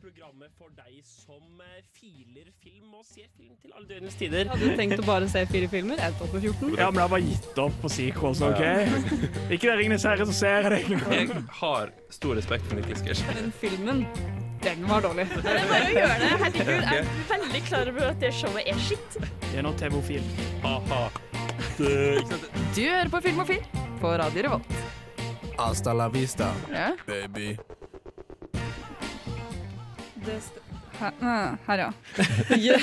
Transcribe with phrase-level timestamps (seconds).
[0.00, 4.48] Programmet for deg som eh, filer film og ser film til alle døgnets tider.
[4.48, 6.00] Hadde du tenkt å bare se fire filmer?
[6.00, 6.70] Endte opp på 14.
[6.78, 8.62] Ja, men jeg har bare gitt opp på sequels, OK?
[9.52, 10.78] Ikke det Ringenes herre, så ser jeg det.
[11.12, 13.36] Jeg har stor respekt for Nicolas Cage.
[13.36, 14.00] Den filmen,
[14.64, 15.26] den var dårlig.
[15.34, 16.30] Det er bare å gjøre det.
[16.46, 19.18] Herregud, jeg er veldig klar over at det showet er skitt.
[19.50, 20.30] Det er nå TV-ofil.
[20.64, 21.02] Ha-ha.
[21.76, 21.84] Du
[22.80, 23.60] hører på Filmofil
[24.00, 24.72] på Radio Revolt.
[25.60, 27.50] Hasta la vista, Ja, baby.
[30.26, 30.58] Det st
[31.00, 31.90] her, her, ja.
[32.60, 32.76] Ja.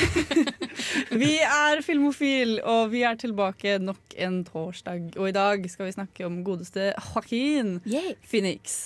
[1.22, 5.12] Vi er Filmofil, og vi er tilbake nok en torsdag.
[5.22, 7.76] Og i dag skal vi snakke om godeste Joaquin
[8.26, 8.78] Phoenix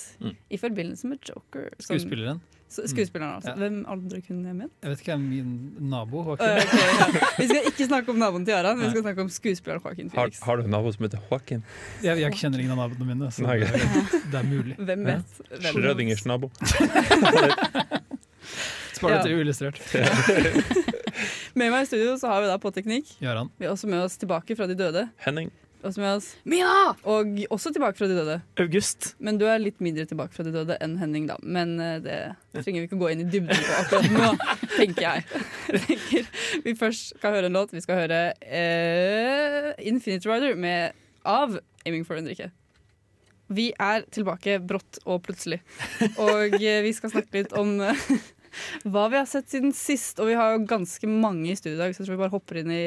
[0.51, 1.69] i forbindelse med Joker.
[1.79, 2.41] som- Skuespilleren.
[2.71, 3.51] Skuespilleren, altså.
[3.51, 3.57] Ja.
[3.59, 4.71] Hvem andre kunne jeg ment?
[4.83, 6.21] Jeg vet ikke, min nabo.
[6.27, 6.77] Joaquin Joaquin.
[7.07, 7.25] okay, ja.
[7.39, 10.39] Vi skal ikke snakke om naboen til Aran, vi skal snakke om skuespilleren Joaquin Phoenix.
[10.43, 11.63] har du en nabo som heter Joaquin?
[12.03, 14.75] Jeg, jeg kjenner ingen av naboene mine, så det, er- det er mulig.
[14.79, 15.41] Hvem vet?
[15.51, 16.51] Hvem Schrødingers nabo.
[18.93, 19.23] Spar det Ja.
[19.25, 19.81] til uillustrert.
[21.57, 23.09] Med meg i studio så har vi da på teknikk.
[23.21, 23.49] Gjøran.
[23.59, 25.09] Vi er også med oss tilbake fra de døde.
[25.25, 25.51] Henning.
[25.81, 26.93] Også med oss Mina!
[27.09, 28.35] Og også tilbake fra de døde.
[28.61, 29.15] August.
[29.19, 31.39] Men du er litt mindre tilbake fra de døde enn Henning, da.
[31.41, 32.19] Men eh, det
[32.61, 34.29] trenger vi ikke gå inn i dybden på akkurat nå,
[34.79, 35.25] tenker jeg.
[35.73, 36.29] jeg tenker
[36.67, 37.73] vi først skal høre en låt.
[37.73, 40.93] Vi skal høre uh, Infinite Rider med,
[41.25, 42.51] av Aiming for Henrike.
[43.51, 45.59] Vi er tilbake brått og plutselig.
[46.21, 48.05] Og eh, vi skal snakke litt om eh,
[48.91, 50.19] hva vi har sett siden sist.
[50.23, 52.35] Og vi har jo ganske mange i studio i dag, så jeg tror vi bare
[52.35, 52.83] hopper inn i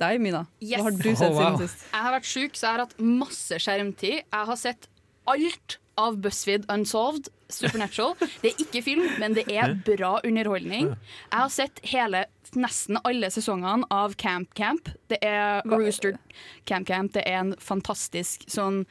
[0.00, 0.44] deg, Mina.
[0.60, 0.78] Yes.
[0.78, 1.56] Hva har du sett Oh, wow.
[1.56, 1.86] siden sist?
[1.92, 4.16] Jeg har vært sjuk, så jeg har hatt masse skjermtid.
[4.22, 4.88] Jeg har sett
[5.26, 7.30] alt av BuzzFeed Unsolved.
[7.48, 8.16] Supernatural.
[8.42, 10.88] Det er ikke film, men det er bra underholdning.
[11.30, 12.24] Jeg har sett hele,
[12.58, 14.90] nesten alle sesongene av Camp Camp.
[15.10, 16.16] Det er Rooster
[16.66, 17.12] Camp Camp.
[17.14, 18.82] Det er en fantastisk sånn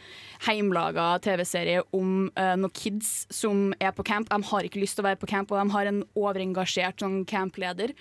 [0.48, 4.32] heimlaga TV-serie om uh, noen kids som er på camp.
[4.32, 7.24] De har ikke lyst til å være på camp, og de har en overengasjert sånn
[7.30, 7.96] campleder.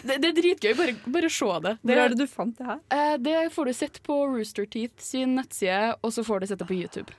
[0.00, 0.70] Det, det er dritgøy.
[0.78, 1.74] Bare, bare se det.
[1.82, 2.78] Hvor er det du fant det her?
[2.94, 6.62] Uh, det får du sett på Rooster Teeth sin nettside, og så får du sett
[6.62, 7.12] det på YouTube.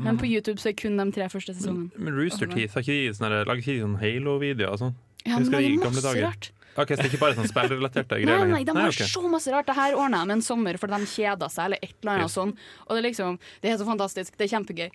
[0.00, 1.90] Men på YouTube så er kun de tre første sesongene.
[1.96, 4.94] Men Rooster Teeth, har ikke de sånne, lager ikke de sånn Halo-videoer og sånn?
[5.26, 6.26] Ja, men det de er gamle masse dager?
[6.28, 6.50] rart.
[6.78, 8.46] Ok, Så det er ikke bare sånn spillrelaterte Nei, greier?
[8.46, 9.06] nei, de har okay.
[9.10, 9.66] så masse rart.
[9.66, 12.36] Det her ordna med en sommer fordi de kjeda seg, eller et eller annet Yes.
[12.38, 12.52] sånn.
[12.86, 14.36] Og det er liksom, det er så fantastisk.
[14.38, 14.90] Det er kjempegøy.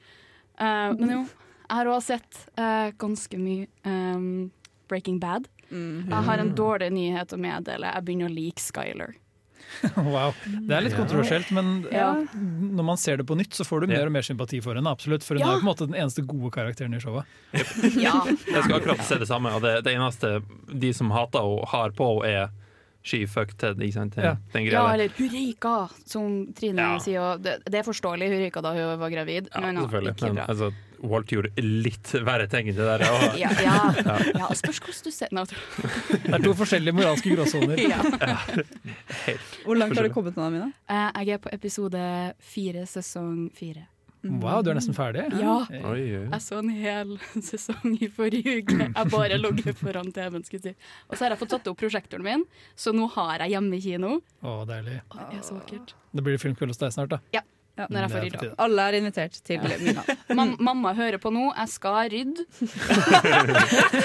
[0.60, 1.20] Uh, men jo,
[1.64, 4.52] jeg har også sett uh, ganske mye um,
[4.88, 5.50] Breaking Bad.
[5.74, 7.90] Jeg har en dårlig nyhet å meddele.
[7.96, 9.16] Jeg begynner å like Skyler.
[9.98, 10.34] Wow.
[10.48, 12.14] Det er litt kontroversielt, men Ja.
[12.34, 14.88] når man ser det på nytt, så får du mer og mer sympati for henne.
[14.90, 15.54] Absolutt, For hun Ja.
[15.56, 17.26] er på en måte den eneste gode karakteren i showet.
[18.00, 18.24] Ja.
[18.26, 20.42] Jeg skal akkurat se det samme, og det, det eneste
[20.72, 22.50] de som hater henne, har på henne, er
[23.04, 23.82] She fucked Ted.
[23.84, 24.16] Ikke sant?
[24.16, 24.38] Ja.
[24.54, 26.98] den ja, greia eller Hurrika, som Trine Ja.
[27.04, 27.20] sier.
[27.34, 29.50] Og det, det er forståelig, Hurrika da hun var gravid.
[29.54, 30.14] Ja, men selvfølgelig.
[30.16, 30.46] ikke Men bra.
[30.54, 30.72] altså,
[31.04, 33.04] Walt gjorde litt verre ting enn det der.
[33.12, 33.76] Og, Ja, ja.
[34.40, 35.44] ja spørs hvordan du ser Nei,
[36.24, 37.76] Det er to forskjellige moralske gråsoner.
[37.94, 38.00] ja.
[39.66, 40.70] Hvor langt har du kommet nå, Mina?
[40.88, 42.04] Eh, Jeg er på episode
[42.40, 43.84] fire, sesong fire.
[44.24, 45.26] Wow, du er nesten ferdig.
[45.36, 45.56] Ja.
[45.68, 46.26] Eh, oi, oi.
[46.32, 47.10] Jeg så en hel
[47.50, 48.78] sesong i forrige uke.
[48.88, 50.46] Jeg bare logget foran TV-en.
[50.48, 50.76] skulle si.
[51.10, 52.46] Og så har jeg fått satt opp prosjektoren min,
[52.80, 54.14] så nå har jeg hjemme kino.
[54.40, 55.02] Å, deilig.
[55.12, 55.92] Å, det er så vakkert.
[56.16, 57.20] Det blir filmkveld hos deg snart, da.
[57.36, 57.44] Ja.
[57.74, 58.50] Når jeg Det får rydda.
[58.62, 60.04] Alle er invitert til Mina.
[60.38, 62.46] Mam mamma hører på nå, jeg skal rydde.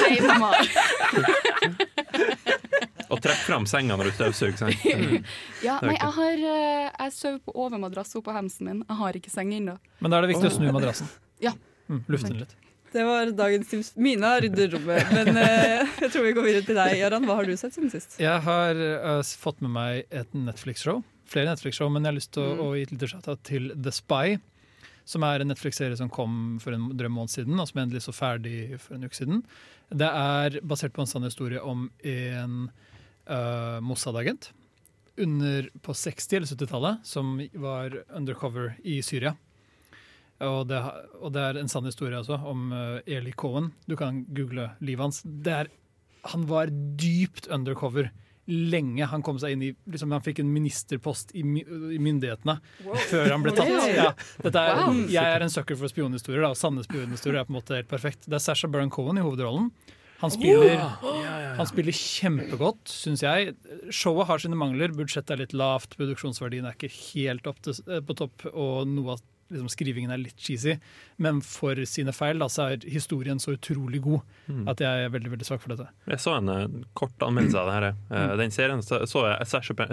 [0.06, 0.54] Hei, mamma.
[3.10, 4.56] Og trekk fram senga når du støvsuger.
[4.60, 4.84] sant?
[4.98, 5.24] Mm.
[5.64, 8.80] Ja, nei, jeg har eh, Jeg sover på overmadrass oppå hemsen min.
[8.88, 9.76] Jeg har ikke seng ennå.
[10.00, 11.08] Men da er det viktig å snu madrassen.
[11.46, 11.52] Ja.
[11.88, 12.54] Mm, lufte den litt.
[12.92, 13.90] Det var dagens tips.
[14.00, 17.26] Mina rydder rommet, men uh, jeg tror vi går videre til deg, Jaran.
[17.28, 18.16] Hva har du sett siden sist?
[18.18, 21.02] Jeg har uh, fått med meg et Netflix-show.
[21.28, 22.62] Flere Netflix-show, men jeg har lyst til Mm.
[22.64, 24.38] å gi et lite til The Spy.
[25.08, 28.12] Som er en Netflix-serie som kom for en drøm måned siden, og som endelig så
[28.16, 29.44] ferdig for en uke siden.
[29.92, 32.66] Det er basert på en sann historie om en
[33.28, 34.50] uh, Mossad-agent
[35.18, 39.34] under på 60- eller 70-tallet som var undercover i Syria.
[40.46, 40.78] Og det,
[41.18, 43.72] og det er en sann historie altså, om uh, Eli Cohen.
[43.90, 45.24] Du kan google livet hans.
[45.50, 45.66] Er,
[46.30, 48.12] han var dypt undercover
[48.48, 49.04] lenge.
[49.10, 52.54] Han kom seg inn i liksom, Han fikk en ministerpost i, my- i myndighetene
[53.10, 53.74] før han ble tatt.
[53.92, 55.02] Ja, er, Wow.
[55.10, 58.24] Jeg er en sucker for spionhistorier, og sanne spionhistorier er på en måte helt perfekt.
[58.30, 59.68] Det er Sasha Baron Cohen i hovedrollen.
[60.18, 60.80] Han spiller,
[61.58, 63.52] han spiller kjempegodt, syns jeg.
[63.94, 64.90] Showet har sine mangler.
[64.96, 69.14] Budsjettet er litt lavt, produksjonsverdien er ikke helt opp til, eh, på topp, og noe
[69.14, 70.76] av liksom, skrivingen er litt cheesy.
[71.18, 74.62] Men for sine feil da, så er historien så utrolig god Mm.
[74.72, 75.84] at jeg er veldig veldig svak for dette.
[76.08, 77.86] Jeg så en eh, kort anmeldelse av det her.
[78.16, 79.46] Eh, Den serien så, så jeg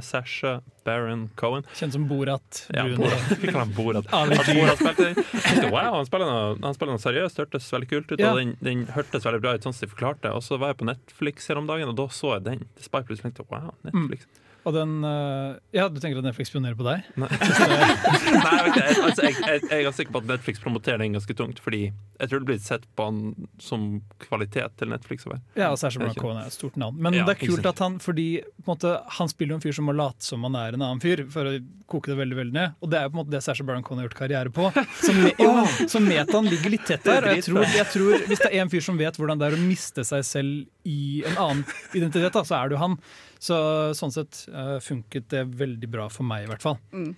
[0.06, 1.66] Sasha, Baron Cohen.
[1.75, 2.62] Kjent som Borat.
[2.72, 3.36] Ja, Borat.
[3.42, 4.07] Vi kaller Borat.
[4.13, 5.72] At Borat spilte den.
[5.74, 8.19] Wow, han spiller, noe, han spiller noe seriøst, hørtes veldig kult ut.
[8.24, 8.31] Ja.
[8.31, 10.31] Og den, den hørtes veldig bra ut, sånn som de forklarte.
[10.31, 12.66] Og så var jeg på Netflix her om dagen, og da så jeg den.
[12.80, 14.28] Det plutselig tenkte wow, Netflix.
[14.66, 17.06] Og den eh, Ja, du tenker at Netflix spionerer på deg?
[17.22, 21.04] Nei, Nei jeg, vet jeg, altså, jeg, jeg, jeg er sikker på at Netflix promoterer
[21.04, 23.86] den ganske tungt, fordi jeg tror det blir sett på han som
[24.24, 25.28] kvalitet til Netflix.
[25.28, 25.42] Over.
[25.58, 26.98] Ja, og Er det Baron Cohen er et stort navn.
[27.02, 28.28] Men Ja, det er kult at han fordi
[28.64, 31.04] på måte, han spiller jo en fyr som må late som han er en annen
[31.04, 31.58] fyr, for å
[31.92, 32.78] koke det veldig veldig ned.
[32.82, 34.72] Og det er jo på en måte det Sasha Baron Cohen har gjort karriere på.
[35.06, 35.52] Så, me, jo,
[35.92, 37.28] så metaen ligger litt tett der.
[37.30, 39.58] Og jeg tror, jeg tror Hvis det er en fyr som vet hvordan det er
[39.58, 41.64] å miste seg selv i en annen
[41.94, 42.98] identitet, da, så er det jo han.
[43.45, 43.57] Så
[43.97, 46.80] sånn sett uh, funket det veldig bra for meg, i hvert fall.
[46.95, 47.12] Mm.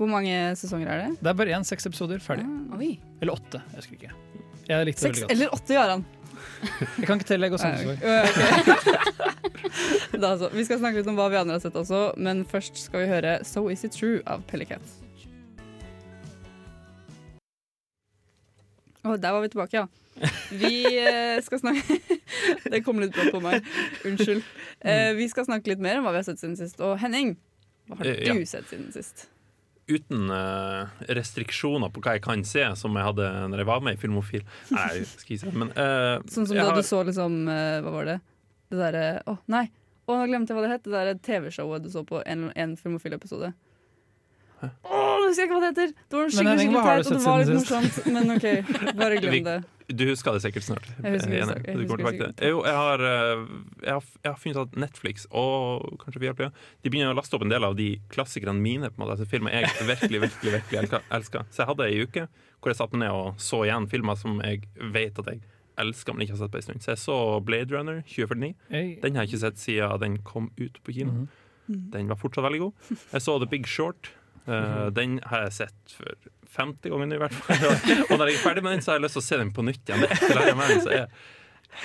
[0.00, 1.10] Hvor mange sesonger er det?
[1.20, 2.44] Det er bare én, seks episoder, ferdig.
[2.72, 2.80] Ah,
[3.20, 4.12] Eller åtte, jeg husker ikke.
[4.68, 5.32] Jeg likte det veldig godt.
[5.34, 6.04] eller åtte, Jaran?
[6.96, 7.98] Jeg kan ikke telle, jeg går Nei, sesong.
[10.24, 10.48] da så.
[10.54, 13.10] Vi skal snakke litt om hva vi andre har sett også, men først skal vi
[13.12, 14.84] høre So Is It True av Pellicat.
[19.04, 19.86] Og der var vi tilbake, ja.
[20.50, 21.98] Vi eh, skal snakke
[22.72, 23.64] Det kom litt brått på meg.
[24.08, 24.42] Unnskyld.
[24.84, 26.80] Eh, vi skal snakke litt mer om hva vi har sett siden sist.
[26.84, 27.36] Og Henning,
[27.88, 28.34] hva har Eh, ja.
[28.34, 29.28] du sett siden sist?
[29.90, 30.28] Uten
[31.10, 34.44] restriksjoner på hva jeg kan se, som jeg hadde når jeg var med i Filmofil.
[34.76, 37.94] Nei, skal ikke si men uh, Sånn som jeg da har- du så liksom Hva
[37.96, 38.18] var det?
[38.70, 39.64] Det derre Å, nei.
[40.06, 40.84] Å, nå glemte jeg hva det het.
[40.86, 43.50] Det derre TV-showet du så på en, en Filmofil-episode.
[44.60, 45.92] Å, nå husker jeg ikke hva det heter!
[46.10, 48.00] Det var skikkelig, skikkelig teit, og det var litt morsomt.
[48.12, 48.46] Men OK,
[48.98, 49.58] bare glem det.
[49.90, 50.86] Du husker det sikkert snart.
[51.02, 51.66] Jeg husker det sikkert enig.
[51.66, 51.76] Jeg
[52.14, 52.48] husker.
[52.50, 53.44] Jo, har, eh,
[53.82, 56.50] jeg har, jeg har funnet at Netflix og kanskje Viaplay
[56.84, 58.90] De begynner å laste opp en del av de klassikerne mine.
[58.90, 61.46] på en måte Altså Filmer jeg virkelig virkelig, virkelig elsker-.
[61.50, 62.28] Så jeg hadde ei uke
[62.60, 65.40] hvor jeg satte meg ned og så igjen filmer som jeg vet at jeg
[65.80, 66.82] elsker, men ikke har sett på en stund.
[66.84, 68.50] Så jeg så Blade Runner 2049.
[69.00, 71.24] Den har jeg ikke sett siden den kom ut på kino.
[71.94, 72.72] Den var fortsatt veldig god.
[73.14, 74.10] Jeg så The Big Short.
[74.50, 77.66] Eh, den har jeg sett for 50 ganger i hvert fall.
[78.10, 79.54] Og når jeg er ferdig med den, så har jeg lyst til å se den
[79.54, 80.06] på nytt igjen.
[80.06, 81.08] Det er med er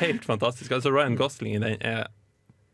[0.02, 0.74] helt fantastisk.
[0.74, 2.08] Altså Ryan Gosling i den er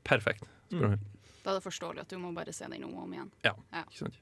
[0.07, 0.47] perfekt.
[0.71, 0.95] Mm.
[1.41, 3.31] Da er det forståelig at du må bare se den om og om igjen.
[3.43, 4.19] Ja, ikke sant?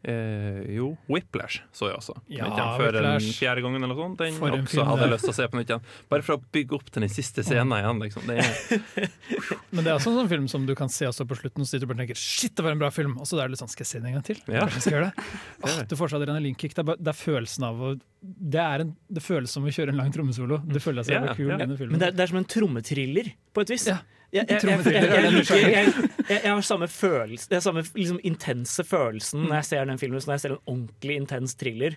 [0.00, 2.14] Eh, jo, Whiplash så jeg også.
[2.32, 3.34] Ja, en Whiplash.
[3.36, 4.16] fjerde gangen eller sånt.
[4.22, 5.82] Den For også hadde jeg lyst til å se på nytt igjen.
[6.08, 8.00] Bare for å bygge opp til den siste scenen igjen.
[8.00, 8.24] Liksom.
[8.30, 9.10] Det er,
[9.76, 11.76] Men det er også en sånn film som du kan se også på slutten, så
[11.82, 13.18] du bare tenker shit, det var en bra film.
[13.20, 14.40] Og så er det litt sånn, skal jeg se den en gang til?
[14.48, 14.64] Ja.
[15.68, 16.72] Åh, du får så adrenalinkick.
[16.72, 19.72] Det, er bare- det er følelsen av å det, er en, det føles som å
[19.72, 20.60] kjøre en lang trommesolo.
[20.68, 21.58] Det føles som Ja, ja, kul ja.
[21.58, 21.96] under filmen.
[21.96, 23.86] Men det er, det er som en trommetriller, på et vis.
[23.90, 24.00] Ja.
[24.30, 24.46] Jeg,
[26.46, 30.30] har samme følelse Jeg har samme liksom, intense følelsen når jeg ser den filmen som
[30.30, 31.96] når jeg ser en ordentlig intens thriller.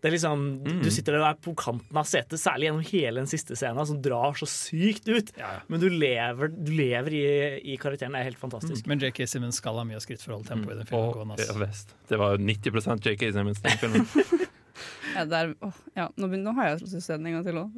[0.00, 0.46] Det er liksom,
[0.84, 4.36] Du sitter der på kanten av setet, særlig gjennom hele den siste scenen, som drar
[4.38, 5.32] så sykt ut.
[5.72, 7.22] Men du lever, du lever i,
[7.74, 8.16] i karakteren.
[8.16, 8.88] Det er helt fantastisk.
[8.88, 11.32] Men JK Simmons skal ha mye skritt for å holde tempoet i den filmen.
[11.32, 11.70] og, ja,
[12.12, 14.06] Det var 90% JK Simmons den filmen.
[15.14, 17.70] Ja, der, oh, ja, nå, nå har jeg den en gang til òg.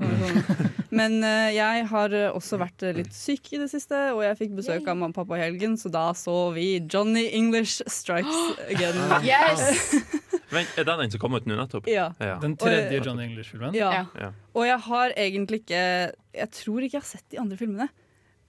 [0.91, 4.39] Men uh, jeg har eh, også vært eh, litt syk i det siste, og jeg
[4.41, 8.41] fikk besøk av mamma og pappa i helgen, så da så vi Johnny English Strikes
[8.73, 8.99] Again.
[9.27, 9.93] Yes!
[10.55, 11.89] Vent, er det den som kom ut nå nettopp?
[11.93, 12.09] Ja.
[12.25, 12.39] Ja.
[12.41, 13.77] Den tredje Johnny English-filmen.
[13.77, 14.07] Ja.
[14.17, 14.33] Ja.
[14.57, 15.83] Og jeg har egentlig ikke
[16.39, 17.89] Jeg tror ikke jeg har sett de andre filmene.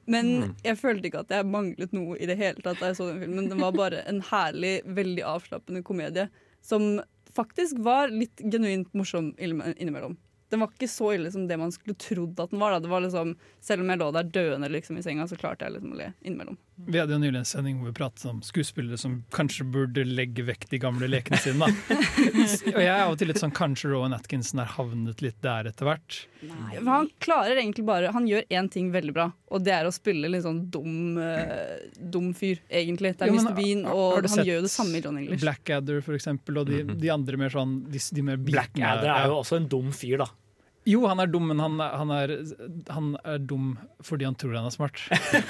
[0.09, 0.53] Men Mm.
[0.63, 3.19] jeg følte ikke at jeg manglet noe i det hele tatt da jeg så den
[3.21, 3.49] filmen.
[3.51, 6.29] Den var bare en herlig, veldig avslappende komedie
[6.65, 7.01] som
[7.39, 10.17] faktisk var litt genuint morsom innimellom.
[10.49, 12.79] Den var ikke så ille som det man skulle trodd at den var.
[12.81, 15.77] Det var liksom, selv om jeg lå der døende liksom, i senga, så klarte jeg
[15.77, 16.57] liksom å le innimellom.
[16.87, 20.45] Vi hadde jo nylig en sending hvor vi pratet om skuespillere som kanskje burde legge
[20.47, 21.67] vekk de gamle lekene sine.
[21.67, 21.97] Da.
[22.75, 25.69] og jeg er av og til litt sånn kanskje Rowan Atkinson har havnet litt der
[25.71, 26.21] etter hvert.
[26.39, 26.79] Nei.
[26.85, 30.29] han klarer egentlig bare Han gjør én ting veldig bra, og det er å spille
[30.31, 33.15] litt sånn dum, uh, dum fyr, egentlig.
[33.19, 33.57] Det er Jo, men Mr.
[33.59, 35.43] Bean, og han sett gjør jo det samme i John English.
[35.43, 38.39] Blackadder, for eksempel, og de, de andre mer sånn de, de mer.
[38.39, 40.29] Blackadder er jo også en dum fyr, da.
[40.89, 42.31] Jo, han er dum, men han, han, er,
[42.89, 44.97] han er dum fordi han tror han er smart.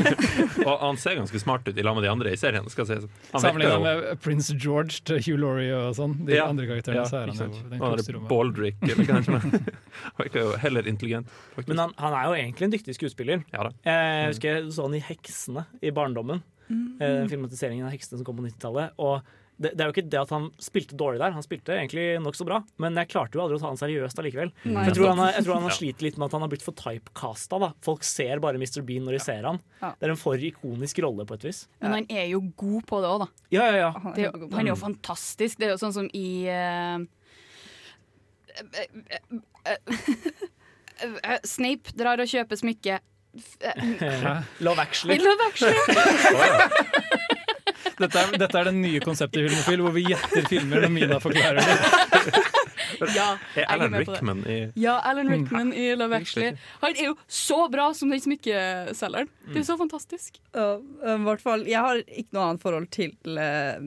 [0.68, 2.66] Og han ser ganske smart ut i lag med de andre i serien.
[2.72, 3.10] Skal jeg si.
[3.32, 6.18] Sammenlignet med Prince George til Hugh Laurie og sånn.
[6.28, 6.48] De Ja.
[6.50, 7.56] andre karakterene, Ja, så er han sant.
[7.56, 8.30] jo den Han klokeste er rommet.
[8.34, 9.40] Baldrick, eller kanskje.
[9.40, 9.74] er.
[10.10, 11.28] Han virker jo heller intelligent.
[11.56, 11.68] faktisk.
[11.74, 13.44] Men han, han er jo egentlig en dyktig skuespiller.
[13.54, 13.72] Ja da.
[13.86, 16.42] Jeg husker jeg så han i 'Heksene' i barndommen.
[17.02, 18.92] Eh, Filmatiseringen av 'Heksene' som kom på 90-tallet.
[19.00, 19.22] Og
[19.60, 22.46] det, det er jo ikke det at han spilte dårlig der, han spilte egentlig nokså
[22.48, 22.62] bra.
[22.80, 24.54] Men jeg klarte jo aldri å ta han seriøst allikevel.
[24.64, 24.78] Mm.
[24.88, 25.78] Jeg tror han, jeg tror han har Ja.
[25.82, 27.60] slitt litt med at han har blitt for typecasta.
[27.60, 27.70] Da.
[27.84, 28.82] Folk ser bare Mr.
[28.88, 29.60] Bean når de ser han.
[29.82, 29.92] Ja.
[30.00, 31.60] Det er en for ikonisk rolle på et vis.
[31.84, 33.30] Men han er jo god på det òg, da.
[33.52, 33.92] Ja, ja, ja.
[34.00, 35.60] Han er Det jo, han er jo fantastisk.
[35.60, 37.04] Det er jo sånn som i uh,
[41.48, 43.00] Snape drar og kjøper smykke.
[44.66, 45.20] Love Actually.
[45.22, 45.76] Love Actually.
[48.00, 51.20] Dette er, dette er det nye konseptet i Filmofil, hvor vi gjetter filmer når Mina
[51.24, 52.46] forklarer det.
[53.16, 53.94] Ja, Er Alan.
[53.96, 56.58] Rickman i Ja, Alan Rickman i Love Actually.
[56.82, 59.30] Han er jo så bra som den smykkeselgeren.
[59.54, 60.40] Det er så fantastisk.
[60.56, 63.80] Ja, i hvert fall, jeg har ikke noe annet forhold til, eh,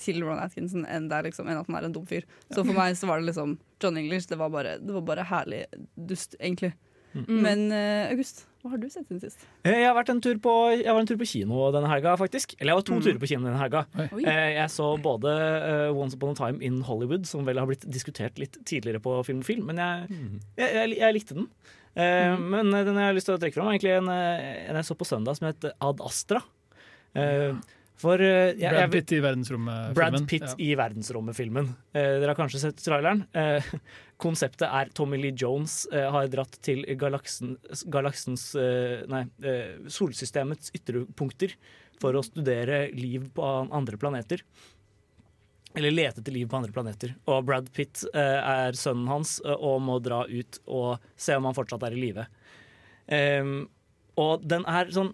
[0.00, 2.24] til Ron Atkinson enn, det er liksom, enn at han er en dum fyr.
[2.54, 4.30] Så for meg så var det liksom John English.
[4.30, 5.64] Det var bare, det var bare herlig
[5.96, 6.72] dust, egentlig.
[7.26, 7.40] Mm.
[7.44, 9.42] Men uh, August, hva har du sett siden sist?
[9.64, 12.14] Eh, Jeg har vært en tur på, jeg var en tur på kino denne helga,
[12.20, 12.54] faktisk.
[12.58, 13.84] Eller jeg var to turer på kino denne helga.
[14.08, 14.22] Oi.
[14.24, 15.32] Eh, Jeg så både
[15.96, 19.42] Once Upon a Time in Hollywood, som vel har blitt diskutert litt tidligere på Film
[19.66, 20.20] men jeg,
[20.58, 21.48] jeg, jeg, jeg likte den.
[21.98, 22.44] Mm.
[22.52, 24.94] Men den jeg har lyst til å trekke fram, er egentlig en, en jeg så
[24.98, 26.42] på søndag som het Ad Astra.
[27.18, 27.56] Eh,
[27.98, 29.94] For eh, jeg, Brad Pitt i verdensrommet-filmen.
[29.98, 30.54] Brad Pitt Ja.
[30.62, 31.70] i verdensrommet-filmen.
[31.98, 33.24] Eh, dere har kanskje sett traileren.
[33.34, 33.66] Eh,
[34.22, 37.56] konseptet er Tommy Lee Jones eh, har dratt til galaksen,
[37.90, 41.56] galaksens eh, Nei, eh, solsystemets ytterpunkter
[41.98, 43.42] for å studere liv på
[43.74, 44.44] andre planeter.
[45.74, 47.16] Eller lete etter liv på andre planeter.
[47.26, 51.82] Og Brad Pitt er sønnen hans og må dra ut og se om han fortsatt
[51.86, 52.24] er i live.
[53.14, 53.66] Ehm,
[54.18, 55.12] og den er sånn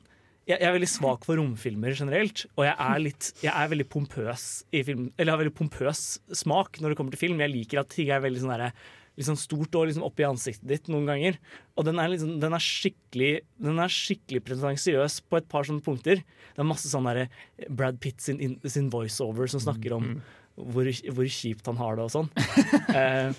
[0.49, 4.43] jeg, er veldig svak for romfilmer generelt, og jeg er, litt, jeg er veldig pompøs
[4.77, 6.03] i film Eller har veldig pompøs
[6.37, 7.41] smak når det kommer til film.
[7.41, 8.75] Jeg liker at ting er veldig sånn derre
[9.23, 11.37] sånn stort og liksom oppi ansiktet ditt noen ganger.
[11.79, 13.29] Og den er, liksom, den er skikkelig
[13.63, 16.19] Den er skikkelig pretensiøs på et par sånne punkter.
[16.25, 17.29] Det er masse sånn derre
[17.71, 20.17] Brad Pitt sin, in- sin voiceover som snakker om
[20.59, 22.29] hvor, hvor kjipt han har det og sånn.
[22.99, 23.31] eh,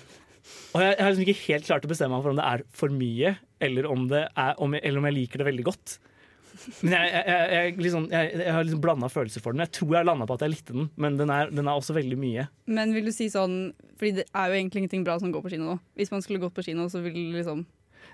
[0.76, 2.64] og jeg, jeg har liksom ikke helt klart å bestemme meg for om det er
[2.80, 3.36] for mye,
[3.68, 5.96] eller om, det er, om jeg, eller om jeg liker det veldig godt.
[6.82, 9.62] Men jeg, jeg, jeg, liksom, jeg, jeg har liksom blanda følelser for den.
[9.66, 11.96] Jeg tror jeg landa på at jeg likte den, men den er, den er også
[11.96, 12.46] veldig mye.
[12.78, 13.56] Men vil du si sånn
[13.96, 15.78] Fordi det er jo egentlig ingenting bra som går på kino nå.
[15.98, 17.62] Hvis man skulle gått på kino, så ville det liksom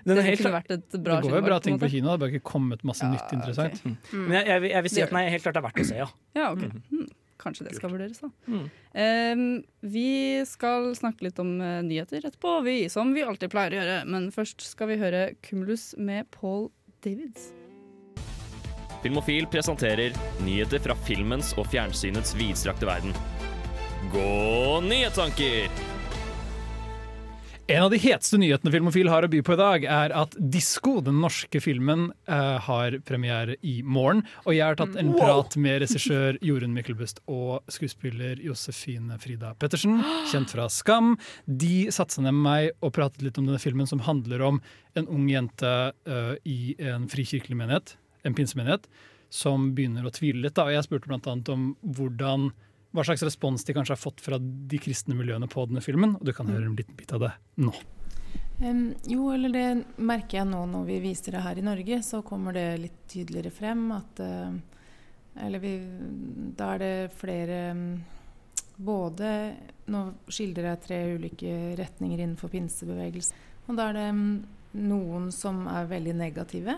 [0.03, 1.89] Den Det er helt kunne vært et bra Det går jo bra ting en på
[1.91, 3.81] kino, det har bare ikke kommet masse Ja, nytt interessant.
[3.83, 4.13] ok.
[4.13, 5.89] men jeg, jeg, vil- jeg vil si Det at den helt klart er verdt å
[5.91, 6.07] se, ja.
[6.35, 6.71] Ja, okay.
[6.91, 7.07] mm.
[7.43, 8.29] Kanskje det skal vurderes, da.
[8.47, 8.67] Mm.
[8.95, 10.05] Um, vi
[10.47, 13.97] skal snakke litt om uh, nyheter etterpå, vi, som vi alltid pleier å gjøre.
[14.07, 16.69] Men først skal vi høre Cumulus med Paul
[17.03, 17.49] Davids.
[19.03, 23.15] Filmofil presenterer nyheter fra filmens og fjernsynets vidstrakte verden.
[24.13, 25.67] Gå nyhetstanker!
[27.71, 30.97] En av de heteste nyhetene Filmofil har å by på i dag, er at Disko,
[31.05, 34.25] den norske filmen, eh, har premiere i morgen.
[34.43, 40.03] Og jeg har tatt en prat med regissør Jorunn Myklebust og skuespiller Josefine Frida Pettersen,
[40.27, 41.15] kjent fra Skam.
[41.47, 44.61] De satsa ned med meg og pratet litt om denne filmen, som handler om
[44.99, 48.87] en ung jente eh, i en frikirkelig menighet, en pinsemenighet,
[49.33, 50.55] som begynner å tvile litt.
[50.57, 50.69] Da.
[50.71, 52.51] Jeg spurte annet om hvordan
[52.93, 56.13] hva slags respons de kanskje har fått fra de kristne miljøene på denne filmen.
[56.19, 57.31] Og du kan høre en liten bit av det
[57.65, 57.73] nå.
[58.61, 62.21] Um, jo, eller det merker jeg nå når vi viser det her i Norge, så
[62.25, 64.53] kommer det litt tydeligere frem at uh,
[65.41, 65.71] Eller vi,
[66.57, 67.87] da er det flere um,
[68.77, 69.29] Både
[69.89, 73.41] Nå skildrer jeg tre ulike retninger innenfor pinsebevegelsen.
[73.67, 74.27] Og da er det um,
[74.85, 76.77] noen som er veldig negative.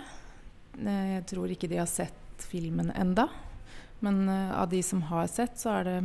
[0.79, 3.29] Eh, Jeg tror ikke de har sett filmen enda.
[4.03, 5.99] Men eh, av de som har sett, så er det,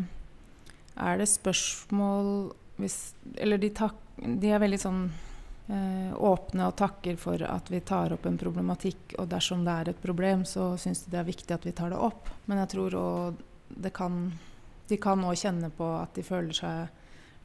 [0.96, 5.02] er det spørsmål hvis, Eller de, tak, de er veldig sånn
[5.68, 9.18] eh, åpne og takker for at vi tar opp en problematikk.
[9.18, 11.92] Og dersom det er et problem, så syns de det er viktig at vi tar
[11.92, 12.30] det opp.
[12.46, 14.32] Men jeg tror òg det kan
[14.90, 16.88] De kan òg kjenne på at de føler seg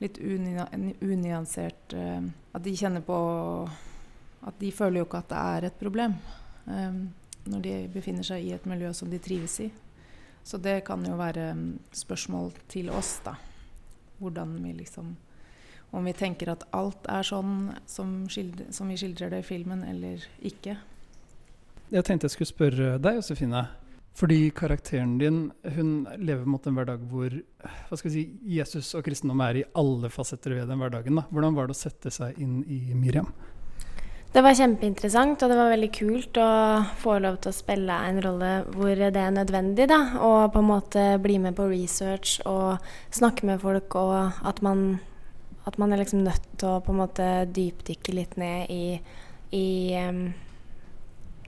[0.01, 3.17] litt unyansert At de kjenner på
[4.49, 6.15] At de føler jo ikke at det er et problem.
[6.67, 6.99] Eh,
[7.45, 9.69] når de befinner seg i et miljø som de trives i.
[10.45, 13.35] Så det kan jo være mm, spørsmål til oss, da.
[14.19, 15.15] Hvordan vi liksom
[15.95, 19.83] Om vi tenker at alt er sånn som, skildre, som vi skildrer det i filmen,
[19.87, 20.73] eller ikke.
[21.93, 23.61] Jeg tenkte jeg skulle spørre deg, Josefine.
[24.15, 25.39] Fordi karakteren din
[25.75, 28.23] hun lever mot en hverdag hvor hva skal vi si,
[28.57, 31.19] Jesus og kristendom er i alle fasetter ved den hverdagen.
[31.19, 31.25] Da.
[31.31, 33.31] Hvordan var det å sette seg inn i Miriam?
[34.35, 36.47] Det var kjempeinteressant, og det var veldig kult å
[36.99, 39.85] få lov til å spille en rolle hvor det er nødvendig.
[39.87, 42.83] da, Og på en måte bli med på research og
[43.15, 44.99] snakke med folk, og at man,
[45.63, 48.99] at man er liksom nødt til å på en måte dypdykke litt ned i,
[49.55, 50.33] i, um,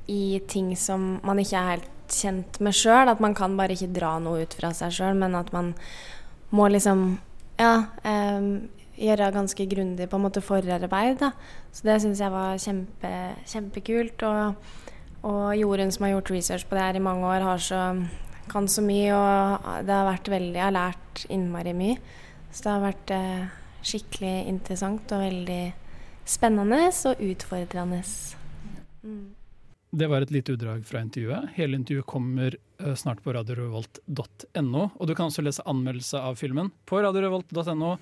[0.08, 3.12] i ting som man ikke er helt kjent med sjøl.
[3.12, 5.74] At man kan bare ikke dra noe ut fra seg sjøl, men at man
[6.56, 7.18] må liksom
[7.60, 11.20] ja, em, gjøre ganske grundig på en måte forarbeid.
[11.22, 11.32] Da.
[11.72, 13.12] Så det syns jeg var kjempe,
[13.48, 14.26] kjempekult.
[14.28, 14.72] Og,
[15.28, 17.82] og Jorunn, som har gjort research på det her i mange år, har så,
[18.52, 19.14] kan så mye.
[19.14, 21.98] Og det har vært veldig Jeg har lært innmari mye.
[22.52, 23.48] Så det har vært eh,
[23.86, 25.64] skikkelig interessant og veldig
[26.28, 28.02] spennende og utfordrende.
[29.04, 29.26] Mm.
[29.98, 31.54] Det var et lite utdrag fra intervjuet.
[31.56, 34.84] Hele intervjuet kommer eh, snart på radiorevolt.no.
[35.00, 37.94] Og du kan også lese anmeldelse av filmen på radiorevolt.no.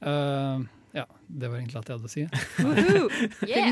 [0.00, 0.60] Eh,
[0.96, 2.22] ja, det var egentlig alt jeg hadde å si.
[2.64, 3.08] Woohoo!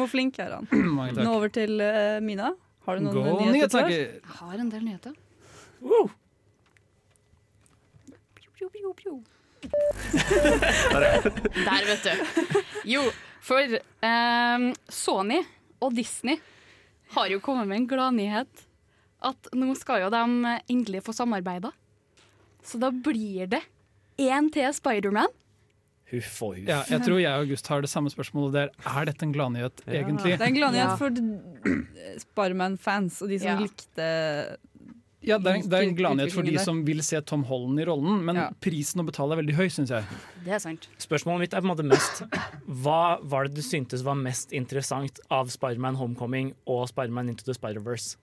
[0.12, 0.66] flink er han.
[0.98, 1.24] Mange takk.
[1.24, 2.48] Nå over til uh, Mina.
[2.84, 3.88] Har du noen Gå nyheter?
[3.88, 5.14] Jeg har en del nyheter.
[11.64, 12.12] Der, vet du.
[12.92, 13.02] Jo,
[13.40, 13.64] for
[14.04, 15.40] um, Sony
[15.80, 16.36] og Disney
[17.16, 18.52] har jo kommet med en gladnyhet.
[19.24, 20.20] At nå skal jo de
[20.68, 21.72] endelig få samarbeida.
[22.64, 23.62] Så da blir det
[24.20, 25.32] én til Spiderman.
[26.14, 26.68] Huff og huff.
[26.68, 28.71] Ja, jeg tror jeg og August har det samme spørsmålet der.
[28.87, 30.37] Er dette en gladnyhet, egentlig?
[30.38, 30.97] Det er en gladnyhet Ja.
[31.00, 31.11] for
[32.25, 33.59] Spiderman-fans og de som Ja.
[33.61, 34.59] likte
[35.25, 37.85] Ja, det er, det er en gladnyhet for de som vil se Tom Holland i
[37.88, 38.50] rollen, men Ja.
[38.61, 40.04] prisen å betale er veldig høy, syns jeg.
[40.44, 40.87] Det er sant.
[40.99, 42.23] Spørsmålet mitt er på en måte mest
[42.68, 47.54] Hva var det du syntes var mest interessant av Spiderman Homecoming og Spiderman Into the
[47.54, 48.16] Spider-Verse?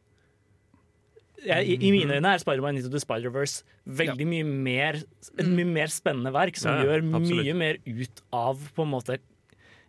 [1.42, 3.64] Jeg, i, I mine øyne er Spider-Man Into the Spider-Verse
[3.98, 7.42] veldig mye mer et mye mer spennende verk, som Ja, ja, gjør absolutt.
[7.48, 9.18] mye mer ut av på en måte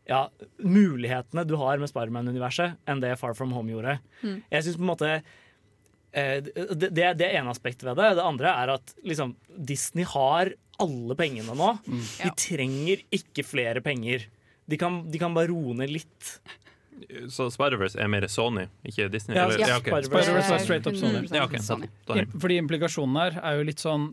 [0.08, 0.24] ja,
[0.58, 3.98] mulighetene du har med Spiderman-universet, enn det Far From Home gjorde.
[4.24, 4.40] Mm.
[4.50, 8.08] Jeg synes på en måte eh, det, det, det er ene aspektet ved det.
[8.18, 10.50] Det andre er at liksom, Disney har
[10.82, 11.68] alle pengene nå.
[11.86, 14.26] De trenger ikke flere penger.
[14.66, 16.32] De kan, de kan bare roe ned litt.
[17.32, 19.36] Så Spider-Verse er mer Sony, ikke Disney?
[19.36, 20.02] Ja, ja, okay.
[20.06, 21.22] Spider-Verse er straight up Sony.
[21.32, 21.60] Ja, okay.
[21.62, 21.88] Sony.
[22.38, 24.10] Fordi implikasjonen her er jo litt sånn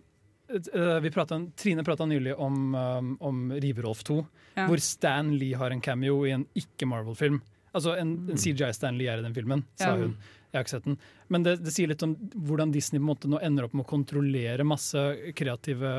[0.49, 4.19] eh, vi pratet, Trine prata nylig om, um, om Riverolf 2,
[4.57, 4.65] Ja.
[4.67, 7.39] hvor Stan Lee har en cameo i en ikke-Marvel-film.
[7.77, 10.01] Altså en, en CGI Stan Lee er i den filmen, sa Ja.
[10.01, 10.17] hun.
[10.49, 10.95] Jeg har ikke sett den.
[11.29, 13.85] Men det, det sier litt om hvordan Disney på en måte nå ender opp med
[13.85, 14.97] å kontrollere masse
[15.37, 15.91] kreative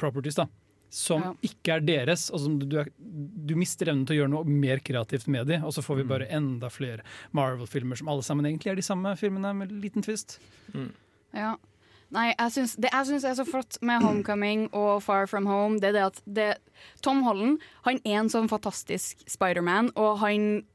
[0.00, 0.38] properties.
[0.40, 0.46] da
[0.92, 1.32] som Ja.
[1.48, 2.26] ikke er deres.
[2.30, 5.56] og som du, er, du mister evnen til å gjøre noe mer kreativt med de,
[5.64, 7.00] og så får vi bare enda flere
[7.32, 10.38] Marvel-filmer som alle sammen egentlig er de samme filmene, med en liten twist.
[11.32, 11.54] Ja.
[12.12, 15.78] Nei, jeg syns, det jeg syns er så flott med Homecoming og Far From Home,
[15.80, 16.48] det er det at det,
[17.00, 20.66] Tom Holland han er en sånn fantastisk Spiderman, og han,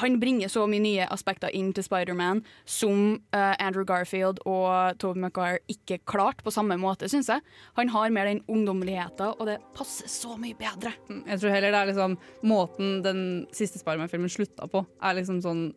[0.00, 5.20] han bringer så mye nye aspekter inn til Spiderman som uh, Andrew Garfield og Tove
[5.20, 7.44] Maguire ikke klarte på samme måte, syns jeg.
[7.76, 10.94] Han har mer den ungdommeligheten, og det passer så mye bedre.
[11.10, 12.16] Mm, Jeg tror heller det er liksom
[12.48, 14.84] måten den siste Spiderman-filmen slutta på.
[15.02, 15.68] Er liksom sånn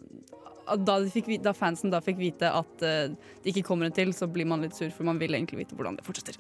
[0.66, 3.12] da, de fikk, da fansen da fikk vite at uh,
[3.44, 5.78] det ikke kommer en til, så blir man litt sur, for man vil egentlig vite
[5.78, 6.40] hvordan det fortsetter.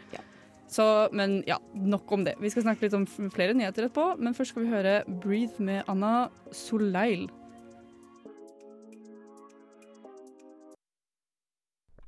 [0.71, 0.83] Så,
[1.13, 2.39] men ja, nok om det.
[2.41, 5.83] Vi skal snakke litt om flere nyheter etterpå, men først skal vi høre 'Breathe' med
[5.91, 7.27] Anna Soleil.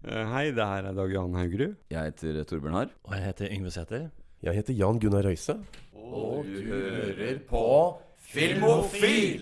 [0.07, 1.73] Hei, det her er Dag Johan Haugerud.
[1.91, 2.91] Jeg heter Torbjørn Harr.
[3.03, 4.05] Og jeg heter Yngve Sæther.
[4.45, 5.55] Jeg heter Jan Gunnar Røise.
[5.97, 7.63] Og du hører på
[8.29, 9.41] Filmofil!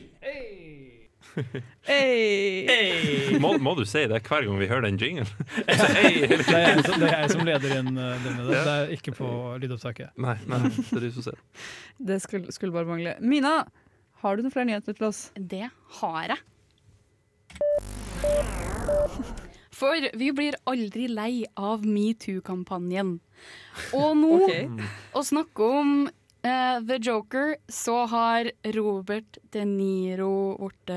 [1.86, 3.38] Hey!
[3.44, 7.00] Må, må du si det hver gang vi hører den hey, Det er jeg, som-
[7.02, 8.08] det er jeg som leder inn denne.
[8.24, 8.56] det med det.
[8.56, 9.30] Det er ikke på
[9.62, 10.10] lydopptaket.
[10.18, 11.38] Nei, nei, det er du som ser.
[12.00, 13.18] Det skulle, skulle bare mangle.
[13.22, 13.54] Mina,
[14.24, 15.28] har du noen flere nyheter til oss?
[15.38, 15.68] Det
[16.02, 16.40] har jeg.
[19.76, 23.20] For vi blir aldri lei av metoo-kampanjen.
[23.98, 24.70] Og nå, okay.
[25.12, 30.92] å snakke om uh, The Joker, så har Robert De Niro blitt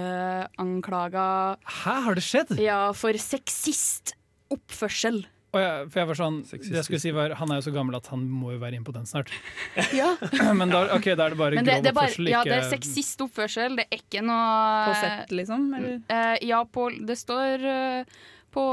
[0.63, 2.59] anklaga Hæ, har det skjedd?
[2.63, 5.27] ja, for sexist-oppførsel.
[5.49, 7.73] Og jeg, for jeg var sånn, det jeg skulle si var, Han er jo så
[7.73, 9.31] gammel at han må jo være impotent snart.
[9.97, 10.11] Ja.
[10.61, 12.53] Men da, okay, da er det bare Men det, grov det, bare, oppførsel, ja, ikke
[12.53, 13.79] det er sexist oppførsel.
[13.79, 15.63] Det er ikke noe På sett, liksom?
[15.79, 15.95] Eller?
[16.11, 18.19] Uh, ja, på, det står eh,
[18.59, 18.67] på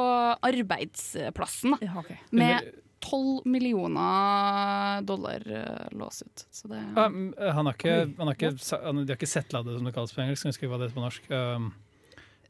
[0.50, 1.78] arbeidsplassen, da.
[1.86, 2.18] Ja, okay.
[2.36, 2.74] Med
[3.06, 6.46] 12 millioner dollar uh, lås ut.
[6.52, 9.62] Så det Ja, mm, han har ikke, han har ikke, han, De har ikke settla
[9.66, 10.46] det, som det kalles på engelsk.
[10.48, 11.28] Jeg husker ikke hva det heter på norsk.
[11.32, 11.68] Um,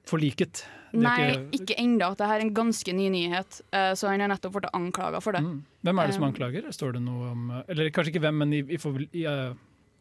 [0.06, 0.62] forliket.
[0.94, 2.10] De Nei, ikke- ikke ennå.
[2.14, 5.42] Dette er en ganske ny nyhet, eh, så han har nettopp blitt anklaga for det.
[5.44, 5.64] Mm.
[5.84, 6.70] Hvem er det som Um, anklager?
[6.72, 9.56] Står det noe om Eller kanskje ikke hvem, men i, i, for, i uh,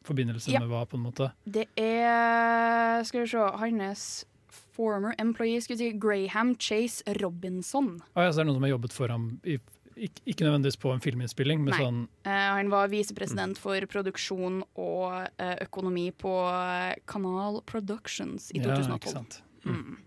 [0.04, 0.60] forbindelse Ja.
[0.60, 1.32] med hva, på en måte?
[1.48, 4.24] Det er Skal vi se Hans
[4.74, 7.96] former employee skulle si Graham Chase Robinson.
[8.14, 9.58] Ah, ja, så er noen som har jobbet for ham, i,
[9.94, 11.82] ikke, ikke nødvendigvis på en filminnspilling, men Nei.
[11.82, 18.62] sånn uh, han var visepresident for produksjon og uh, økonomi på eh, Kanal Productions i
[18.62, 18.98] Ja, 2012.
[18.98, 19.40] ikke sant.
[19.64, 20.02] Mm.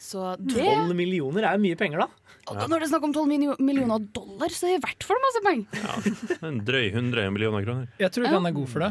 [0.00, 2.30] Så det 12 millioner er mye penger, da.
[2.50, 2.64] Ja.
[2.66, 5.42] Når det er snakk om 12 millioner dollar, så er det i hvert fall masse
[5.44, 6.38] penger.
[6.48, 7.90] En drøy 100 millioner kroner.
[8.00, 8.88] Jeg tror ikke han er god for det.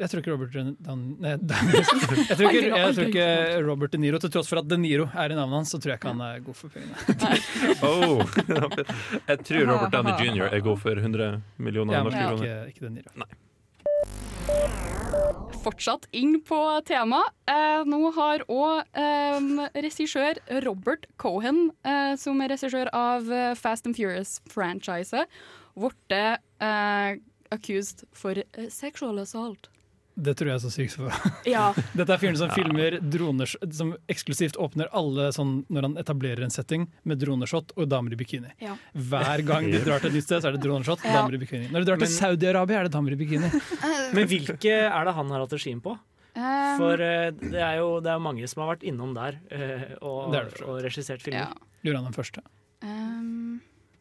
[0.00, 3.26] Jeg tror ikke Robert Dan, nei, Dan, jeg, tror ikke, jeg tror ikke
[3.66, 5.92] Robert De Niro, til tross for at De Niro er i navnet hans, så tror
[5.94, 6.96] jeg ikke han er god for pengene.
[7.84, 8.24] Oh.
[9.30, 10.48] Jeg tror Robert Downey jr.
[10.48, 12.72] er god for 100 millioner Ja, men norske ikke, kroner.
[12.72, 13.14] ikke De Niro.
[13.24, 13.30] Nei.
[15.60, 16.56] fortsatt inn på
[16.88, 17.34] temaet.
[17.50, 19.48] Eh, nå har òg eh,
[19.84, 25.28] regissør Robert Cohen, eh, som er regissør av eh, Fast and Furious-franchiset,
[25.76, 27.18] blitt eh,
[27.52, 29.68] accused for eh, sexual assault.
[30.20, 31.14] Det tror jeg er så sykt for.
[31.48, 31.70] Ja.
[31.98, 36.52] Dette er fyren som filmer droner som eksklusivt åpner alle sånn når han etablerer en
[36.54, 38.52] setting med droneshot og damer i bikini.
[38.60, 38.76] Ja.
[38.92, 41.16] Hver gang de drar til et nytt sted, så er det droneshot, Ja.
[41.20, 41.70] damer i bikini.
[41.72, 43.50] Når de drar til Men- Saudi-Arabia, er det damer i bikini.
[44.16, 45.96] Men hvilke er det han har hatt regien på?
[46.30, 49.88] Um, For uh, det er jo det er mange som har vært innom der uh,
[50.06, 51.48] og, Det det og regissert filmer.
[51.50, 51.70] Ja.
[51.82, 52.44] Lurer han den første?
[52.84, 53.39] Um,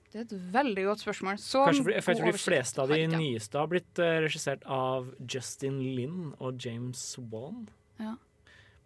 [0.10, 1.38] det er et veldig godt spørsmål.
[1.38, 5.12] Så Kanskje for jeg tror de fleste av de nyeste har blitt uh, regissert av
[5.22, 7.68] Justin Lin og James Wan.
[8.02, 8.16] Ja.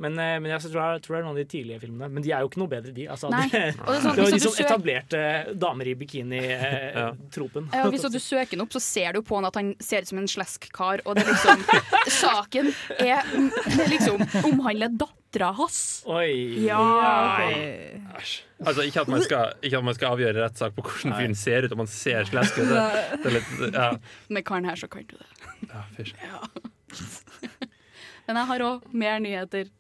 [0.04, 2.10] Men, uh, men jeg tror, jeg tror det er noen av de tidlige filmene.
[2.12, 3.08] Men de er jo ikke noe bedre, de.
[3.14, 3.46] Altså, Nei.
[3.54, 5.24] Det, Og det sånn, det var de som søker- etablerte
[5.64, 7.72] damer i bikini-tropen.
[7.78, 10.12] Ja, hvis du søker den opp, så ser du på han at han ser ut
[10.12, 11.06] som en slesk-kar.
[11.08, 11.64] Og det er liksom
[12.20, 14.92] Saken er, det er liksom omhandler
[15.34, 16.04] dattera hans.
[16.06, 16.66] Oi.
[16.66, 16.80] Ja.
[18.18, 18.44] Æsj.
[18.66, 21.66] Altså, ikke at, man skal, ikke at man skal avgjøre rettssak på hvordan fyren ser
[21.66, 23.74] ut, om han ser slesk ut.
[23.74, 23.90] Ja.
[24.30, 25.28] Med karen her så kan du det.
[25.70, 26.14] Ja, fysj.
[28.28, 29.72] Men jeg har òg mer nyheter.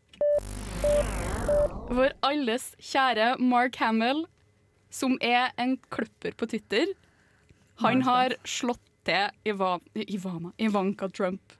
[1.93, 4.25] Vår alles kjære Mark Hamill,
[4.91, 6.91] som er en kløpper på Twitter,
[7.81, 11.55] han har slått til Ivanka Trump.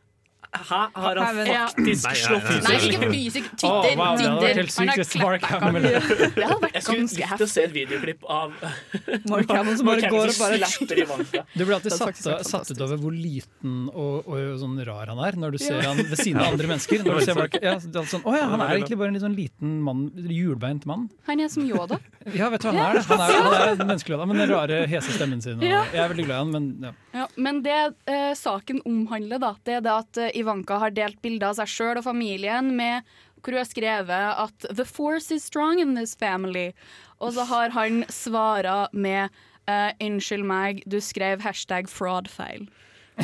[0.54, 0.80] Hæ?
[0.94, 2.14] Har han faktisk ja.
[2.14, 2.76] slått nei, nei.
[2.90, 3.48] Ikke fysisk.
[3.58, 3.94] Twitter.
[3.94, 5.88] Oh, wow, det hadde vært helt Han har sykt hvis Mark Hamill-
[6.38, 8.54] Det hadde vært Jeg skulle likt å se et videoklipp av
[9.34, 11.38] Mark Hamill som bare går og bare slapper i vannet.
[11.54, 15.40] Du blir alltid satt, satt ut over hvor liten og, og sånn rar han er,
[15.42, 15.90] når du ser Ja.
[15.92, 17.04] han ved siden av andre mennesker.
[17.08, 19.18] Når du ser Mark, ja, det er sånn, oh, ja, han er egentlig bare en
[19.18, 21.08] litt sånn liten mann, hjulbeint mann.
[21.30, 22.00] Han er som Yoda.
[22.34, 23.02] Ja, vet du hva han er?
[23.02, 23.04] det?
[23.10, 25.58] Han er, han er menneskelig, da, men den rare, hese stemmen sin.
[25.60, 26.92] Og, Jeg er veldig glad i han, men ja.
[27.14, 27.76] Ja, men det
[28.10, 31.72] eh, saken omhandler, da, det er det at eh, Ivanka har delt bilder av seg
[31.72, 33.08] sjøl og familien med
[33.44, 36.72] hvor hun har skrevet at 'The force is strong in this family'.
[37.20, 39.30] Og så har han svara med
[39.68, 42.70] uh, 'Unnskyld meg, du skrev hashtag fraudfeil'.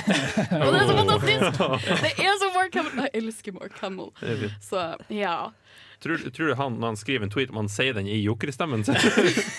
[0.64, 1.62] og det er så fantastisk!
[2.04, 3.08] Det er så Mark Hamill.
[3.08, 4.12] Jeg elsker Mark Hamill.
[4.62, 5.50] Så ja.
[6.00, 8.86] Tror, tror du han, når han skriver en tweet, om han sier den i jokerstemmen
[8.86, 8.96] sin?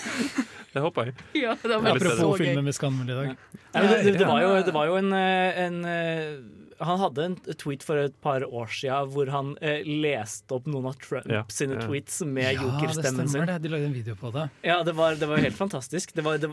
[0.73, 1.15] det håper jeg.
[1.43, 3.35] ja det var Apropos filmen vi skal anmelde i dag.
[3.73, 6.31] Ja, det, det, det, var jo, det var jo en, eh, en eh,
[6.81, 10.89] Han hadde en tweet for et par år siden hvor han eh, leste opp noen
[10.91, 11.85] av Trump Ja, sine ja.
[11.85, 13.67] tweets med Ja, det jokerstemmen stemmer Ja, det.
[13.67, 14.47] De lagde en video på det.
[14.65, 16.13] Ja, det var, det var helt fantastisk.
[16.17, 16.51] Det, var, det,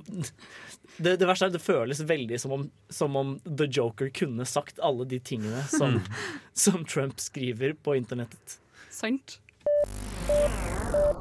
[0.99, 4.47] det, det verste er at det føles veldig som om, som om The Joker kunne
[4.49, 6.01] sagt alle de tingene som,
[6.67, 8.59] som Trump skriver på internettet.
[8.93, 9.39] Sant.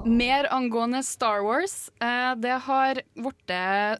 [0.05, 1.91] Mer angående Star Wars.
[2.01, 3.95] Eh, det har blitt eh,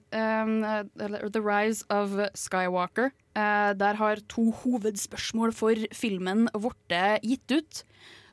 [1.34, 3.12] The Rise of Skywalker.
[3.38, 7.84] Eh, der har to hovedspørsmål for filmen blitt gitt ut.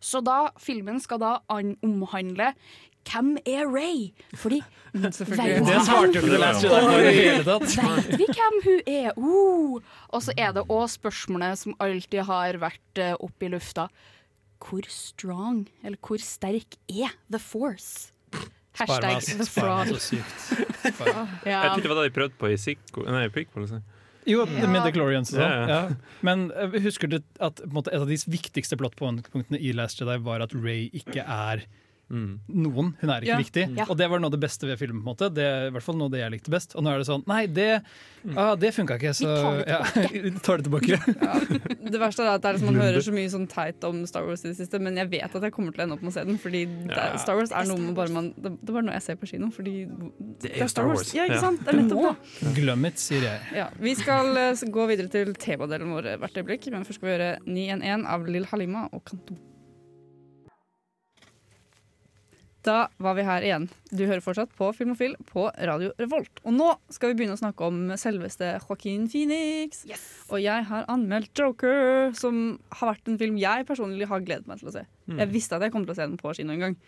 [0.04, 2.52] Så da, filmen skal da an omhandle
[3.04, 4.12] hvem er Ray?
[4.40, 4.62] Fordi
[4.94, 7.76] Det svarte du ikke The Last Jedi på i det hele tatt.
[8.08, 9.10] Vet vi hvem hun er?
[9.18, 9.78] Uh.
[10.08, 13.88] Og så er det òg spørsmålet som alltid har vært uh, oppe i lufta.
[14.64, 18.14] Hvor strong, eller hvor sterk, er The Force?
[18.30, 19.26] Spar meg, Hashtag ass.
[19.28, 19.90] The Spar meg Fraud.
[19.92, 20.38] så sykt.
[20.94, 21.34] Spar meg.
[21.52, 23.68] Jeg det var det de prøvde på i Sico, nei, Prequel.
[24.28, 24.82] Jo, ja.
[24.84, 25.44] The Glorians og sånn.
[25.44, 25.78] Ja, ja.
[25.90, 26.18] Ja.
[26.26, 30.00] Men eh, husker du at på en måte, et av de viktigste plottpunktene i Last
[30.00, 31.66] Jedi var at Ray ikke er
[32.10, 32.40] Mm.
[32.48, 32.94] noen.
[33.00, 33.36] Hun er ikke Ja.
[33.40, 33.64] viktig.
[33.70, 33.88] Mm.
[33.90, 35.02] Og det var noe av det beste ved filmen.
[35.02, 36.74] på en måte Det er i hvert fall noe det jeg likte best.
[36.76, 37.82] Og nå er det sånn Nei, det,
[38.36, 40.98] ah, det funka ikke, så Vi tar det ja, tar det tilbake.
[41.90, 44.26] Det verste er at det er liksom, man hører så mye sånn teit om Star
[44.26, 46.12] Wars i det siste, men jeg vet at jeg kommer til å ende opp med
[46.12, 46.38] å se den.
[46.38, 49.02] Fordi det, Star Wars er noe man bare man Det, det er bare noe jeg
[49.08, 49.74] ser på kino, fordi
[50.42, 51.12] det, er Star Wars.
[51.16, 51.40] Ja, ikke Ja.
[51.40, 51.64] sant?
[51.64, 52.54] Det er nettopp det.
[52.60, 53.40] Glem it, sier jeg.
[53.54, 57.16] Ja, vi skal uh, gå videre til temadelen vår hvert øyeblikk, men først skal vi
[57.16, 59.36] gjøre 911 av Lill Halima og Kanto.
[62.64, 63.66] Da var vi her igjen.
[63.92, 66.40] Du hører fortsatt på Filmofil på Radio Revolt.
[66.48, 69.82] Og nå skal vi begynne å snakke om selveste Joaquin Phoenix.
[70.30, 74.62] Og jeg har anmeldt Joker, som har vært en film jeg personlig har gledet meg
[74.62, 74.86] til å se.
[75.10, 75.20] Mm.
[75.20, 76.78] Jeg visste at jeg kom til å se den på kino en gang.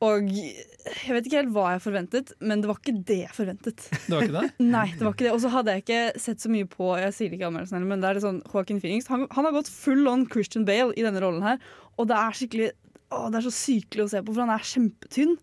[0.00, 3.86] Og jeg vet ikke helt hva jeg forventet, men det var ikke det jeg forventet.
[4.08, 4.52] Det var ikke det?
[4.64, 5.34] Nei, det var ikke det.
[5.36, 8.02] Og så hadde jeg ikke sett så mye på Jeg sier ikke anmeldelsen heller, men
[8.02, 11.04] det er det sånn Joaquin Phoenix han, han har gått full on Christian Bale i
[11.06, 11.60] denne rollen her.
[12.00, 12.70] Og det er skikkelig
[13.10, 15.38] å, Det er så sykelig å se på, for han er kjempetynn.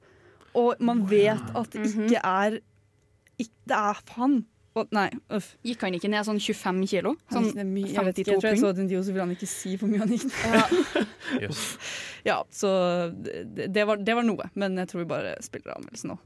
[0.58, 2.62] Og man vet at det ikke er
[3.38, 4.40] ikke, Det er han.
[4.78, 5.56] Og, nei, uff.
[5.66, 7.16] Gikk han ikke ned sånn 25 kilo?
[7.34, 9.26] Sånn gikk ned mye, jeg vet ikke, jeg tror jeg så et intervju, så ville
[9.26, 11.06] han ikke si hvor mye han gikk ned.
[11.42, 11.62] Yes.
[12.24, 12.70] Ja, så
[13.12, 14.46] det, det, var, det var noe.
[14.56, 16.18] Men jeg tror vi bare spiller anmeldelsen nå.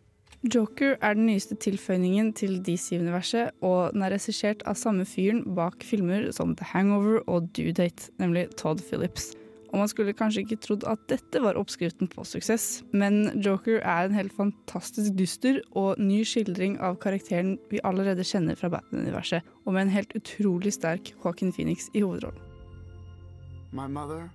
[0.42, 5.86] Joker er den nyeste tilføyningen til DC-universet, og den er regissert av samme fyren bak
[5.86, 9.32] filmer som The Hangover og Due Date, nemlig Todd Phillips.
[9.72, 14.08] Og man skulle kanskje ikke trodd at dette var oppskriften på suksess, men Joker er
[14.08, 19.74] en helt fantastisk dyster og ny skildring av karakteren vi allerede kjenner fra Batman-universet, og
[19.74, 22.44] med en helt utrolig sterk Joaquin Phoenix i hovedrollen.
[23.72, 24.30] My mother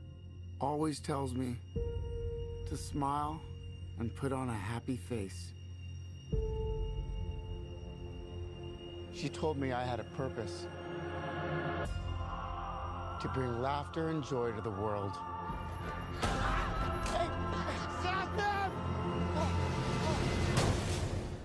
[0.61, 1.57] always tells me
[2.71, 3.37] to smile
[4.01, 5.53] and put on a happy face.
[9.15, 10.67] She told me I had a purpose
[13.21, 15.13] to bring laughter and joy to the world.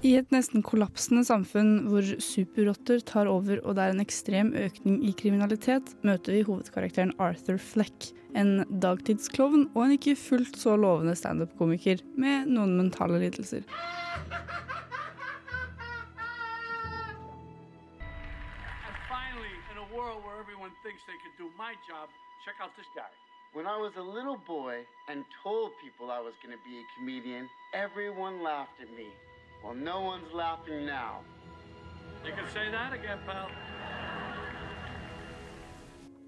[0.01, 5.03] I et nesten kollapsende samfunn hvor superrotter tar over og det er en ekstrem økning
[5.05, 11.13] i kriminalitet, møter vi hovedkarakteren Arthur Fleck, en dagtidsklovn og en ikke fullt så lovende
[11.19, 13.67] standup-komiker med noen mentale lidelser.
[20.91, 22.07] Thinks they could do my job,
[22.43, 23.11] check out this guy.
[23.55, 24.75] When I was a little boy
[25.09, 27.47] and told people I was going to be a comedian,
[27.85, 29.07] everyone laughed at me.
[29.63, 31.13] Well, no one's laughing now.
[32.25, 33.47] You can say that again, pal.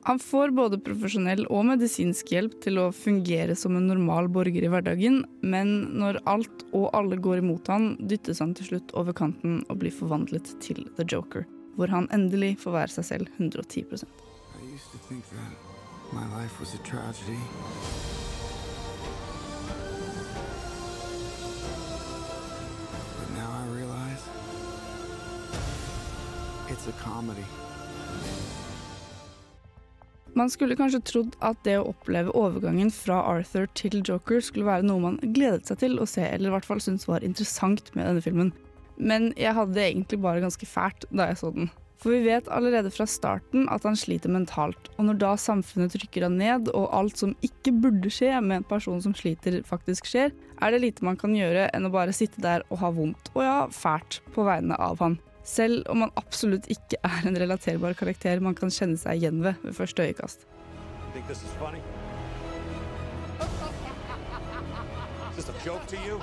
[0.06, 4.72] Han får både profesjonell og medisinsk hjelp til å fungere som en normal borger i
[4.72, 9.62] hverdagen, men når alt og alle går imot han, dyttes han til slutt over kanten
[9.68, 11.48] og blir forvandlet til The Joker,
[11.80, 14.33] hvor han endelig får være seg selv 110 I
[14.74, 15.54] used to think that
[16.12, 17.38] my life was a tragedy.
[23.18, 24.24] But now I realize
[26.70, 27.46] it's a comedy.
[30.34, 34.88] Man skulle kanskje trodd at det å oppleve overgangen fra Arthur til Joker skulle være
[34.90, 38.10] noe man gledet seg til å se, eller i hvert fall syntes var interessant med
[38.10, 38.50] denne filmen.
[38.98, 41.70] Men jeg hadde det egentlig bare ganske fælt da jeg så den.
[42.04, 46.26] For vi vet allerede fra starten at han sliter mentalt, og når da samfunnet trykker
[46.28, 50.34] han ned, og alt som ikke burde skje med en person som sliter, faktisk skjer,
[50.60, 53.46] er det lite man kan gjøre enn å bare sitte der og ha vondt, og
[53.48, 55.16] ja, fælt, på vegne av han.
[55.48, 59.64] Selv om han absolutt ikke er en relaterbar karakter man kan kjenne seg igjen ved
[59.64, 60.48] ved første øyekast.
[65.34, 66.20] Is this a joke to you?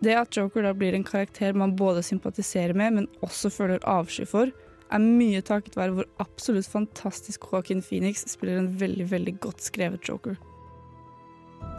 [0.00, 4.26] Det at Joker da blir en karakter man både sympatiserer med, men også føler avsky
[4.28, 4.52] for,
[4.88, 10.08] er mye takket være hvor absolutt fantastisk Joaquin Phoenix spiller en veldig, veldig godt skrevet
[10.08, 10.38] Joker.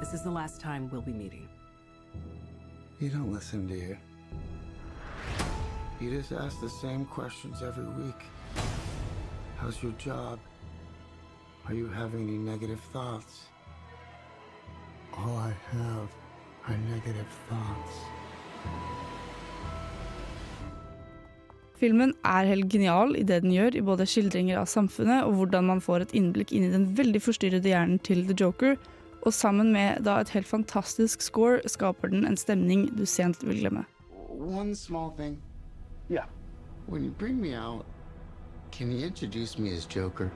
[0.01, 1.47] This is the last time we'll be meeting.
[2.99, 3.97] You don't listen, do you?
[6.01, 8.21] You just ask the same questions every week.
[9.57, 10.39] How's your job?
[11.67, 13.47] Are you having any negative thoughts?
[15.17, 16.18] All I have
[16.69, 17.99] are negative thoughts.
[21.79, 25.69] Filmen er helt genial i det den gjør, i både skildringer av samfunnet og hvordan
[25.69, 28.75] man får et innblikk inn i den veldig forstyrrede hjernen til The Joker,
[29.23, 33.63] og sammen med da et helt fantastisk score skaper den en stemning du sent vil
[33.63, 33.85] glemme.
[34.29, 35.39] One small thing.
[36.11, 36.27] Yeah.
[36.87, 37.85] When you bring me out,
[38.71, 40.29] can you introduce me as Joker?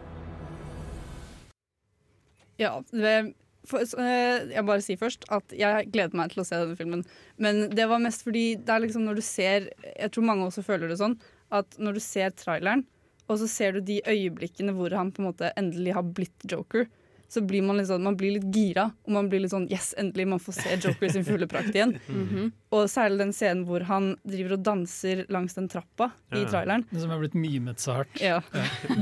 [2.60, 3.34] Ja, det,
[3.70, 7.04] for, eh, jeg bare sier først at jeg gleder meg til å se denne filmen.
[7.42, 10.66] Men det var mest fordi det er liksom når du ser Jeg tror mange også
[10.66, 11.16] føler det sånn.
[11.54, 12.86] At når du ser traileren,
[13.30, 16.88] og så ser du de øyeblikkene hvor han på en måte endelig har blitt Joker,
[17.34, 18.86] så blir man litt sånn, man blir litt gira.
[19.08, 21.74] Og man blir litt sånn Yes, endelig, man får se Joker i sin fulle prakt
[21.74, 21.96] igjen.
[22.14, 22.52] Mhm.
[22.74, 26.82] Og særlig den scenen hvor han driver og danser langs den trappa i traileren.
[26.90, 28.16] Som er blitt mimet så hardt.
[28.22, 28.40] Ja.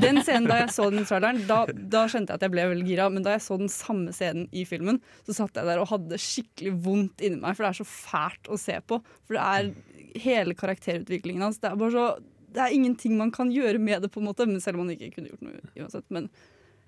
[0.03, 2.65] Den scenen da jeg så den i traileren, da, da skjønte jeg at jeg ble
[2.73, 3.05] veldig gira.
[3.15, 6.19] Men da jeg så den samme scenen i filmen, så satt jeg der og hadde
[6.19, 7.55] skikkelig vondt inni meg.
[7.55, 8.99] For det er så fælt å se på.
[9.23, 11.61] For det er hele karakterutviklingen hans.
[11.63, 12.05] Det er bare så
[12.51, 14.43] Det er ingenting man kan gjøre med det, på en måte.
[14.43, 16.03] Men selv om man ikke kunne gjort noe uansett.
[16.11, 16.27] Men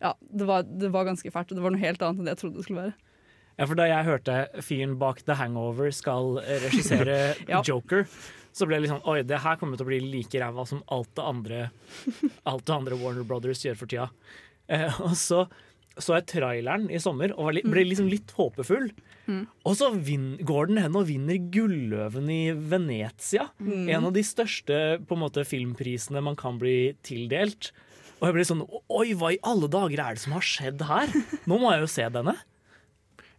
[0.03, 1.51] ja, det var, det var ganske fælt.
[1.51, 3.09] Og det var noe helt annet enn det jeg trodde det skulle være.
[3.53, 7.17] Ja, for Da jeg hørte fyren bak The Hangover skal regissere
[7.51, 7.61] Ja.
[7.65, 8.07] Joker,
[8.53, 10.81] så ble det litt sånn Oi, det her kommer til å bli like ræva som
[10.93, 11.59] alt det andre
[12.49, 14.09] Alt det andre Warner Brothers gjør for tida.
[14.71, 15.45] Eh, og så
[16.01, 18.87] så jeg traileren i sommer og litt, ble liksom litt håpefull.
[19.27, 19.43] Mm.
[19.69, 23.45] Og så vin, går den hen og vinner Gulløven i Venezia.
[23.61, 23.91] Mm.
[23.93, 24.79] En av de største
[25.13, 27.69] måte, filmprisene man kan bli tildelt.
[28.21, 31.13] Og jeg ble sånn Oi, hva i alle dager er det som har skjedd her?
[31.49, 32.35] Nå må jeg jo se denne.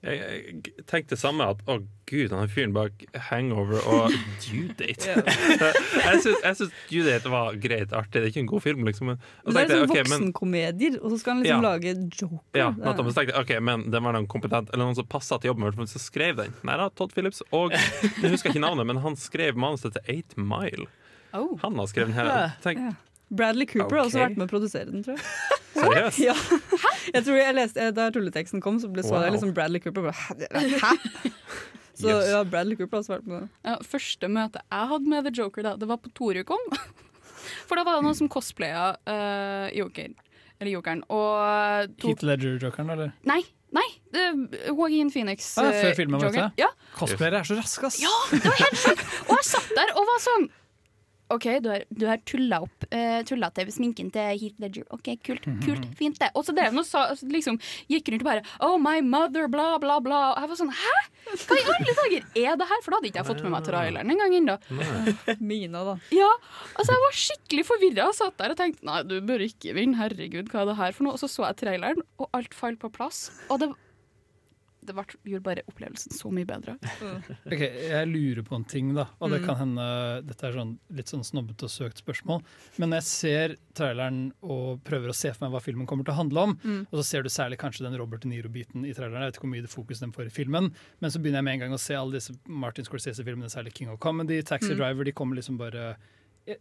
[0.04, 1.78] Jeg, jeg tenkte det samme, at å
[2.10, 4.12] gud, han er fyren bak Hangover og
[4.44, 5.14] Due Date.
[6.04, 9.14] jeg syns Due Date var greit artig, det er ikke en god film, liksom.
[9.14, 11.70] Men, og Men det er liksom okay, voksenkomedier, og så skal han liksom Ja.
[11.70, 12.42] lage joker.
[12.60, 13.08] Ja, nettopp.
[13.08, 15.70] Så tenkte jeg, ok, men den var noen kompetent Eller noen som passet til jobben,
[15.72, 16.52] i som skrev den.
[16.68, 17.40] Nei da, Todd Phillips.
[17.56, 20.84] Og jeg husker ikke navnet, men han skrev manuset til Eight Mile.
[21.32, 21.56] Oh.
[21.64, 22.58] Han har skrevet den her.
[22.66, 22.92] Tenk, Ja.
[23.36, 25.24] Bradley Cooper har også vært med å produsere den, tror jeg.
[25.74, 26.18] Seriøst?
[26.22, 26.34] Ja.
[27.14, 29.24] Jeg tror jeg leste, Da rulleteksten kom, så ble så Wow.
[29.26, 30.06] jeg liksom Bradley Cooper.
[30.10, 30.92] Bare, Hæ?
[31.94, 32.26] Så Yes.
[32.32, 33.48] ja, Bradley Cooper har også vært med.
[33.62, 36.64] Ja, første møte jeg hadde med The Joker, da, det var på Torukon.
[37.68, 40.10] For da var det noen som cosplaya uh, Joker.
[40.58, 41.04] Eller Jokeren.
[41.12, 43.12] Og tok Heat Ledger-jokeren, eller?
[43.30, 43.40] Nei,
[43.74, 43.86] nei!
[44.14, 45.52] det- Joaquin Phoenix.
[45.60, 46.42] Ah, eh, før filmen vet du.
[46.64, 46.70] Ja.
[46.98, 48.00] Cosplayere er så raske, ass!
[48.02, 49.06] Ja, det var helt sjukt!
[49.28, 50.48] Og jeg satt der og var sånn
[51.34, 54.86] OK, du har, du har tulla opp uh, Tulla til sminken til Heath Ledger.
[54.94, 56.30] OK, kult, kult, fint det.
[56.38, 57.58] Og så drev han og sa, liksom,
[57.90, 60.20] gikk rundt og bare Oh, my mother, bla, bla, bla.
[60.34, 60.94] Og jeg var sånn Hæ?
[61.24, 62.82] Hva i alle dager er det her?
[62.84, 64.56] For da hadde ikke jeg fått med meg traileren engang ennå.
[65.50, 65.94] Mina, da.
[66.14, 66.28] Ja,
[66.74, 68.10] altså Jeg var skikkelig forvirra.
[68.16, 69.98] Satt der og tenkte nei, du bør ikke vinne.
[69.98, 71.16] Herregud, hva er det her for noe?
[71.16, 73.26] Og så så jeg traileren, og alt falt på plass.
[73.48, 73.70] Og det,
[74.84, 76.74] det ble, gjorde bare opplevelsen så mye bedre.
[77.48, 79.06] Ok, Jeg lurer på en ting, da.
[79.20, 79.46] Og det Mm.
[79.46, 79.86] kan hende
[80.26, 82.42] dette er sånn, litt sånn snobbete og søkt spørsmål.
[82.78, 86.14] Men når jeg ser traileren og prøver å se for meg hva filmen kommer til
[86.14, 86.86] å handle om, Mm.
[86.92, 89.46] og så ser du særlig kanskje den Robert De Niro-biten i traileren, jeg vet ikke
[89.48, 91.72] hvor mye det fokus den får i filmen, men så begynner jeg med en gang
[91.72, 94.76] å se alle disse Martin Scorsese-filmene, særlig King of Comedy, Taxi Mm.
[94.76, 95.96] Driver, de kommer liksom bare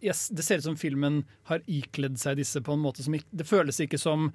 [0.02, 3.26] yes, Det ser ut som filmen har ikledd seg disse på en måte som ikke
[3.36, 4.32] Det føles ikke som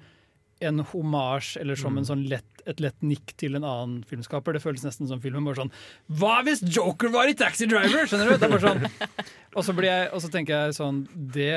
[0.59, 4.55] en homasj eller som en sånn lett, et lett nikk til en annen filmskaper.
[4.55, 5.71] Det føles nesten som filmen bare sånn
[6.19, 8.07] Hva hvis Joker var i Taxi Driver?!
[8.09, 8.35] Skjønner du?
[8.35, 8.83] Det er bare sånn
[9.57, 11.03] og så, blir jeg, og så tenker jeg sånn
[11.35, 11.53] Det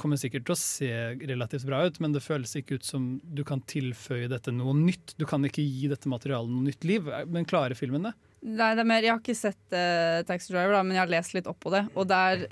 [0.00, 0.92] kommer sikkert til å se
[1.28, 5.14] relativt bra ut, men det føles ikke ut som du kan tilføye dette noe nytt.
[5.20, 7.06] Du kan ikke gi dette materialet noe nytt liv.
[7.28, 8.14] Men klarer filmen det?
[8.46, 11.12] Nei, det er mer, jeg har ikke sett uh, Taxi Driver, da, men jeg har
[11.12, 11.84] lest litt opp på det.
[11.98, 12.44] Og det er,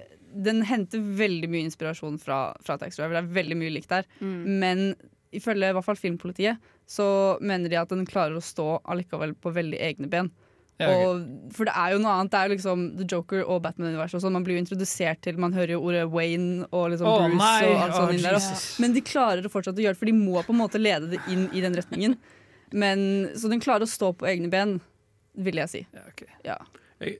[0.46, 3.18] den henter veldig mye inspirasjon fra, fra Taxi Driver.
[3.18, 4.08] Det er veldig mye likt der.
[4.20, 4.88] Men
[5.34, 7.06] ifølge i hvert fall Filmpolitiet så
[7.42, 10.30] mener de at den klarer å stå allikevel på veldig egne ben.
[10.76, 11.04] Ja, okay.
[11.08, 12.30] Og, for det er jo noe annet.
[12.34, 14.20] Det er jo liksom The Joker og Batman-universet.
[14.20, 14.34] sånn.
[14.36, 17.80] Man blir jo introdusert til Man hører jo ordet Wayne og liksom oh, Bruce og
[17.80, 18.36] alt Å, sånt inn der.
[18.36, 20.80] og- Men de klarer det fortsatt å gjøre det, for de må på en måte
[20.82, 22.18] lede det inn i den retningen.
[22.76, 24.76] Men, så den klarer å stå på egne ben,
[25.34, 25.86] vil jeg si.
[26.44, 26.58] Ja.
[27.00, 27.18] Jeg,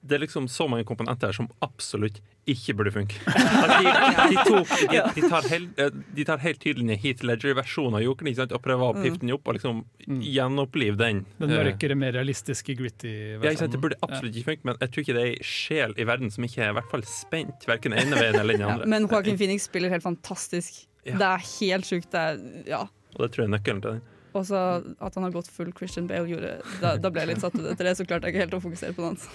[0.00, 3.18] det er liksom så mange komponenter her som absolutt ikke burde funke.
[3.28, 3.90] At de,
[4.32, 5.82] de, tok, de, de, tar helt,
[6.16, 9.02] de tar helt tydelig Heat Ledger-versjonen av Jokeren og prøver å Mm.
[9.04, 9.82] pifte den opp og liksom
[10.24, 11.20] gjenopplive den.
[11.38, 13.52] Den Eh, mørkere, mer realistiske, gritty ja.
[13.66, 16.30] Det burde absolutt ikke funke, men jeg tror ikke det er ei sjel i verden
[16.32, 19.36] som ikke er i hvert fall spent, verken ene veien eller den Ja, men Joaquin
[19.38, 20.86] Phoenix spiller helt fantastisk.
[21.04, 21.16] Ja.
[21.16, 22.10] Det er helt sjukt.
[22.12, 22.80] Det er, ja.
[23.16, 24.02] Og det tror jeg er nøkkelen til den.
[24.34, 24.58] Og så
[25.02, 27.66] at han har gått full Christian Bale, gjorde, da, da ble jeg litt satt ut
[27.72, 27.96] etter det.
[27.98, 29.28] Så klarte jeg ikke helt å fokusere på annet.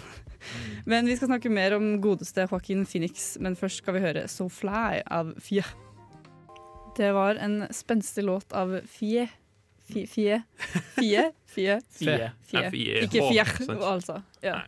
[0.90, 4.48] Men vi skal snakke mer om godeste Joaquin Phoenix, men først skal vi høre So
[4.52, 5.66] Fly av Fie.
[6.96, 9.28] Det var en spenstig låt av Fie.
[9.86, 10.08] Fie?
[10.08, 10.38] Fie?
[10.96, 11.32] Fie?
[11.46, 11.80] Fie?
[11.92, 12.30] Fie.
[12.50, 12.62] Fie.
[12.70, 14.22] F-I-E-H, Ikke Fie, altså.
[14.46, 14.62] Ja.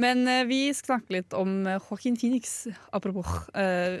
[0.00, 3.26] Men eh, vi skal snakke litt om eh, Joaquin Phoenix, apropos.
[3.54, 4.00] eh,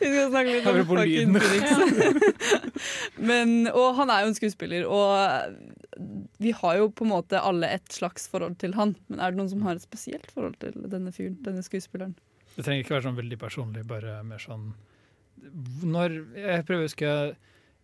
[0.00, 1.40] vi skal snakke litt om Apropos Joaquin lyden.
[1.40, 1.66] Phoenix.
[3.30, 5.10] Men, og han er jo en skuespiller, og
[6.38, 8.94] vi har jo på en måte alle et slags forhold til han.
[9.10, 12.14] Men er det noen som har et spesielt forhold til denne fyren, denne skuespilleren?
[12.54, 14.72] Det trenger ikke være sånn veldig personlig, bare mer sånn
[15.86, 17.10] Når Jeg prøver å huske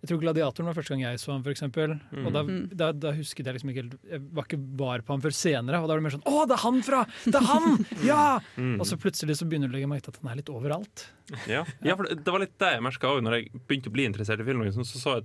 [0.05, 1.63] Jeg tror 'Gladiatoren' var første gang jeg så ham, f.eks.
[1.65, 2.27] Mm.
[2.27, 2.69] Og da, Mm.
[2.77, 5.81] da, da husket jeg liksom ikke helt Jeg var ikke var på ham før senere,
[5.81, 7.01] og da var det mer sånn 'Å, det er han fra!
[7.25, 7.87] Det er han!
[8.11, 8.77] Ja!' Mm.
[8.81, 11.07] Og så plutselig så begynner du å legge merke til at han er litt overalt.
[11.49, 11.65] Ja.
[11.83, 14.05] ja, for det det var litt det jeg merka òg når jeg begynte å bli
[14.05, 14.61] interessert i film.
[14.61, 15.11] Liksom, så så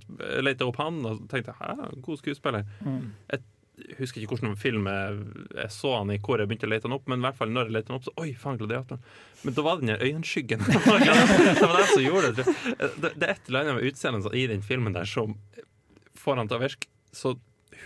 [0.58, 2.64] jeg opp han og tenkte hæ, god skuespiller.
[2.80, 3.12] Mm.
[3.30, 3.40] Jeg
[3.98, 5.18] husker ikke hvilken film jeg,
[5.56, 7.52] jeg så han i hvor jeg begynte å lete han opp, men i hvert fall
[7.54, 9.02] når jeg lette han opp, så oi, faen, gladiatoren.
[9.42, 10.64] Men da var den der øyenskyggen.
[10.68, 12.46] det var det som gjorde det.
[12.46, 15.36] Det, det er et eller annet med utseendet i den filmen der som
[16.20, 17.36] får han til å virke så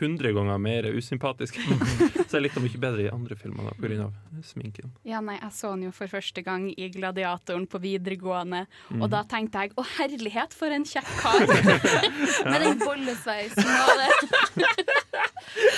[0.01, 1.55] hundre ganger mer usympatisk.
[2.29, 4.91] så jeg likte han mye bedre i andre filmer da, av sminken.
[5.07, 9.01] Ja, nei, Jeg så han jo for første gang i Gladiatoren på videregående, Mm.
[9.03, 11.47] og da tenkte jeg å herlighet, for en kjekk kar!
[12.51, 14.19] Med den bollesveisen og det.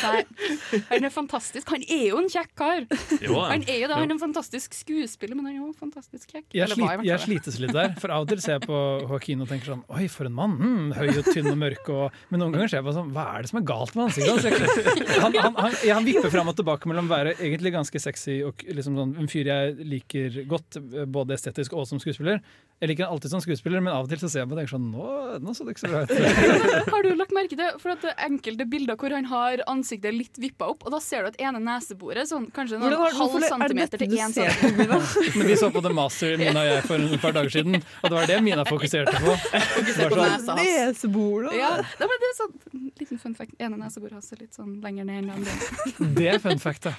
[0.03, 1.69] Nei, Han er fantastisk.
[1.73, 2.87] Han er jo en kjekk kar.
[3.23, 6.31] Jo, han er jo det, han er en fantastisk skuespiller, men han er jo fantastisk
[6.33, 6.47] kjekk.
[6.53, 8.81] Jeg, Eller slit, hvert jeg slites litt der, for av og til ser jeg på
[9.07, 10.57] Joaquin og tenker sånn Oi, for en mann!
[10.61, 11.91] Mm, høy og tynn og mørk.
[11.95, 14.07] Og, men noen ganger ser jeg på sånn Hva er det som er galt med
[14.09, 15.15] ansiktet hans?
[15.27, 18.61] Han, han, han, han vipper fram og tilbake mellom å være egentlig ganske sexy og
[18.69, 20.79] liksom sånn, en fyr jeg liker godt,
[21.13, 22.43] både estetisk og som skuespiller.
[22.83, 24.61] Jeg liker han alltid som skuespiller, men av og til så ser jeg på og
[24.61, 25.07] tenker sånn Nå,
[25.43, 26.91] nå så det ikke så bra ut.
[26.93, 30.69] Har du lagt merke til for at enkelte bilder hvor han har ansiktet litt vippa
[30.73, 33.51] opp, og da ser du at ene neseboret sånn, kanskje noen Hvordan halv er det
[33.53, 35.33] centimeter til én centimeter.
[35.37, 38.07] Men vi så på The Master, Mina og jeg, for et par dager siden, og
[38.09, 39.35] det var det Mina fokuserte på.
[39.55, 41.57] Fokuserte på Bare nesa sånn, hans.
[41.57, 42.55] Ja, det, var det er sånn
[43.01, 43.57] liten fun fact.
[43.63, 46.07] Ene neseboret hans er litt sånn lenger ned enn andre.
[46.21, 46.97] Det er fun fact, da.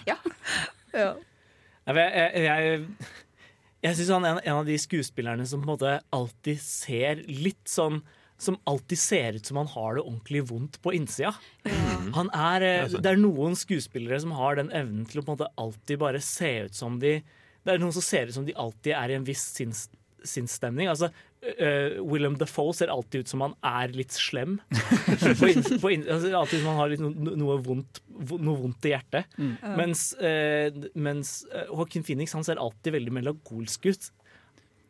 [0.96, 1.10] ja.
[1.92, 3.10] men Jeg, jeg, jeg,
[3.86, 7.26] jeg syns han er en, en av de skuespillerne som på en måte alltid ser
[7.30, 8.02] litt sånn
[8.38, 11.34] som alltid ser ut som han har det ordentlig vondt på innsida.
[12.14, 15.40] Han er, eh, det er noen skuespillere som har den evnen til å på en
[15.40, 17.22] måte alltid bare se ut som de
[17.68, 19.90] Det er noen som ser ut som de alltid er i en viss sinns,
[20.24, 20.88] sinnsstemning.
[20.88, 21.10] Altså,
[21.44, 24.54] uh, Willem Defoe ser alltid ut som han er litt slem.
[25.42, 28.88] på in, på in, altså, alltid som han har litt no, noe, vondt, noe vondt
[28.88, 29.36] i hjertet.
[29.36, 29.52] Mm.
[29.82, 34.12] Mens, uh, mens uh, Joaquin Phoenix han ser alltid veldig melankolsk ut.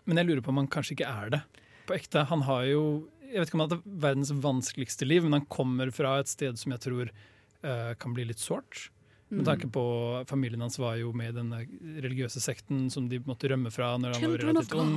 [0.06, 1.42] Men jeg lurer på om han kanskje ikke er det.
[1.88, 2.28] På ekte.
[2.30, 2.84] Han har jo
[3.28, 6.30] Jeg vet ikke om han har hatt verdens vanskeligste liv, men han kommer fra et
[6.32, 8.90] sted som jeg tror uh, kan bli litt sårt.
[9.30, 9.46] Med Mm.
[9.50, 9.82] tanke på
[10.30, 11.58] Familien hans var jo med i denne
[12.00, 14.94] religiøse sekten som de måtte rømme fra når han var relativt ung.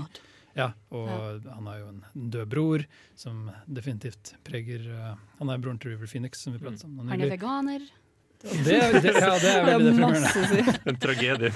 [0.55, 1.09] Ja, og
[1.47, 2.85] han har jo en død bror
[3.19, 6.99] som definitivt preger uh, Han er broren til River Phoenix, som vi pratet om.
[7.03, 7.83] Han er veganer.
[8.41, 10.63] Det, det, ja, det er veldig Det er masse å si.
[10.63, 10.89] deprimerende.
[10.89, 11.51] En tragedie.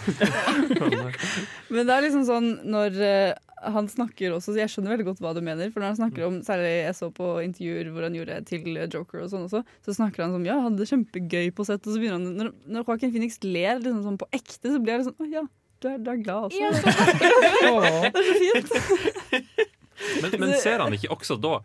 [1.74, 3.32] Men det er liksom sånn når eh,
[3.74, 5.70] han snakker også, så jeg skjønner veldig godt hva du mener.
[5.72, 9.24] For når han snakker om, særlig jeg så på intervjuer hvor han gjorde til Joker
[9.24, 12.00] og sånn også, så snakker han som ja, hadde det kjempegøy på sett, og så
[12.00, 15.24] begynner han Når, når Joaquin Phoenix ler liksom sånn på ekte, så blir jeg sånn
[15.24, 15.44] å ja,
[15.84, 16.60] du er, du er glad også.
[16.60, 16.70] Ja,
[18.08, 19.70] det er så fint.
[20.20, 21.60] Men, men ser han ikke også da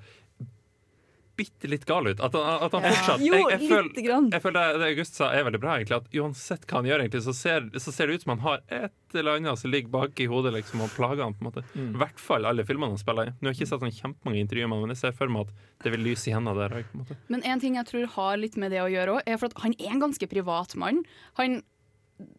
[1.39, 2.19] bitte litt gal ut?
[2.19, 3.15] At han, at han Ja.
[3.23, 5.99] Jo, jeg, jeg, føl, jeg føler det, det August sa er veldig bra, egentlig.
[6.03, 8.61] At uansett hva han gjør, egentlig, så ser, så ser det ut som han har
[8.67, 11.33] et eller annet som ligger bak i hodet liksom, og plager han.
[11.37, 13.33] på en måte I hvert fall alle filmene han spiller i.
[13.39, 15.83] Nå har jeg ikke sett sånn kjempemange intervjuer med men jeg ser for meg at
[15.85, 16.93] det vil lyse igjennom der òg.
[17.31, 19.59] Men en ting jeg tror har litt med det å gjøre òg, er for at
[19.65, 21.01] han er en ganske privat mann.
[21.39, 21.59] Han,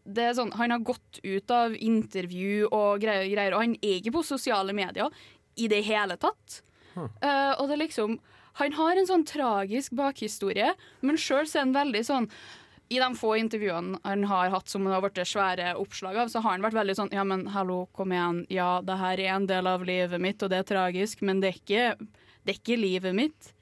[0.04, 3.98] det er sånn, han har gått ut av intervju og greier, greier og han er
[3.98, 5.08] ikke på sosiale medier
[5.60, 6.60] i det hele tatt.
[6.96, 8.18] Eh, og det er liksom
[8.58, 10.72] Han har en sånn tragisk bakhistorie,
[11.06, 12.26] men sjøl er han veldig sånn
[12.90, 16.42] i de få intervjuene han har hatt som det har blitt svære oppslag av, så
[16.42, 18.42] har han vært veldig sånn Ja, men hallo, kom igjen.
[18.50, 21.52] Ja, det her er en del av livet mitt, og det er tragisk, men det
[21.52, 22.10] er ikke,
[22.42, 23.52] det er ikke livet mitt.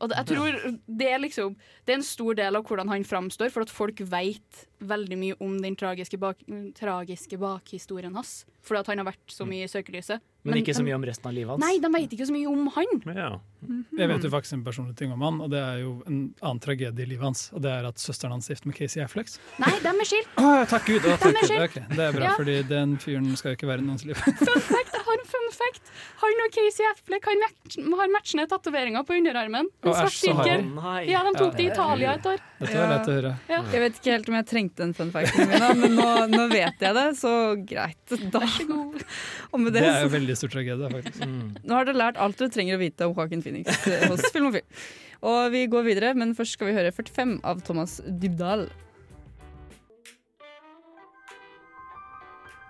[0.00, 0.54] Og det, jeg tror
[0.86, 4.00] det er liksom Det er en stor del av hvordan han framstår, for at folk
[4.10, 6.40] vet veldig mye om den tragiske, bak,
[6.78, 8.44] tragiske bakhistorien hans.
[8.64, 10.22] Fordi at han har vært så mye i søkelyset.
[10.44, 11.60] Men, ikke så mye om resten av livet hans.
[11.64, 13.40] Nei, de vet ikke så mye om han.
[13.96, 16.60] Jeg vet jo faktisk en personlig ting om han, og det er jo en annen
[16.60, 17.46] tragedie i livet hans.
[17.56, 19.38] Og det er at søsteren hans er gift med Casey Afflex.
[19.62, 20.28] Nei, dem er skilt.
[20.40, 21.06] Oh, takk Gud!
[21.08, 21.64] Oh, takk er Gud.
[21.70, 22.34] Okay, det er bra, Ja.
[22.36, 24.20] fordi den fyren skal jo ikke være i noens liv.
[24.20, 25.92] Fun fact, en fun fact.
[26.20, 29.68] Han og Casey Affleck har, match, har matchende tatoveringer på underarmen.
[29.84, 30.66] En svart sirkel.
[31.08, 31.56] Ja, de tok Ja.
[31.56, 32.38] det i Italia et år.
[32.60, 33.32] Dette var lett å høre.
[33.48, 33.62] Ja.
[33.72, 36.80] Jeg vet ikke helt om jeg trengte den fun facten min, men nå, nå vet
[36.82, 37.32] jeg det, så
[37.66, 38.14] greit.
[38.32, 38.40] Da.
[39.52, 41.24] Og med det, Det er jo veldig stor tragedie, faktisk.
[41.64, 44.64] nå har dere lært alt dere trenger å vite om Joaquin Phoenix eh, hos Filmofil.
[45.24, 48.66] Og vi går videre, men først skal vi høre 45 av Thomas Dybdahl.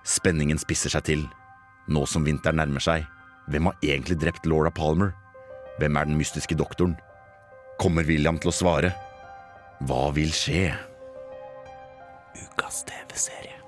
[0.04, 1.24] Spenningen spisser seg til.
[1.88, 3.04] Nå som vinteren nærmer seg,
[3.50, 5.12] hvem har egentlig drept Laura Palmer?
[5.80, 6.94] Hvem er den mystiske doktoren?
[7.80, 8.92] Kommer William til å svare?
[9.84, 10.68] Hva vil skje?
[12.34, 13.60] Ukas TV-serie.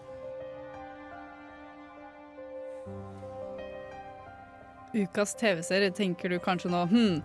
[4.97, 7.19] Ukas TV-serie tenker du kanskje nå hm,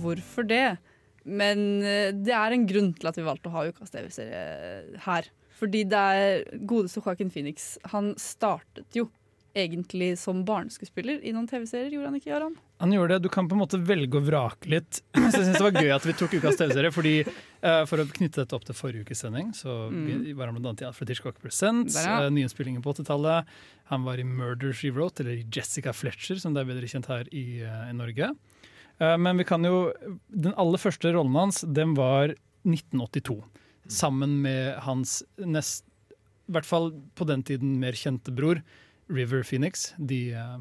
[0.00, 0.76] hvorfor det?
[1.24, 5.30] Men eh, det er en grunn til at vi valgte å ha ukas TV-serie her.
[5.56, 7.76] Fordi det er godeste Joaquin Phoenix.
[7.92, 9.06] Han startet jo
[9.54, 12.54] egentlig som barneskuespiller i noen TV-serier, gjorde han ikke, Aron?
[12.82, 13.24] Han gjorde det.
[13.26, 15.02] Du kan på en måte velge og vrake litt.
[15.14, 18.06] Så jeg synes det var gøy at vi tok ukas TV-serie, fordi uh, for å
[18.08, 20.32] knytte dette opp til forrige ukes sending, så Mm.
[20.38, 23.48] var han annet i Alfred Hitchcock Presents, uh, nyinnspillingen på 80-tallet.
[23.92, 27.28] Han var i Murder She Wrote, eller Jessica Fletcher, som det er bedre kjent her
[27.30, 28.32] i, uh, i Norge.
[29.00, 29.92] Eh, men vi kan jo
[30.28, 32.34] Den aller første rollen hans, den var
[32.68, 33.38] 1982.
[33.88, 35.84] Sammen med hans nest
[36.48, 38.60] I hvert fall på den tiden mer kjente bror,
[39.08, 39.94] River Phoenix.
[39.98, 40.58] De, eh,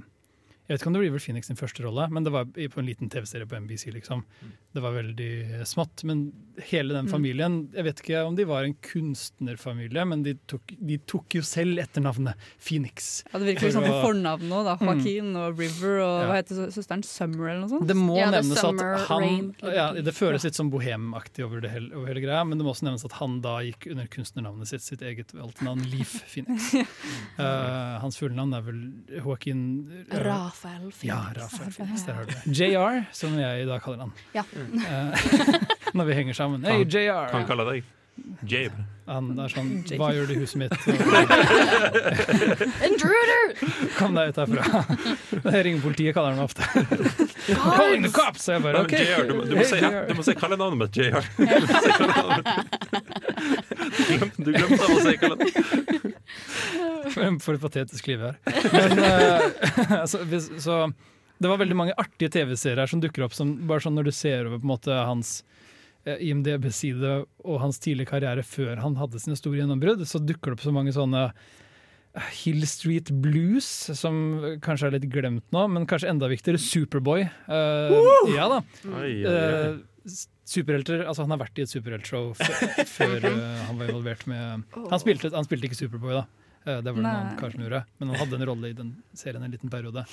[0.71, 2.79] Jeg vet ikke om det blir vel Phoenix sin første rolle, men det var på
[2.79, 3.91] en liten TV-serie på NBC.
[3.91, 4.23] liksom.
[4.71, 6.03] Det var veldig smått.
[6.07, 6.31] Men
[6.69, 7.11] hele den Mm.
[7.11, 11.41] familien Jeg vet ikke om de var en kunstnerfamilie, men de tok, de tok jo
[11.41, 13.23] selv etternavnet Phoenix.
[13.33, 14.77] Ja, det virker liksom sånn på å- fornavn nå, da.
[14.79, 16.27] Joaquin og River og Ja.
[16.29, 17.03] hva heter søsteren?
[17.03, 17.87] Summer eller noe sånt?
[17.87, 19.55] Det må Ja, nevnes at han Rain.
[19.63, 22.71] ja, Det føles litt som bohemaktig over, det hele, over hele greia, men det må
[22.71, 26.73] også nevnes at han da gikk under kunstnernavnet sitt, sitt eget valgte navn, Leaf Phoenix.
[26.73, 30.17] uh, hans fulle navn er vel Joaquin eh,
[30.61, 31.03] Rafael Felix.
[31.03, 32.59] Ja, Rafael Felix, der har du det.
[32.59, 34.11] JR, som jeg i dag kaller han.
[34.33, 34.43] Ja.
[34.53, 34.81] Mm.
[35.97, 36.65] når vi henger sammen.
[36.65, 37.31] Hei, JR!
[37.33, 37.83] Han kaller deg
[38.45, 38.85] Jabe.
[39.09, 40.73] Han er sånn Hva gjør du i huset mitt?
[42.87, 43.41] Intruder!
[43.97, 44.63] Kom deg ut herfra.
[45.51, 46.63] Jeg ringer politiet, kaller han meg ofte.
[47.49, 48.47] Calling the cops!
[48.49, 49.01] Jeg bare, okay.
[49.01, 49.07] ok.
[49.09, 51.23] JR, du, du, må si, du må si kallenavnet mitt, JR.
[54.37, 55.55] Du glemte- å si kallenavnet.
[57.11, 58.37] For for et patetisk liv jeg har.
[58.71, 59.09] Men, eh,
[59.97, 60.17] altså,
[60.61, 60.75] så,
[61.41, 64.39] det var veldig mange artige TV-serier som dukker opp som bare sånn når du ser
[64.47, 65.29] over på en måte hans
[66.05, 67.11] IMDb-side
[67.45, 70.73] og hans tidlige karriere før han hadde sine store gjennombrudd, så dukker det opp så
[70.73, 74.17] mange sånne eh, Hill Street Blues, som
[74.65, 77.27] kanskje er litt glemt nå, men kanskje enda viktigere, Superboy.
[77.29, 77.95] Eh,
[78.33, 78.61] ja da.
[78.89, 79.31] Oi, oi, oi.
[79.31, 80.19] Eh,
[80.51, 85.01] superhelter, altså Han har vært i et superheltshow før eh, han var involvert med Han
[85.01, 86.40] spilte, han spilte ikke Superboy, da.
[86.65, 87.15] Eh, det var det noen Nei.
[87.23, 87.81] annen kar som gjorde.
[87.97, 90.03] Men han hadde en rolle i den serien en liten periode.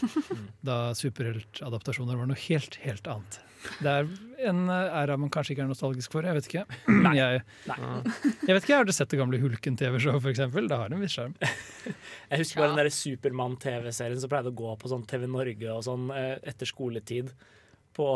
[0.64, 3.40] Da superheltadaptasjoner var noe helt, helt annet.
[3.82, 4.06] Det er
[4.48, 6.24] en eh, æra man kanskje ikke er nostalgisk for.
[6.24, 6.64] Jeg vet ikke.
[7.18, 7.42] Jeg,
[8.46, 10.40] jeg vet ikke, har du sett det gamle Hulken-TV-show, f.eks.
[10.54, 11.34] Det har en viss sjarm.
[12.30, 15.82] Jeg husker bare den der Supermann-TV-serien som pleide å gå på sånn TV Norge og
[15.84, 17.34] sånn eh, etter skoletid.
[17.98, 18.06] På,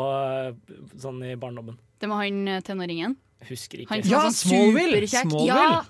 [1.01, 1.75] sånn i barndommen.
[1.99, 3.17] Det var han tenåringen.
[3.49, 3.91] Husker ikke.
[3.91, 5.01] Han Ja, sånn Smallville!
[5.11, 5.49] Smallville!
[5.49, 5.81] Ja.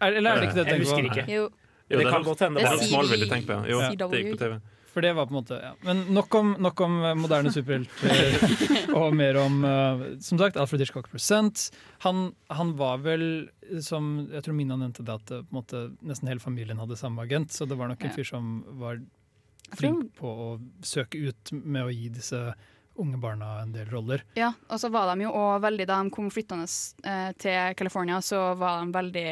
[0.00, 1.24] Er, eller er det ikke det Jeg husker ikke.
[1.28, 1.44] Jo.
[1.88, 2.60] Jo, det kan godt hende.
[2.60, 3.70] Det Det er Smallville du tenker på, ja.
[3.70, 3.90] Jo, Ja.
[3.94, 4.56] det gikk på TV.
[4.96, 5.72] For det var på en måte, ja.
[5.84, 10.80] Men nok om, nok om eh, moderne superhelter og mer om eh, Som sagt, Alfred
[10.80, 11.66] Hitchcock Present.
[12.06, 13.26] Han, han var vel,
[13.84, 16.96] som jeg tror Mina nevnte det, at eh, på en måte, nesten hele familien hadde
[16.96, 17.52] samme agent.
[17.52, 19.02] Så det var nok en fyr som var
[19.76, 20.48] flink på å
[20.86, 22.40] søke ut med å gi disse
[22.96, 24.22] unge barna en del roller.
[24.38, 26.64] Ja, og så var de jo også veldig Da de kom flyttende
[27.04, 29.26] eh, til California, så var de veldig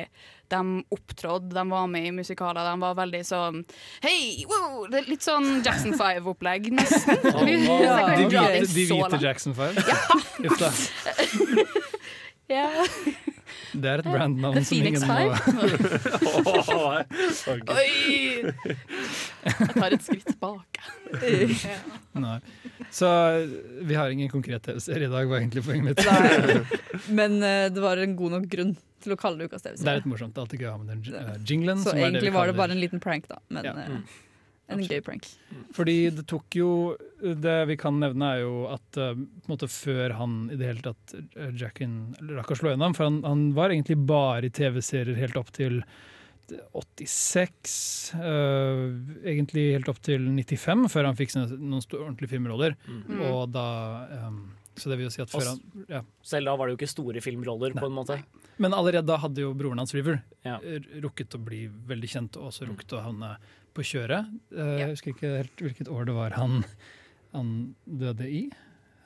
[0.55, 0.62] De
[0.94, 3.61] opptrådde, de var med i musikaler, de var veldig sånn
[4.05, 4.84] Hei, wow!
[4.90, 7.18] Det er litt sånn Jackson 5-opplegg, nesten.
[7.34, 7.82] Oh, wow.
[7.82, 9.22] jeg De hvite, de hvite langt.
[9.24, 9.82] Jackson 5?
[10.46, 10.72] Uff da.
[12.52, 12.68] Ja.
[13.74, 15.09] Det er et brandnavn som Phoenix ingen
[16.44, 16.84] må
[17.74, 18.52] Oi!
[19.44, 20.78] Jeg tar et skritt bak.
[22.24, 22.38] Nei.
[22.94, 23.09] Så
[23.84, 26.02] vi har ingen konkret TV-serie i dag, var egentlig poenget mitt.
[26.07, 26.59] Nei.
[27.20, 28.74] Men eh, det var en god nok grunn
[29.05, 29.96] til å kalle det Ukas Det er TV-serie.
[30.00, 30.34] litt morsomt.
[30.34, 31.82] Det er alltid gøy å ha med den uh, jinglen.
[31.84, 33.40] Så egentlig det var det bare en liten prank, da.
[33.52, 33.74] Men Ja.
[33.84, 34.22] eh,
[34.72, 35.26] en gøy prank.
[35.76, 36.68] Fordi det tok jo
[37.20, 40.70] Det vi kan nevne, er jo at uh, på en måte før han i det
[40.70, 44.54] hele tatt uh, Jacken rakk å slå gjennom For han, han var egentlig bare i
[44.54, 45.82] TV-serier helt opp til
[46.76, 48.14] 86.
[48.20, 48.90] uh,
[49.24, 52.76] egentlig helt opp til 95, før han fikk noen ordentlige filmroller.
[52.84, 53.22] Mm.
[53.30, 53.66] Og da
[54.26, 54.42] um,
[54.76, 56.02] Så det vil jo si at før han ja.
[56.24, 58.20] Selv da var det jo ikke store filmroller, på en måte.
[58.60, 60.60] Men allerede da hadde jo broren hans, River, Ja.
[61.02, 63.36] rukket å bli veldig kjent, og også rukket å havne
[63.74, 64.28] på kjøret.
[64.54, 66.62] Eh, Jeg husker ikke helt hvilket år det var han,
[67.34, 67.50] han
[67.86, 68.44] døde i.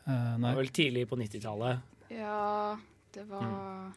[0.08, 0.36] Nei.
[0.36, 1.80] Det var vel tidlig på 90-tallet.
[2.14, 2.76] Ja,
[3.12, 3.90] det var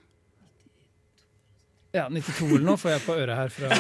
[1.92, 3.68] Ja, 92 eller noe får jeg på øret her fra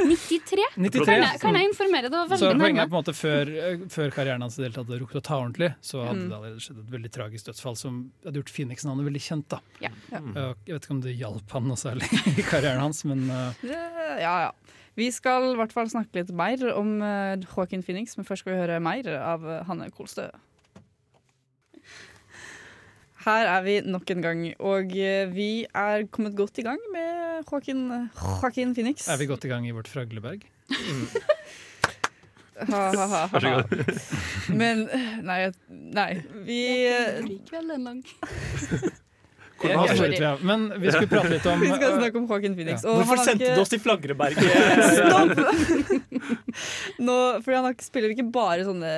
[0.00, 0.62] 93?
[0.80, 2.08] 93, Kan, jeg, kan jeg informere?
[2.08, 4.70] Det var Så poenget er på en måte før, eh, før karrieren hans i det
[4.70, 6.30] hele tatt hadde rukket å ta ordentlig, så hadde Mm.
[6.30, 9.48] det allerede skjedd et veldig tragisk dødsfall som hadde gjort Phoenix-navnet veldig kjent.
[9.52, 9.60] da.
[9.84, 9.90] Ja.
[10.12, 13.52] Eh, Jeg vet ikke om det hjalp han noe særlig i karrieren hans, men uh,
[13.62, 14.50] Ja, ja.
[14.96, 18.54] Vi skal i hvert fall snakke litt mer om uh, Joaquin Phoenix, men først skal
[18.54, 20.30] vi høre mer av eh, Hanne Kolstø.
[23.26, 27.42] Her er vi nok en gang, og eh, vi er kommet godt i gang med
[27.50, 27.82] Joaquin,
[28.16, 29.08] Joaquin Phoenix.
[29.10, 30.46] er vi godt i gang i vårt Fragleberg?
[32.56, 33.56] Ha, ha, ha, Vær så ha.
[33.68, 33.98] god.
[34.56, 34.86] Men
[35.28, 36.56] nei, nei vi
[37.26, 37.98] Likevel en lang
[39.64, 40.32] ja.
[40.42, 42.84] Men vi skulle prate litt om Vi skal snakke om Joaquin Phoenix.
[42.84, 42.90] Ja.
[42.92, 44.36] og Hvorfor sendte ikke- du oss til Flagreberg?
[44.98, 45.34] Stopp!
[47.06, 48.92] Nå, fordi han spiller ikke bare sånne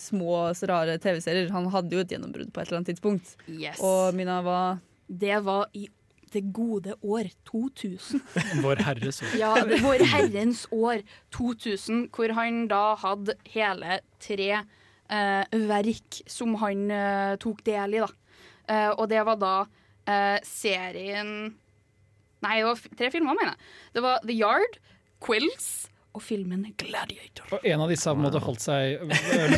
[0.00, 0.38] små,
[0.70, 1.50] rare TV-serier.
[1.54, 3.34] Han hadde jo et gjennombrudd på et eller annet tidspunkt.
[3.48, 3.80] Yes.
[3.84, 4.60] Og Mina, hva
[5.08, 5.86] Det var i
[6.34, 8.20] det gode år 2000.
[8.64, 9.36] Vår Herres år.
[9.38, 9.52] Ja,
[9.84, 11.04] Vår Herrens år
[11.36, 18.02] 2000, hvor han da hadde hele tre eh, verk som han eh, tok del i,
[18.02, 18.10] da.
[18.66, 19.54] Eh, og det var da
[20.10, 21.54] eh, serien
[22.44, 23.68] Nei, det var tre filmer, mener jeg.
[23.96, 24.74] Det var The Yard,
[25.24, 25.68] Quills
[26.14, 27.48] og filmen Gladiator.
[27.56, 29.00] Og en av disse har på en måte holdt seg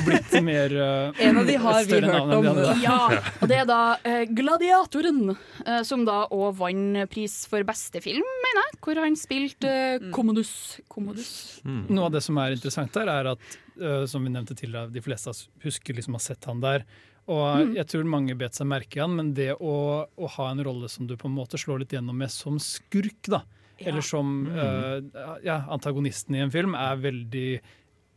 [0.07, 2.47] blitt mer uh, En av de har vi hørt om.
[2.80, 3.01] Ja,
[3.42, 8.24] og det er da uh, Gladiatoren, uh, som da òg vant pris for beste film,
[8.47, 8.80] mener jeg.
[8.86, 10.55] Hvor han spilte uh, Commodus.
[10.92, 11.34] Commodus.
[11.66, 15.05] Noe av det som er interessant der, er at uh, som vi nevnte tidligere, de
[15.05, 15.36] fleste
[15.66, 16.88] husker liksom har sett han der.
[17.29, 17.74] Og Mm.
[17.74, 20.89] jeg tror mange bet seg merke i han, men det å, å ha en rolle
[20.89, 23.43] som du på en måte slår litt gjennom med som skurk, da,
[23.81, 23.89] Ja.
[23.91, 25.01] eller som uh,
[25.43, 27.61] ja, antagonisten i en film, er veldig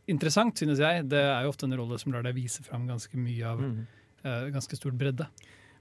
[0.08, 1.08] interessant, synes jeg.
[1.10, 4.46] Det er jo ofte en rolle som lar deg vise fram ganske mye av uh,
[4.54, 5.26] ganske stor bredde.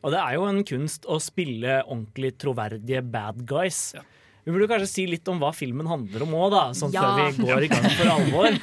[0.04, 3.94] Og det er jo en kunst å spille ordentlig troverdige bad guys.
[4.50, 7.04] Vi burde kanskje si litt om hva filmen handler om òg, da, sånn Ja.
[7.06, 8.56] før vi går i gang for alvor.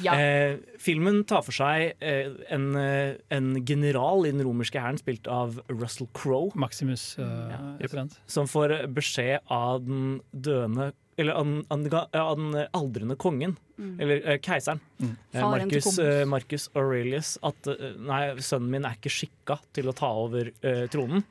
[0.00, 0.14] Ja.
[0.16, 5.28] eh, filmen tar for seg eh, en, eh, en general i den romerske hæren spilt
[5.28, 6.52] av Russell Crowe.
[6.56, 8.04] Maximus uh, ja.
[8.26, 13.58] Som får beskjed av den døende Eller av den, aldrende kongen.
[13.76, 14.00] Mm.
[14.00, 14.80] Eller uh, keiseren.
[14.98, 15.16] Mm.
[15.36, 17.34] Marcus, eh, Marcus Aurelius.
[17.44, 20.48] At uh, nei, sønnen min er ikke skikka til å ta over
[20.92, 21.24] tronen.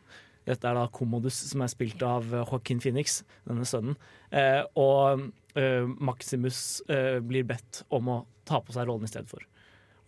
[0.48, 3.96] Dette er da Commodus, som er spilt av eh, Joaquin Phoenix, denne sønnen.
[4.34, 5.28] Eh, og
[5.60, 8.20] eh, Maximus eh, blir bedt om å
[8.50, 9.44] ta på seg rollen i stedet for.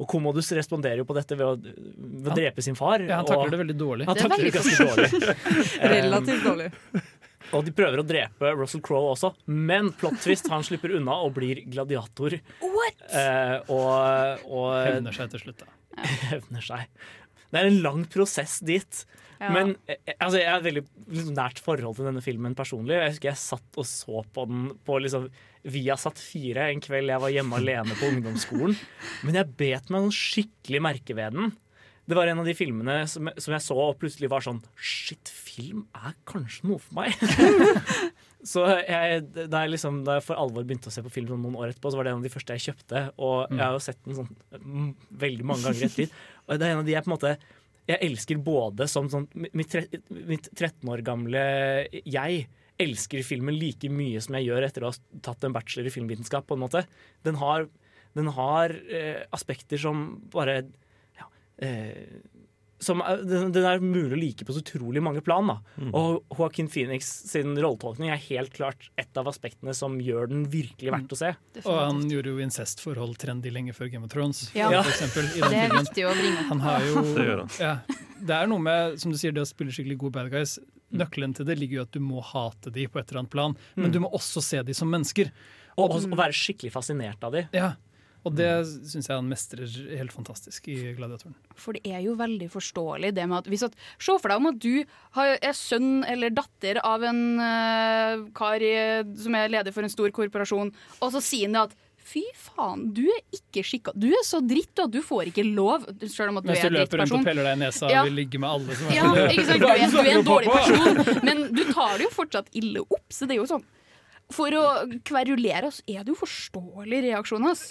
[0.02, 3.04] Og Commodus responderer jo på dette ved å, ved å drepe sin far.
[3.06, 4.08] Ja, han takler og- det veldig dårlig.
[4.10, 5.36] Han er takler det ganske dårlig.
[5.84, 6.72] Eh, Relativt dårlig.
[7.54, 11.36] og de prøver å drepe Russell Crowe også, men plot twist, han slipper unna og
[11.38, 12.34] blir gladiator.
[12.34, 15.70] Eh, og, og Hevner seg til slutt, da.
[16.32, 16.88] hevner seg.
[17.54, 19.04] Det er en lang prosess dit.
[19.38, 19.52] Ja.
[19.54, 22.98] Men eh, altså, jeg har et veldig liksom, nært forhold til denne filmen personlig.
[22.98, 25.28] Jeg husker jeg satt og så på den på liksom,
[25.74, 28.78] Viasat 4 en kveld jeg var hjemme alene på ungdomsskolen.
[29.28, 31.54] Men jeg bet meg noen skikkelig merke ved den.
[32.04, 35.30] Det var en av de filmene som, som jeg så og plutselig var sånn Shit,
[35.32, 37.16] film er kanskje noe for meg.
[38.44, 41.56] Så jeg, da, jeg liksom, da jeg for alvor begynte å se på film noen
[41.56, 43.04] år etterpå, så var det en av de første jeg kjøpte.
[43.24, 44.90] Og jeg har jo sett den sånn mm,
[45.24, 46.18] veldig mange ganger i ettertid.
[46.48, 47.36] Og det er en av de jeg på en måte
[47.84, 49.74] jeg elsker både som sånn Mitt,
[50.08, 51.42] mitt 13 år gamle
[51.92, 52.46] jeg
[52.82, 56.48] elsker filmen like mye som jeg gjør etter å ha tatt en bachelor i filmvitenskap.
[56.48, 56.84] på en måte.
[57.24, 57.68] Den har,
[58.18, 60.56] den har eh, aspekter som bare
[61.20, 61.28] ja,
[61.62, 62.24] eh,
[62.86, 65.48] som er, den, er mulig å like på så utrolig mange plan.
[65.50, 65.56] da.
[65.96, 70.92] Og Joaquin Phoenix sin rolletolkning er helt klart et av aspektene som gjør den virkelig
[70.94, 71.32] verdt å se.
[71.64, 74.46] Og han gjorde jo incestforhold trendy lenge før Game of Thrones.
[74.58, 74.70] Ja.
[74.84, 75.88] For eksempel, i den Det er filmen.
[75.88, 76.46] viktig å bringe.
[76.52, 77.54] Han har jo, Det gjør han.
[77.60, 77.74] Ja,
[78.24, 80.60] det er noe med som du sier, det å spille skikkelig gode bad guys.
[80.94, 83.56] Nøkkelen til det ligger jo at du må hate de på et eller annet plan,
[83.76, 83.94] men Mm.
[83.96, 85.32] du må også se de som mennesker.
[85.76, 87.48] Og, og, og være skikkelig fascinert av de.
[87.52, 87.72] Ja,
[88.24, 88.50] Og det
[88.88, 89.68] syns jeg han mestrer
[90.00, 91.36] helt fantastisk i Gladiatoren.
[91.60, 94.52] For det er jo veldig forståelig det med at hvis at Se for deg om
[94.54, 94.84] at du
[95.18, 98.76] har, er sønn eller datter av en uh, kar i,
[99.20, 100.72] som er leder for en stor korporasjon,
[101.02, 103.94] og så sier han det at Fy faen, du er ikke skikka.
[103.96, 106.74] Du er så dritt at du får ikke lov, selv om at du Mens er
[106.74, 108.02] du løper rundt og peller deg i nesa Ja.
[108.02, 109.64] og vil ligge med alle som er Ja, ikke sant?
[109.64, 113.06] Du er, du er en dårlig person, men du tar det jo fortsatt ille opp.
[113.08, 113.64] Så det er jo sånn
[114.34, 114.64] For å
[115.06, 117.46] kverulere oss er det jo forståelig reaksjon.
[117.52, 117.62] ass.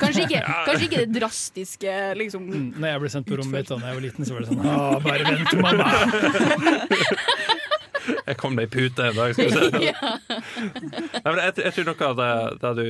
[0.00, 2.42] Kanskje ikke, kanskje ikke det drastiske, liksom.
[2.50, 4.48] Mm, Når jeg ble sendt på rommet mitt da jeg var liten, så var det
[4.50, 4.68] sånn Å,
[5.04, 5.88] bare vent, mamma!
[8.28, 9.62] Jeg kom deg i pute en dag, skal du se.
[9.88, 9.94] Ja.
[10.30, 12.28] Nei, men jeg, jeg tror noe av det,
[12.62, 12.86] det du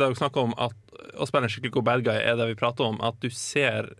[0.00, 0.74] Det du snakker om at
[1.14, 2.96] å spille en skikkelig god bad guy, er det vi prater om.
[3.06, 3.92] At du ser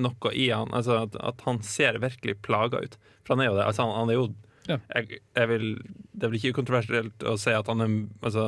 [0.00, 0.70] noe i han.
[0.72, 2.94] Altså at, at han ser virkelig plaga ut.
[3.26, 3.66] For han er jo det.
[3.68, 4.24] Altså, han, han er jo
[4.68, 4.78] Ja.
[4.94, 5.64] jeg, jeg vil,
[6.12, 8.44] Det vel ikke kontroversielt å si at han er Altså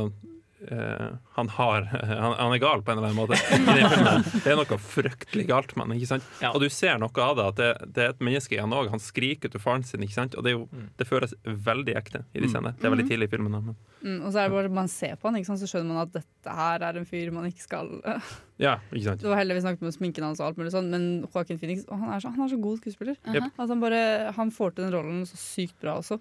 [0.71, 3.39] han, har, han, han er gal på en eller annen måte.
[3.55, 4.25] I den.
[4.45, 5.97] Det er noe fryktelig galt med han.
[5.99, 6.29] ikke sant?
[6.53, 8.89] Og du ser noe av det, at det, det er et menneske i han òg.
[8.95, 10.35] Han skriker til faren sin, ikke sant?
[10.39, 10.69] og det, er jo,
[11.01, 12.53] det føles veldig ekte i de Mm.
[12.55, 12.75] scenene.
[12.79, 13.13] Det er veldig Mhm.
[13.13, 13.53] tidlig i filmen.
[13.59, 13.77] Men.
[14.05, 15.61] Mm, og så er det bare man ser på han, ikke sant?
[15.65, 17.89] så skjønner man at dette her er en fyr man ikke skal
[18.65, 19.21] Ja, ikke sant?
[19.25, 21.85] Det var heldig vi snakket med sminken hans og alt mulig sånn, men Joaquin Phoenix
[21.91, 23.17] å, han, er så, han er så god skuespiller.
[23.35, 23.49] Jep.
[23.59, 26.21] At han bare han får til den rollen så sykt bra også.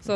[0.00, 0.14] Så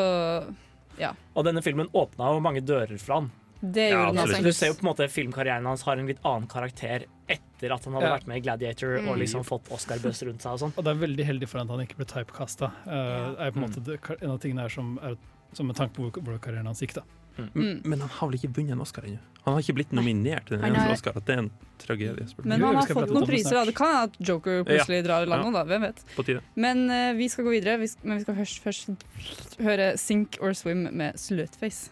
[0.98, 1.12] ja.
[1.34, 3.30] Og denne filmen åpna jo mange dører for han.
[3.64, 4.42] Det gjorde den altså.
[4.44, 7.84] Du ser jo på en måte filmkarrieren hans har en litt annen karakter etter at
[7.84, 8.16] han hadde Ja.
[8.18, 9.08] vært med i Gladiator Mm.
[9.08, 10.72] og liksom fått Oscar-bøss rundt seg og sånn.
[10.76, 12.72] Og det er veldig heldig for han at han ikke ble typecasta.
[12.86, 13.70] Uh, er på en Mm.
[13.70, 15.16] måte det, en av tingene her som er
[15.54, 16.94] som med tanke på hvor, hvor karrieren hans gikk.
[16.94, 17.02] da.
[17.36, 19.18] Men, men han har vel ikke vunnet en Oscar ennå?
[19.44, 21.16] Han har ikke blitt nominert til den eneste er- Oscar.
[21.18, 21.50] At det er en
[21.82, 22.26] tragedie.
[22.44, 23.58] Men han har fått noen priser.
[23.58, 23.64] Da.
[23.68, 25.06] Det kan hende at Joker plutselig Ja.
[25.08, 25.58] drar i landet, Ja.
[25.58, 25.64] da.
[25.68, 26.04] Hvem vet.
[26.16, 26.40] På tide.
[26.56, 27.78] Men uh, vi skal gå videre.
[27.80, 31.90] Vi skal, men vi skal først, først høre Sink or Swim med Slutface.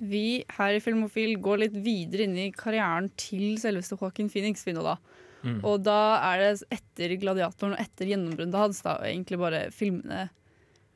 [0.00, 4.64] Vi her i Filmofil går litt videre inn i karrieren til selveste Joaquin Phoenix.
[4.64, 4.96] Vi nå da.
[5.44, 5.60] Mm.
[5.62, 5.98] Og da
[6.32, 10.30] er det etter Gladiatoren og etter gjennombruddet hans, da egentlig bare filmene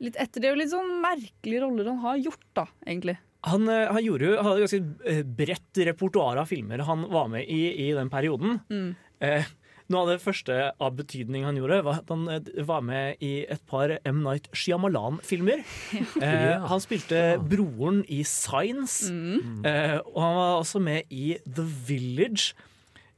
[0.01, 3.17] litt etter det, og litt sånn merkelige roller han har gjort, da, egentlig.
[3.47, 7.47] Han, eh, han gjorde jo hadde ganske eh, bredt repertoar av filmer han var med
[7.47, 8.59] i i den perioden.
[8.69, 8.95] Mm.
[9.23, 9.45] Eh,
[9.89, 13.45] noe av det første av betydning han gjorde, var at han eh, var med i
[13.49, 14.19] et par M.
[14.25, 15.63] Night Shyamalan-filmer.
[16.21, 19.63] Eh, han spilte broren i Signs, Mm.
[19.65, 22.51] eh, og han var også med i The Village.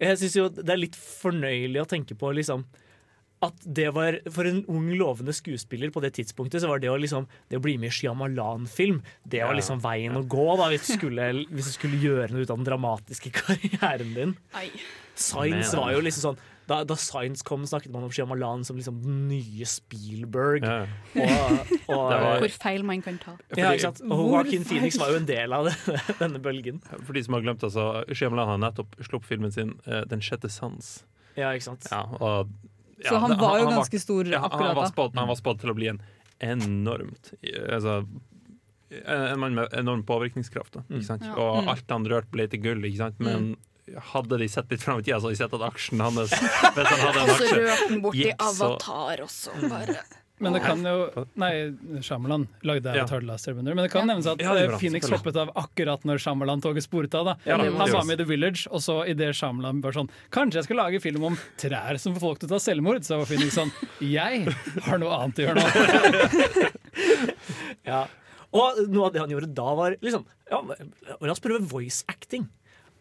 [0.01, 2.63] Jeg syns jo det er litt fornøyelig å tenke på liksom
[3.41, 6.97] at det var, For en ung, lovende skuespiller på det tidspunktet, så var det å,
[7.01, 10.85] liksom, det å bli med i Shyamalan-film Det var liksom veien å gå da, hvis
[10.87, 14.35] du skulle, hvis du skulle gjøre noe ut av den dramatiske karrieren din.
[15.15, 19.01] Science var jo liksom sånn da, da Science kom, snakket man om Shyamalan som liksom
[19.03, 20.63] den nye Spielberg.
[20.63, 20.85] Ja.
[21.19, 23.33] Og, og, var- Hvor feil man kan ta.
[23.57, 23.99] ja, ikke sant?
[24.05, 24.63] Og Joaquin?
[24.69, 25.75] Phoenix var jo en del av det,
[26.21, 26.79] denne bølgen.
[27.03, 30.47] For de som har glemt, altså Shyamalan har nettopp sluppet filmen sin eh, 'Den sjette
[30.53, 31.01] sans'.
[31.35, 31.87] Ja, ikke sant?
[31.91, 32.51] Ja, og,
[33.07, 35.19] Så han var jo ganske stor ja, akkurat han var da.
[35.19, 36.01] han var spådd til å bli en
[36.41, 37.33] enormt
[37.69, 38.05] altså,
[38.91, 40.73] En mann med enorm påvirkningskraft.
[40.75, 41.23] Da, ikke sant?
[41.23, 41.35] Ja.
[41.39, 41.69] Og Mm.
[41.71, 42.81] alt han rørte, ble til gull.
[42.83, 43.19] Ikke sant?
[43.23, 43.53] Men
[44.11, 46.17] hadde de sett litt fram i tida, så hadde de sett at aksjen hans
[46.75, 49.95] Hvis han hadde en Og så rørte han borti Avatar også, bare.
[50.41, 51.51] Men det kan jo Nei,
[52.01, 53.05] Shyamalan lagde Ja.
[53.05, 57.13] Men det kan nevnes at Ja, det eh, Phoenix hoppet av akkurat når Shyamalan-toget sporet
[57.17, 57.25] av.
[57.31, 60.09] da Ja, det Han var med i The Village, og så idet Shyamalan var sånn
[60.33, 63.05] Kanskje jeg skal lage film om trær som får folk til å ta selvmord?
[63.05, 63.71] Så var Phoenix sånn
[64.01, 64.47] Jeg
[64.87, 66.71] har noe annet å gjøre nå.
[67.87, 68.05] Ja.
[68.51, 70.59] Og noe av det han gjorde da, var liksom ja,
[71.21, 72.49] La oss prøve voice acting.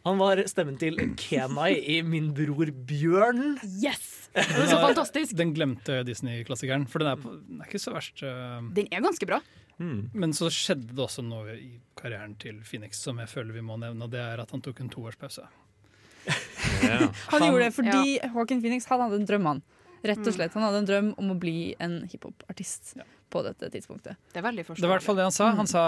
[0.06, 3.58] Han var stemmen til Kenai i Min bror Bjørn.
[3.82, 4.19] Yes!
[4.34, 5.34] Den så er- fantastisk.
[5.38, 8.22] Den glemte Disney-klassikeren, for den er, på, den er ikke så verst.
[8.22, 9.40] eh, Den er ganske bra.
[9.80, 13.78] Men så skjedde det også noe i karrieren til Phoenix som jeg føler vi må
[13.80, 15.46] nevne, og det er at han tok en toårspause.
[17.32, 19.62] Han gjorde det fordi Hawking Phoenix han hadde en drøm, han.
[20.04, 22.94] Rett og slett, Han hadde en drøm om å bli en hiphopartist
[23.30, 24.16] på dette tidspunktet.
[24.32, 25.50] Det er veldig Det var i hvert fall det han sa.
[25.56, 25.82] Han, sa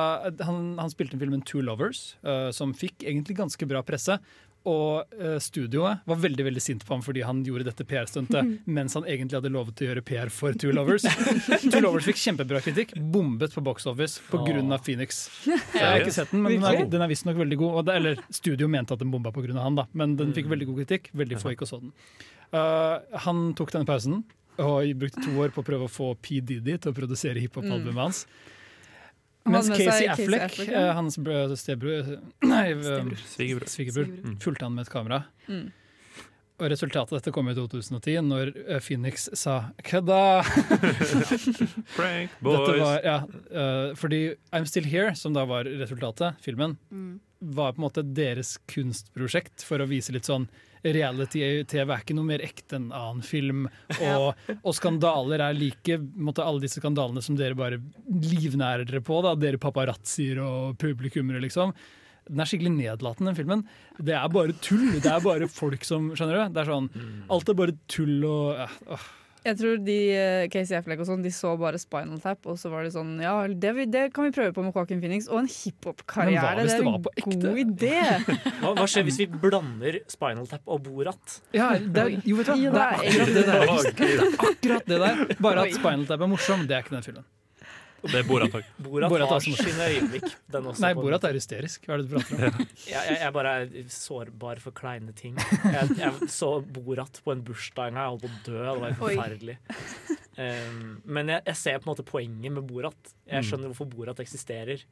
[0.49, 4.19] han, han spilte en film med Two Lovers, uh, som fikk egentlig ganske bra presse.
[4.69, 8.95] Og eh, studioet var veldig veldig sint på ham fordi han gjorde dette PR-stuntet mens
[8.95, 11.03] han egentlig hadde lovet å gjøre PR for Two Lovers.
[11.65, 14.79] Two Lovers fikk kjempebra kritikk, bombet på Box Office pga.
[14.79, 14.83] Phoenix.
[14.85, 15.75] Phoenix.
[15.75, 17.81] Jeg har ikke sett den, men den er, den er visstnok veldig god.
[17.81, 19.51] Og det, eller studio mente at den bomba pga.
[19.59, 21.11] han, da, men den fikk veldig god kritikk.
[21.17, 21.91] Veldig få ikke så den.
[22.53, 24.23] Uh, han tok denne pausen
[24.63, 26.39] og brukte to år på å prøve å få P.
[26.45, 28.03] Diddy til å produsere hiphop-albumet Mm.
[28.05, 28.27] hans.
[28.27, 28.62] Han
[29.45, 30.81] Mens Casey seg Casey Affleck, Affleck, ja.
[30.89, 31.17] eh, hans
[31.59, 32.11] stebror
[32.53, 34.07] Nei, eh, Svigerbror.
[34.07, 34.37] Mm.
[34.41, 35.25] fulgte han med et kamera.
[35.49, 35.71] Mm.
[36.63, 40.45] Og resultatet av dette kom i 2010, når eh, Phoenix sa 'kødda'.
[41.97, 42.81] Prank, Dette boys.
[42.81, 43.17] var, ja,
[43.51, 47.21] eh, fordi 'I'm Still Here', som da var resultatet, filmen, Mm.
[47.43, 50.47] Var på en måte deres kunstprosjekt for å vise litt sånn
[50.83, 53.69] Reality-TV er ikke noe mer ekte enn annen film.
[54.09, 57.79] Og, og skandaler er like måtte, Alle disse skandalene som dere bare
[58.11, 59.21] livnærer dere på.
[59.23, 61.71] Da, dere paparazzier og publikummere, liksom.
[62.27, 63.65] Den er skikkelig nedlatende, den filmen.
[63.99, 64.89] Det er bare tull.
[64.99, 66.55] Det er bare folk som Skjønner du?
[66.55, 66.91] Det er sånn,
[67.35, 69.09] Alt er bare tull og øh, åh.
[69.43, 72.71] Jeg tror de eh, Casey Affleck og sånn, de så bare Spinal Tap, og så
[72.71, 75.27] var det sånn Ja, det, det kan vi prøve på med Joaquin Phoenix.
[75.33, 77.99] Og en hiphop-karriere, det det er en på god idé!
[78.63, 81.39] Hva, hva skjer hvis vi blander Spinal Tap og Borat?
[81.57, 82.89] Ja, det er, jo, vet du hva?
[83.03, 83.69] Det er akkurat det der.
[84.03, 85.23] Det er akkurat det der.
[85.43, 87.27] Bare at Spinal Tap er morsom, det er ikke den filmen.
[88.03, 88.65] Det er Borat òg.
[88.87, 90.27] Borat, Borat har også sine øyeblikk.
[90.51, 91.85] Den også, Nei, Borat er hysterisk.
[91.87, 92.65] Hva er det du prater om?
[92.89, 95.37] Jeg, jeg, jeg bare er sårbar for kleine ting.
[95.39, 98.59] Jeg, jeg så Borat på en bursdag en gang, jeg holdt på å dø.
[98.65, 99.59] Det var forferdelig.
[100.33, 103.15] Um, men jeg, jeg ser på en måte poenget med Borat.
[103.29, 103.49] Jeg Mm.
[103.49, 104.83] skjønner hvorfor Borat eksisterer.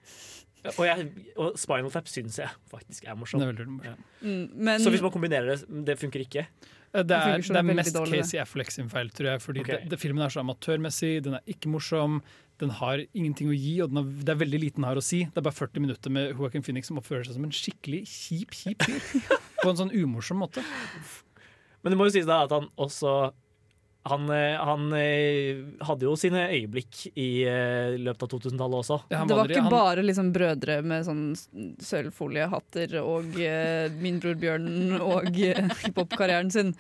[0.77, 1.07] Og, jeg,
[1.41, 3.41] og Spinal Tap syns jeg faktisk er morsom.
[3.41, 4.05] Det er morsom.
[4.21, 6.45] Mm, men Så hvis man kombinerer det, det funker ikke?
[6.93, 8.21] Eh, Det er, det, det er mest dårlig.
[8.21, 9.41] Casey Affleck sin feil, tror jeg.
[9.41, 9.81] Fordi okay.
[9.81, 12.21] det, det, filmen er så amatørmessig, den er ikke morsom,
[12.61, 15.05] den har ingenting å gi, og den har, det er veldig liten den har å
[15.05, 15.23] si.
[15.27, 18.57] Det er bare 40 minutter med Joaquin Phoenix som oppfører seg som en skikkelig kjip,
[18.57, 19.21] kjip fyr.
[19.63, 20.65] På en sånn umorsom måte.
[21.81, 23.33] Men det må jo sies da at han også
[24.09, 28.97] han, eh, han eh, hadde jo sine øyeblikk i eh, løpet av 2000-tallet også.
[29.13, 31.27] Ja, det var ikke han- bare liksom brødre med sånn
[31.85, 33.37] sølvfoliehatter og
[34.01, 36.73] Min bror Bjørnen og eh, hiphop-karrieren sin.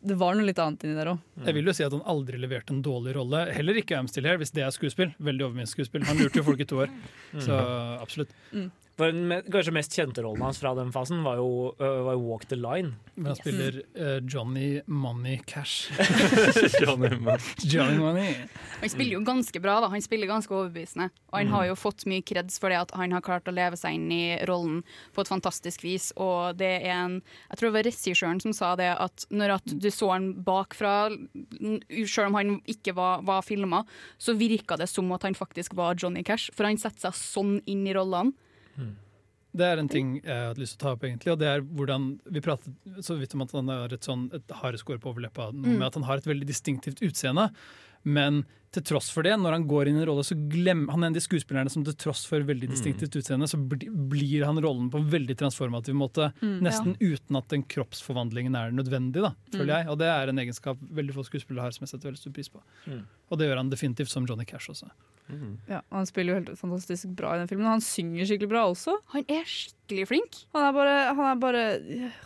[0.00, 1.22] Det var noe litt annet inni der òg.
[1.44, 3.40] Jeg vil jo si at han aldri leverte en dårlig rolle.
[3.52, 5.10] Heller ikke I'm her, hvis det er skuespill.
[5.18, 6.04] Veldig overminst skuespill.
[6.06, 6.92] Han lurte jo folk i to år.
[7.46, 7.56] Så
[7.98, 8.30] absolutt.
[8.52, 8.68] Me-
[8.98, 12.56] kanskje mest kjente rollen hans fra den fasen var jo, øh, var jo Walk the
[12.58, 12.96] Line.
[13.14, 15.90] Men han spiller uh, Johnny Money Cash.
[16.82, 17.38] Johnny Money.
[17.62, 18.34] Johnny Money.
[18.80, 19.90] Han spiller jo ganske bra, da.
[19.92, 21.08] Han spiller ganske overbevisende.
[21.30, 23.78] Og han har jo fått mye kreds for det at han har klart å leve
[23.78, 24.82] seg inn i rollen
[25.14, 26.10] på et fantastisk vis.
[26.16, 29.78] Og det er en Jeg tror det var regissøren som sa det, at når at
[29.78, 31.10] du så han bakfra,
[32.06, 33.84] selv om han ikke var, var filma,
[34.18, 36.52] så virka det som at han faktisk var Johnny Cash.
[36.54, 38.34] For han setter seg sånn inn i rollene.
[39.58, 41.32] Det er en ting jeg hadde lyst til å ta opp, egentlig.
[41.32, 42.74] Og det er hvordan Vi pratet
[43.04, 45.48] så vidt om at han har et sånn et hareskår på overleppa.
[45.52, 45.78] Noe Mm.
[45.78, 47.50] med at han har et veldig distinktivt utseende.
[48.04, 51.04] Men til tross for det, når han går inn i en rolle, så glemmer han
[51.06, 54.90] en av de skuespillerne som til tross for veldig distinktivt utseende, så blir han rollen
[54.92, 56.32] på en veldig transformativ måte.
[56.42, 56.58] Mm.
[56.64, 59.76] nesten uten at den kroppsforvandlingen er nødvendig, da, føler Mm.
[59.78, 59.88] jeg.
[59.88, 62.48] Og det er en egenskap veldig få skuespillere har som jeg setter veldig stor pris
[62.48, 62.60] på.
[62.86, 63.06] Mm.
[63.30, 64.90] Og det gjør han definitivt som Johnny Cash også.
[65.68, 67.66] Ja, han spiller jo helt fantastisk bra i den filmen.
[67.66, 68.94] Og han synger skikkelig bra også.
[69.12, 70.38] Han er skikkelig flink.
[70.56, 71.64] Han er bare, han er bare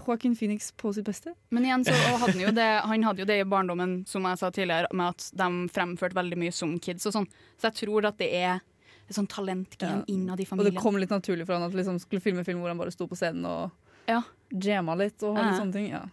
[0.06, 1.32] Joaquin Phoenix på sitt beste.
[1.50, 4.38] Men igjen så hadde han, jo det, han hadde jo det i barndommen, som jeg
[4.38, 7.28] sa tidligere, med at de fremførte veldig mye som kids og sånn.
[7.58, 8.60] Så jeg tror at det er
[9.08, 12.22] et sånn talentgen innad i Og det kom litt naturlig for han at liksom skulle
[12.24, 13.70] filme film hvor han bare sto på scenen og
[14.08, 14.22] ja.
[14.50, 15.58] jamma litt og litt Ja.
[15.58, 15.88] sånne ting.
[15.90, 16.04] Ja.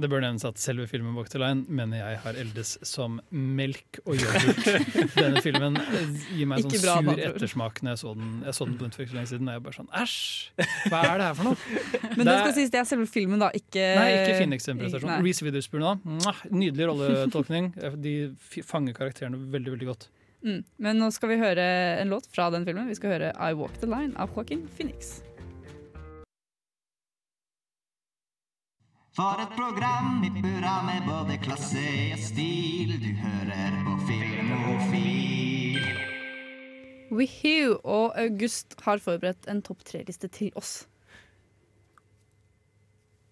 [0.00, 4.00] Det bør nevnes at selve filmen Walk the Line mener jeg har eldes som melk
[4.04, 4.68] og yoghurt.
[5.18, 8.56] Denne filmen eh, gir meg en sånn bra, sur ettersmak når jeg så den, jeg
[8.56, 9.50] så den på Netflix for lenge siden.
[9.50, 10.20] Og jeg bare sånn Æsj!
[10.92, 11.80] Hva er det her for noe?
[12.16, 13.50] Men det skal sies, det er selve filmen, da.
[13.56, 15.26] Ikke Nei, ikke Phoenix-presentasjonen.
[15.26, 16.34] Reece Witherspoon da.
[16.50, 17.72] Nydelig rolletolkning.
[18.06, 18.16] De
[18.66, 20.10] fanger karakterene veldig, veldig godt.
[20.44, 20.62] Mm.
[20.80, 21.64] Men nå skal vi høre
[22.00, 22.88] en låt fra den filmen.
[22.88, 25.20] Vi skal høre I Walk the Line av Joaquin Phoenix.
[29.20, 31.82] For et program i burra med både klasse
[32.14, 32.94] og stil.
[33.02, 35.76] Du hører på Filmofil.
[37.12, 40.86] Wihoo og August har forberedt en topp tre-liste til oss.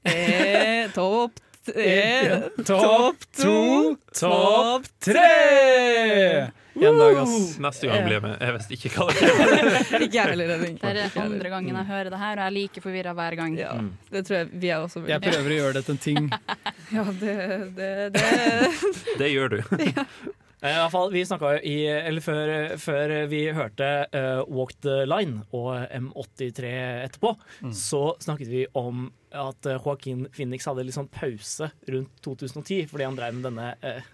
[0.08, 6.48] Eh, topp tre Topp to, topp tre!
[6.78, 7.56] En dag, ass.
[7.58, 8.34] Neste gang blir jeg med.
[8.38, 10.02] Jeg visste ikke hva det var.
[10.04, 10.52] Ikke jeg heller.
[10.62, 13.56] Det er andre gangen jeg hører det her, og jeg er like forvirra hver gang.
[13.58, 13.72] Ja,
[14.14, 15.02] det tror jeg vi er også.
[15.02, 15.16] veldig.
[15.16, 16.28] Jeg prøver å gjøre det til en ting.
[16.88, 17.32] Ja, det,
[17.76, 18.28] det, det.
[19.20, 19.58] Det gjør du.
[19.76, 24.72] Eh, I hvert fall, vi snakka jo i Eller før, før vi hørte uh, Walk
[24.86, 26.70] the Line og M83
[27.04, 27.74] etterpå, Mm.
[27.76, 33.06] så snakket vi om at eh, Joaquin Phoenix hadde litt sånn pause rundt 2010 fordi
[33.06, 34.06] han drev med denne eh,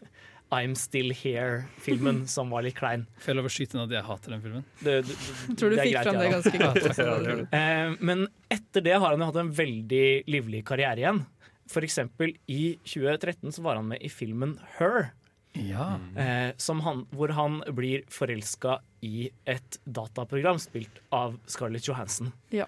[0.54, 3.06] I'm Still Here-filmen som var litt klein.
[3.24, 4.66] Får over skyten at jeg hater den filmen?
[4.80, 5.18] Det, det,
[5.58, 6.98] Tror du fikk greit, fram det ganske godt.
[7.04, 7.36] Ja, det.
[7.58, 11.24] Eh, men etter det har han jo hatt en veldig livlig karriere igjen.
[11.70, 15.12] For eksempel i 2013 så var han med i filmen Her.
[15.54, 15.94] Ja.
[16.18, 22.32] Eh, som han, hvor han blir forelska i et dataprogram spilt av Scarlett Johansson.
[22.50, 22.66] Ja.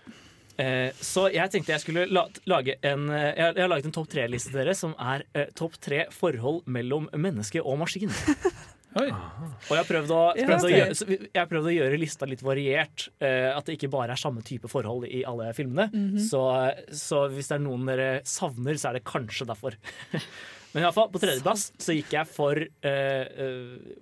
[0.56, 3.92] Eh, så jeg tenkte jeg skulle la, lage en eh, Jeg, jeg har laget en
[3.92, 8.12] topp tre-liste til dere som er eh, topp tre forhold mellom menneske og maskin.
[8.96, 9.10] Oi.
[9.10, 10.12] Og jeg har prøvd
[11.50, 13.10] prøvd å, gjøre, lista litt variert.
[13.20, 15.90] eh, at det ikke bare er samme type forhold i alle filmene.
[15.92, 16.22] Mhm.
[16.24, 16.46] så,
[16.88, 19.76] så hvis det er noen dere savner, så er det kanskje derfor.
[20.72, 22.58] Men i alle fall, på tredjeplass så gikk jeg for,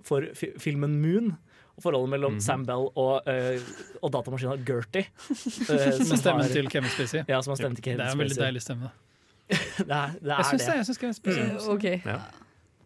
[0.07, 0.25] for
[0.63, 1.35] filmen Moon.
[1.75, 5.05] Og forholdet mellom Sam Bell og, uh, og datamaskina Gertie.
[5.69, 7.25] Uh, som stemmen til Kevin Spacey.
[7.27, 8.91] Ja, som har stemmen til Kevin Det er en veldig deilig stemme.
[9.49, 10.67] Det er, det er Jeg syns det.
[10.71, 10.75] det.
[10.79, 11.55] Jeg synes Kevin Spacey Mm.
[11.57, 11.71] også.
[11.75, 11.85] OK.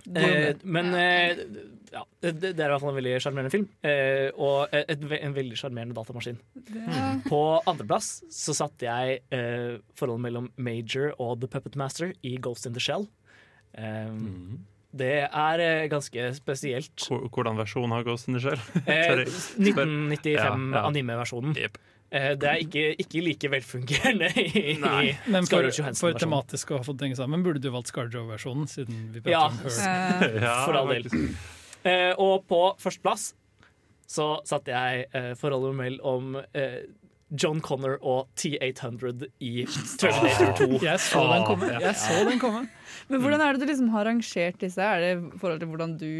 [0.09, 1.37] Eh, men eh,
[1.93, 3.67] ja, det, det er i hvert fall en veldig sjarmerende film.
[3.85, 6.39] Eh, og et, en veldig sjarmerende datamaskin.
[6.55, 12.37] Det- På andreplass så satte jeg eh, forholdet mellom Major og The Puppet Master i
[12.41, 13.05] Ghost in the Shell.
[13.77, 14.09] Eh,
[14.91, 17.03] Det er eh, ganske spesielt.
[17.09, 18.61] Hvordan versjon har Ghost in the Shell?
[18.85, 19.23] Eh, Spør-
[19.61, 20.83] 1995 Ja, ja.
[20.89, 21.53] anime-versjonen.
[22.09, 26.87] Eh, det er ikke, ikke like velfungerende i, i Men for, for tematisk å ha
[26.87, 30.39] fått tenke sammen, burde du valgt Scarjo-versjonen, siden vi prater Ja, om Her.
[30.47, 31.05] ja, for all del.
[31.85, 33.35] Eh, og på førsteplass
[34.09, 36.79] så satte jeg eh, forholdet mellom eh,
[37.31, 39.65] John Connor og T800 i
[40.01, 40.67] Terminator 2.
[40.89, 41.69] Jeg så den komme.
[41.75, 42.65] Jeg så den komme.
[43.09, 44.81] Men hvordan er det du liksom har rangert disse?
[44.81, 46.11] Er det i forhold til hvordan du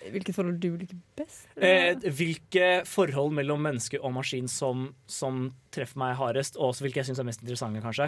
[0.00, 1.42] Hvilket forhold du liker best?
[1.60, 7.02] Eh, hvilke forhold mellom menneske og maskin som, som treffer meg hardest, og også hvilke
[7.02, 8.06] jeg syns er mest interessante, kanskje.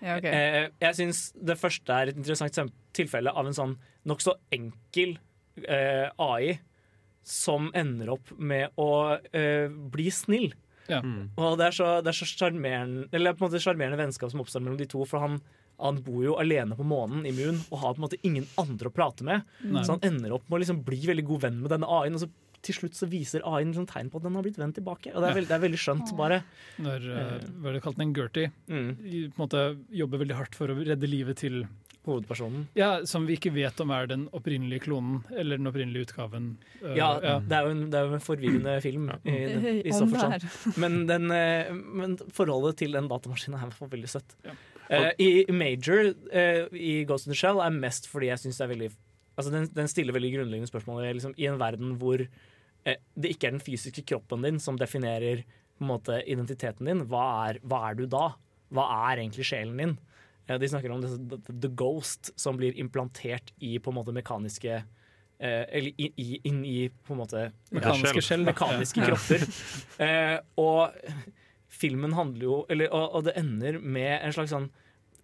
[0.00, 0.32] Ja, okay.
[0.32, 3.76] eh, jeg syns det første er et interessant tilfelle av en sånn
[4.08, 5.18] nokså enkel
[5.68, 6.56] eh, AI
[7.28, 8.90] som ender opp med å
[9.32, 10.48] eh, bli snill.
[10.90, 11.00] Ja.
[11.40, 14.40] Og det er så det er så sjarmerende Eller på en måte sjarmerende vennskap som
[14.44, 15.04] oppstår mellom de to.
[15.08, 15.38] For han,
[15.80, 18.94] han bor jo alene på månen immun, og har på en måte ingen andre å
[18.94, 19.42] prate med.
[19.64, 19.82] Nei.
[19.86, 22.14] Så han ender opp med å liksom bli veldig god venn med denne AI-en.
[22.20, 22.30] Og så
[22.64, 25.10] til slutt så viser AI-en sånn tegn på at den har blitt venn tilbake.
[25.12, 25.38] Og det er Ja.
[25.40, 26.38] veldig, det er veldig skjønt, bare.
[26.80, 28.94] Når uh, hva er det kalt den, Gertie Mm.
[28.96, 31.66] på en måte jobber veldig hardt for å redde livet til
[32.04, 32.66] Hovedpersonen.
[32.76, 36.50] Ja, Som vi ikke vet om er den opprinnelige klonen eller den opprinnelige utgaven.
[36.82, 39.08] Uh, Ja, Det, er jo en, det er jo en forvirrende film.
[39.24, 39.38] I,
[39.80, 40.44] i så forstand.
[40.80, 44.36] Men, den, eh, men forholdet til den datamaskinen er i veldig søtt.
[44.92, 48.66] Eh, I Major uh, i Ghost in the Shell er mest fordi jeg syns det
[48.66, 48.90] er veldig
[49.34, 53.48] Altså den, den stiller veldig grunnleggende spørsmål liksom, i en verden hvor eh, det ikke
[53.48, 55.40] er den fysiske kroppen din som definerer
[55.74, 58.28] på en måte, identiteten din, hva er, hva er du da?
[58.70, 59.96] Hva er egentlig sjelen din?
[60.46, 64.74] Eh, De snakker om det, the, ghost som blir implantert i på en måte mekaniske
[64.76, 68.44] eh, Eller i, inn i på en måte Mekaniske skjell.
[68.48, 69.10] Mekaniske Ja.
[69.12, 69.46] kropper.
[70.04, 70.90] Eh, og
[71.74, 74.70] filmen handler jo eller, og, og det ender med en slags sånn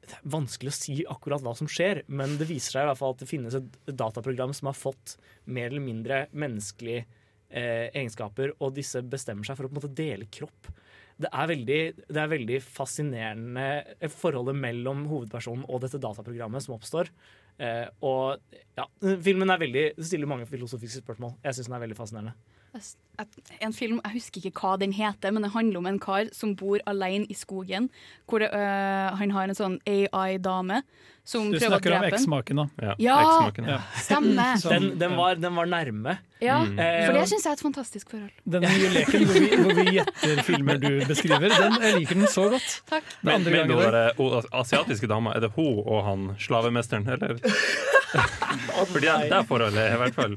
[0.00, 2.98] det er vanskelig å si akkurat hva som skjer, men det viser seg i hvert
[2.98, 5.12] fall at det finnes et dataprogram som har fått
[5.44, 7.04] mer eller mindre menneskelige
[7.52, 10.70] eh, egenskaper, og disse bestemmer seg for å på en måte dele kropp.
[11.20, 13.66] Det er veldig, det er veldig fascinerende
[13.98, 17.10] eh, forholdet mellom hovedpersonen og dette dataprogrammet som oppstår.
[17.60, 18.40] Eh, og
[18.78, 18.86] ja,
[19.20, 21.36] filmen er veldig, stiller mange filosofiske spørsmål.
[21.44, 22.36] Jeg syns den er veldig fascinerende.
[23.60, 26.54] En film, Jeg husker ikke hva den heter, men det handler om en kar som
[26.56, 27.90] bor alene i skogen.
[28.28, 30.82] Hvor det, øh, han har en sånn AI-dame
[31.30, 32.64] som Du prøver å snakker om drepe eksmaken, da.
[32.80, 33.78] Ja, Ja, ja.
[34.00, 34.56] stemmer.
[34.72, 36.16] Den, den, var, den var nærme.
[36.40, 36.78] Ja, mm.
[36.80, 38.32] for det syns jeg er et fantastisk forhold.
[38.48, 42.30] Den nye leken hvor vi, hvor vi gjetter filmer du beskriver, den, jeg liker den
[42.32, 42.78] så godt.
[42.88, 43.04] Takk.
[43.20, 44.48] Det andre Men i dag.
[44.62, 47.36] asiatiske dama, er det hun og han slavemesteren, eller?
[48.90, 50.32] Fordi det er forholdet, i hvert fall.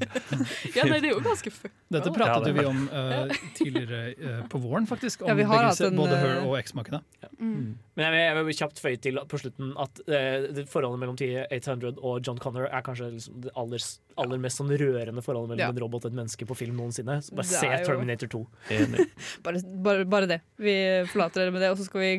[0.76, 1.72] Ja, nei, det er jo ganske fuck.
[1.90, 5.22] Dette Ja, pratet det vi er- om uh, tidligere uh, på våren, faktisk.
[5.22, 7.00] Om Ja, begge, en, både Her eh, og eksmakene.
[7.40, 12.00] Men jeg jeg vil kjapt føye til på slutten at uh, det forholdet mellom T-800
[12.02, 13.84] og John Connor er kanskje liksom det aller,
[14.20, 15.70] aller mest sånn rørende forholdet mellom Ja.
[15.72, 17.20] en robot og et menneske på film noensinne.
[17.24, 18.42] Så bare se jo- Terminator 2.
[19.44, 20.40] Bare, bare, bare det.
[20.60, 20.72] Vi
[21.10, 22.10] forlater dere med det, og så skal vi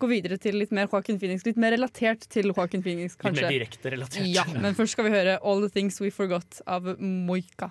[0.00, 1.44] gå videre til litt mer Joaquin Phoenix.
[1.46, 4.26] Litt mer relatert til Joaquin Phoenix, Litt mer direkte relatert.
[4.30, 7.70] Ja, men først skal vi høre All The Things We Forgot av Moika.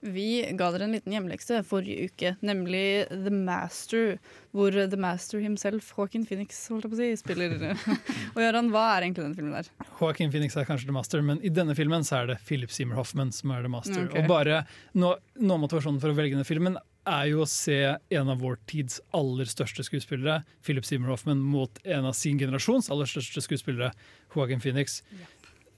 [0.00, 4.14] Vi ga dere en liten hjemlekse forrige uke, nemlig The Master,
[4.56, 7.56] hvor The Master himself, Joaquin Phoenix, holdt jeg på å si, spiller.
[8.34, 9.68] og Gøran, hva er egentlig den filmen der?
[9.98, 13.02] Joaquin Phoenix er kanskje the master, men i denne filmen så er det Philip Seymour
[13.02, 14.06] Hoffman som er the master.
[14.08, 14.22] Okay.
[14.22, 14.62] Og bare
[14.96, 16.80] nå, nå Motivasjonen for å velge denne filmen
[17.10, 21.80] er jo å se en av vår tids aller største skuespillere, Philip Seymour Hoffman, mot
[21.84, 23.92] en av sin generasjons aller største skuespillere,
[24.32, 25.02] Joaquin Phoenix.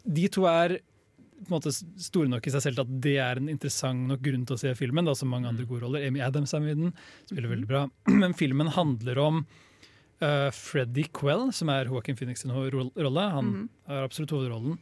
[0.03, 0.79] De to er
[1.51, 4.57] måte store nok i seg selv til at det er en interessant nok grunn til
[4.57, 5.09] å se filmen.
[5.09, 6.07] Da, som mange andre gode roller.
[6.07, 6.97] Amy Adams er med i den,
[7.29, 7.85] spiller veldig bra.
[8.23, 13.29] Men filmen handler om uh, Freddy Quell, som er Joaquin Phoenix sin rolle.
[13.37, 13.55] Han
[13.89, 14.77] er har absolutt hovedrollen.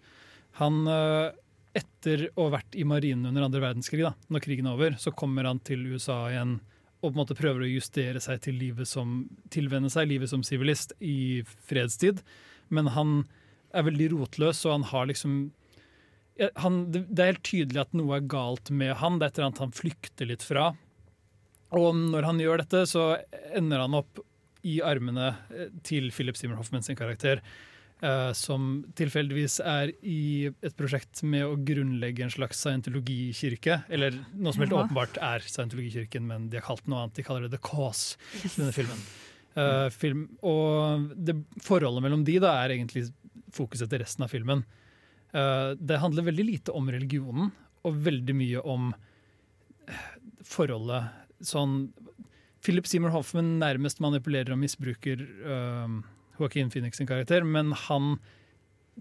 [0.60, 1.30] Han, uh,
[1.76, 5.14] etter å ha vært i marinen under andre verdenskrig, da, når krigen er over, så
[5.14, 6.58] kommer han til USA igjen
[7.00, 10.42] og på en måte prøver å justere seg til livet som, tilvenne seg livet som
[10.44, 12.20] sivilist i fredstid.
[12.68, 13.22] Men han
[13.72, 15.38] er veldig rotløs, og han har liksom
[16.62, 19.18] han, det, er helt tydelig at noe er galt med han.
[19.20, 20.70] Det er et eller annet han flykter litt fra.
[21.76, 23.12] Og når han gjør dette, så
[23.54, 24.22] ender han opp
[24.66, 27.40] i armene eh, til Philip Seymour Hoffman sin karakter.
[28.02, 33.82] eh, som tilfeldigvis er i et prosjekt med å grunnlegge en slags scientologikirke.
[33.92, 37.18] Eller noe som helt åpenbart er scientologikirken, men de har kalt det noe annet.
[37.18, 38.56] De kaller det The Cause Yes.
[38.56, 39.02] denne filmen.
[39.58, 43.08] Eh, film, og det, forholdet mellom de da er egentlig
[43.52, 44.64] fokuset til resten av filmen.
[45.32, 47.52] Eh, det handler veldig lite om religionen,
[47.86, 48.90] og veldig mye om
[49.88, 50.06] eh,
[50.46, 51.10] forholdet
[51.40, 51.92] sånn
[52.60, 55.94] Philip Seymour Hoffman nærmest manipulerer og misbruker uh,
[56.36, 58.18] Joaquin Phoenix sin karakter, men han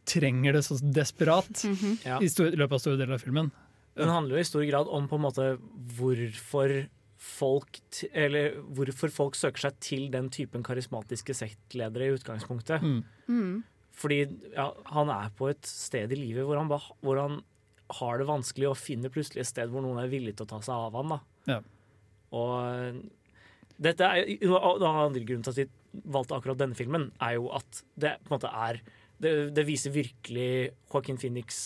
[0.07, 1.65] trenger det så desperat
[2.07, 2.21] Ja.
[2.23, 3.51] i, stor, løpet av store deler av filmen.
[3.99, 5.49] Den handler jo i stor grad om på en måte
[5.97, 6.75] hvorfor
[7.19, 7.81] folk,
[8.15, 12.85] eller hvorfor folk søker seg til den typen karismatiske sektledere i utgangspunktet.
[13.27, 13.65] Mm.
[13.99, 14.19] Fordi
[14.55, 17.39] ja, han er på et sted i livet hvor han, bare, hvor han
[17.99, 20.59] har det vanskelig og finner plutselig et sted hvor noen er villig til å ta
[20.63, 21.09] seg av han.
[21.15, 21.19] Da.
[21.51, 21.59] Ja.
[22.37, 23.01] Og
[23.79, 27.83] dette er, den andre grunnen til at vi valgte akkurat denne filmen, er jo at
[27.99, 28.81] det på en måte er
[29.19, 31.57] Det, det viser virkelig Joaquin Phoenix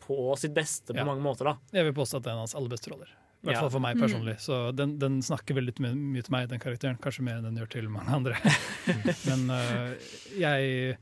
[0.00, 1.04] på sitt beste på Ja.
[1.04, 1.44] mange måter.
[1.44, 3.10] da Jeg vil påstå at det er en av hans aller beste roller.
[3.42, 3.60] I hvert Ja.
[3.60, 4.00] fall for meg Mm.
[4.06, 4.36] personlig.
[4.40, 6.96] Så den, den snakker veldig mye, mye til meg, den karakteren.
[6.98, 8.32] Kanskje mer enn den gjør til mange andre.
[9.28, 9.94] Men uh,
[10.38, 10.96] jeg,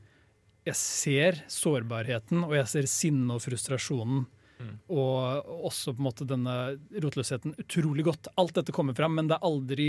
[0.67, 4.27] jeg ser sårbarheten, og jeg ser sinnet og frustrasjonen.
[4.93, 6.53] Og også på en måte denne
[7.01, 8.27] rotløsheten utrolig godt.
[8.37, 9.87] Alt dette kommer fram, men det er aldri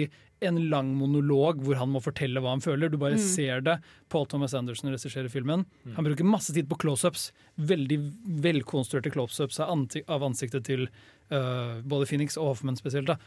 [0.48, 2.88] en lang monolog hvor han må fortelle hva han føler.
[2.88, 3.20] Du bare Mm.
[3.20, 3.74] ser det.
[4.08, 5.66] Paul Thomas Anderson regisserer filmen.
[5.84, 5.94] Mm.
[5.96, 7.32] Han bruker masse tid på close-ups.
[7.60, 7.98] Veldig
[8.40, 10.88] velkonstruerte close-ups av, ansiktet til
[11.30, 13.06] uh, både Phoenix og Hoffman spesielt.
[13.12, 13.18] Da.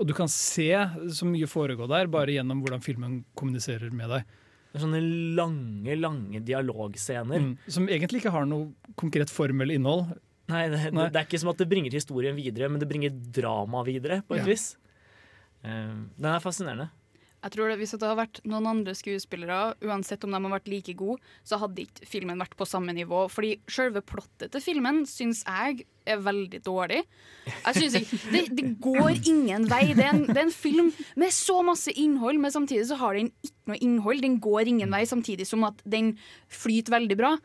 [0.00, 0.72] Og du kan se
[1.14, 4.24] så mye foregå der, bare gjennom hvordan filmen kommuniserer med deg.
[4.78, 5.00] Sånne
[5.38, 7.44] lange, lange dialogscener.
[7.44, 7.52] Mm.
[7.68, 10.06] Som egentlig ikke har noe konkret form eller innhold.
[10.48, 11.08] Nei, det, Nei.
[11.12, 14.38] Det, er ikke som at det bringer historien videre, men det bringer drama videre, på
[14.38, 14.48] et Ja.
[14.48, 14.70] vis.
[15.64, 16.88] Uh, den er fascinerende.
[17.38, 20.70] Jeg tror det, Hvis det hadde vært noen andre skuespillere, uansett om de hadde vært
[20.72, 23.26] like gode, så hadde ikke filmen vært på samme nivå.
[23.30, 27.04] Fordi selve plottet til filmen syns jeg er veldig dårlig.
[27.46, 29.84] Jeg synes ikke, det, det går ingen vei.
[29.94, 33.14] Det er, en, det er en film med så masse innhold, men samtidig så har
[33.20, 34.24] den ikke noe innhold.
[34.24, 36.16] Den går ingen vei, samtidig som at den
[36.50, 37.36] flyter veldig bra.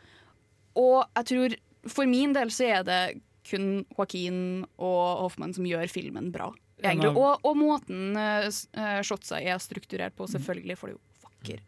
[0.80, 1.58] Og jeg tror
[1.94, 3.02] for min del så er det
[3.48, 6.50] kun Joaquin og Hoffmann som gjør filmen bra.
[6.84, 7.14] Egentlig.
[7.16, 11.62] Og, og måten uh, shotsa er strukturert på, selvfølgelig, for det er jo vakker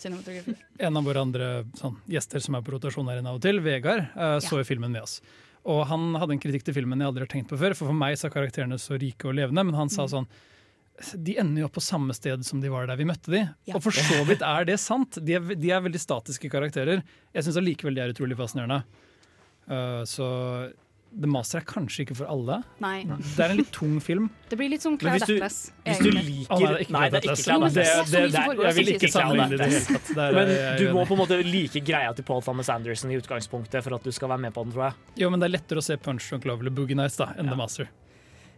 [0.00, 0.56] cinematografi.
[0.88, 3.60] En av våre andre sånn, gjester som er på rotasjon her inne av og til,
[3.64, 5.20] Vegard, uh, så jo filmen med oss.
[5.68, 7.76] Og Han hadde en kritikk til filmen jeg aldri har tenkt på før.
[7.78, 10.26] For for meg så er karakterene så rike og levende, men han sa sånn
[11.14, 13.40] de ender jo opp på samme sted som de var der vi møtte de.
[13.66, 13.76] Ja.
[13.78, 15.18] Og for så vidt er det sant.
[15.24, 17.02] De er, de er veldig statiske karakterer.
[17.32, 18.82] Jeg syns allikevel de er utrolig fascinerende.
[19.66, 20.28] Uh, så
[21.20, 22.62] The Master er kanskje ikke for alle.
[22.80, 23.02] Nei.
[23.04, 24.30] Det er en litt tung film.
[24.48, 25.58] Det blir litt som hvis Cloud du- Atlas.
[25.84, 27.36] hvis du liker- oh, nei, Nei, det er ikke
[27.74, 29.68] det- foregår Jeg vil ikke sammenligne det
[30.16, 33.82] det Men du må på en måte like greia til Paul Thomas Anderson i utgangspunktet
[33.84, 34.94] for at du skal være med på den, tror jeg.
[35.16, 37.48] Jo, men det er lettere å se Punch Drunk Love eller Boogie Nights da, enn
[37.48, 37.88] The Master.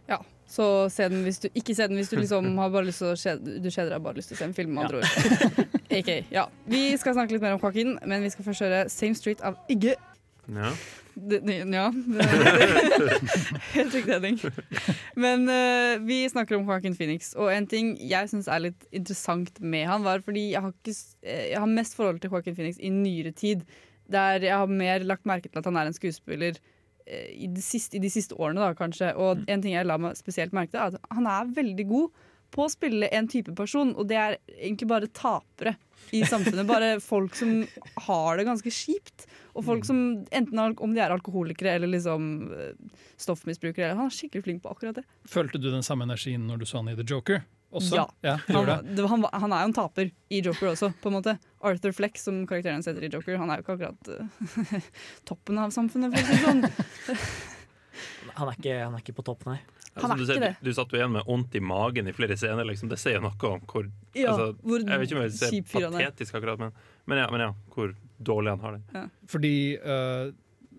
[0.07, 2.99] Ja, så se den hvis du ikke se den hvis du liksom har bare lyst
[2.99, 4.97] til å kjede, du kjeder deg bare lyst til å se en film, med andre
[5.01, 5.65] ord.
[5.91, 6.45] okay, ja.
[6.67, 9.57] Vi skal snakke litt mer om Joaquin, men vi skal først høre Same Street av
[9.67, 9.95] Igge.
[10.47, 10.71] Ja.
[11.15, 11.39] Det,
[11.73, 11.93] ja.
[11.95, 12.25] Det,
[13.73, 14.39] helt riktig, Henning.
[15.15, 19.61] Men uh, vi snakker om Joaquin Phoenix, og en ting jeg syns er litt interessant
[19.63, 22.79] med han, var fordi jeg har, ikke, eh, jeg har mest forhold til Joaquin Phoenix
[22.83, 23.63] i nyere tid.
[24.11, 27.63] Der jeg har mer lagt merke til at han er en skuespiller uh, i de
[27.63, 29.13] siste, i de siste årene, da, kanskje.
[29.15, 32.25] Og en ting jeg la meg spesielt merke til, er at han er veldig god
[32.55, 35.75] på å spille en type person, og det er egentlig bare tapere
[36.15, 36.67] i samfunnet.
[36.69, 37.63] Bare folk som
[38.07, 39.25] har det ganske kjipt.
[39.55, 39.99] Og folk som
[40.35, 42.73] enten om de er alkoholikere eller liksom eh,
[43.21, 43.93] stoffmisbrukere.
[43.95, 45.05] Han er skikkelig flink på akkurat det.
[45.31, 47.45] Følte du den samme energien når du så han i The Joker?
[47.75, 47.95] Også?
[47.95, 48.05] Ja.
[48.23, 48.67] ja Han,
[49.07, 51.37] han, han er jo en taper i Joker også, på en måte.
[51.65, 54.77] Arthur Fleck, som karakteren hans heter i Joker, han er jo ikke akkurat uh,
[55.29, 56.65] toppen av samfunnet, for å si det sånn.
[58.35, 59.59] Han er ikke, han er ikke på topp, nei.
[59.95, 60.65] Han er Altså, du, ikke ser, det.
[60.67, 62.67] du satt jo igjen med vondt i magen i flere scener.
[62.67, 62.89] Liksom.
[62.91, 65.51] Det sier noe om hvor, Ja, altså, hvor Jeg vet ikke om jeg vil si
[65.53, 66.09] kjip fyr han er.
[66.09, 66.73] patetisk, akkurat, men,
[67.07, 69.03] men, ja, men ja, hvor dårlig han har det.
[69.27, 70.31] Fordi uh,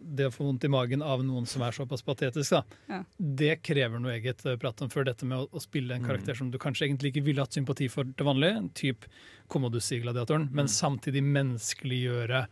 [0.06, 3.00] det å få vondt i magen av noen som er såpass patetisk, da, Ja.
[3.18, 4.44] det krever noe eget.
[4.46, 6.06] øh, Prat om før dette med å, å spille en Mm.
[6.06, 9.08] karakter som du kanskje egentlig ikke ville hatt sympati for til vanlig, en type
[9.48, 12.46] Commodus i Gladiatoren, men samtidig menneskeliggjøre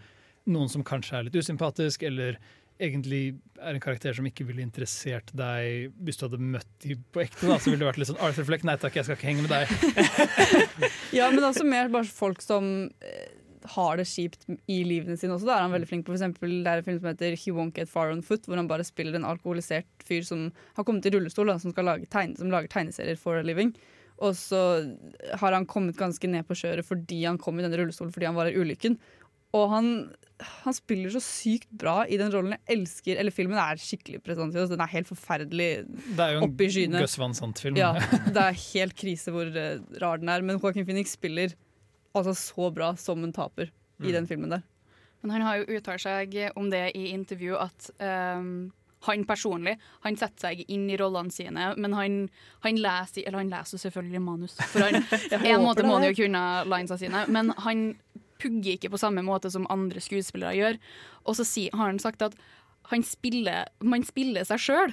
[0.51, 2.39] noen som kanskje er litt usympatisk, eller
[2.80, 7.22] egentlig er en karakter som ikke ville interessert deg hvis du hadde møtt dem på
[7.22, 7.47] ekte.
[7.47, 9.47] da, Så ville det vært litt sånn Arthur Fleck, nei takk, jeg skal ikke henge
[9.47, 10.91] med deg.
[11.14, 13.30] Ja, men også mer bare folk som eh,
[13.65, 15.49] har det kjipt i livene sine også.
[15.49, 17.79] Da er han veldig flink på eksempel, Det er en film som heter He Won't
[17.79, 21.15] Get Far On Foot, hvor han bare spiller en alkoholisert fyr som har kommet i
[21.15, 23.73] rullestol, da, som, lage tegne, som lager tegneserier for a living.
[24.23, 24.61] Og så
[25.41, 28.39] har han kommet ganske ned på kjøret fordi han kom i denne rullestolen fordi han
[28.39, 28.99] var i ulykken.
[29.55, 29.91] Og han,
[30.65, 32.57] han spiller så sykt bra i den rollen.
[32.57, 34.67] Jeg elsker Eller filmen er skikkelig presentiv.
[34.71, 37.03] Den er helt forferdelig Det er jo en i skyene.
[37.05, 37.79] Gus Van Sant-film.
[37.79, 37.93] Ja,
[38.35, 40.43] det er helt krise hvor eh, rar den er.
[40.43, 41.55] Men Joaquin Phoenix spiller
[42.15, 43.71] altså så bra som en taper
[44.03, 44.12] i Mm.
[44.12, 44.62] den filmen der.
[45.23, 48.73] Men han har jo uttalt seg om det i intervju at um,
[49.07, 52.17] han personlig han setter seg inn i rollene sine, men han,
[52.65, 55.01] han leser Eller han leser selvfølgelig manus, for han,
[55.45, 57.95] en måte må han jo kunne linesa sine, men han
[58.43, 60.79] pugger ikke på samme måte som andre skuespillere gjør.
[61.25, 62.35] Og så si, har han sagt at
[62.91, 64.93] han spiller, man spiller seg sjøl.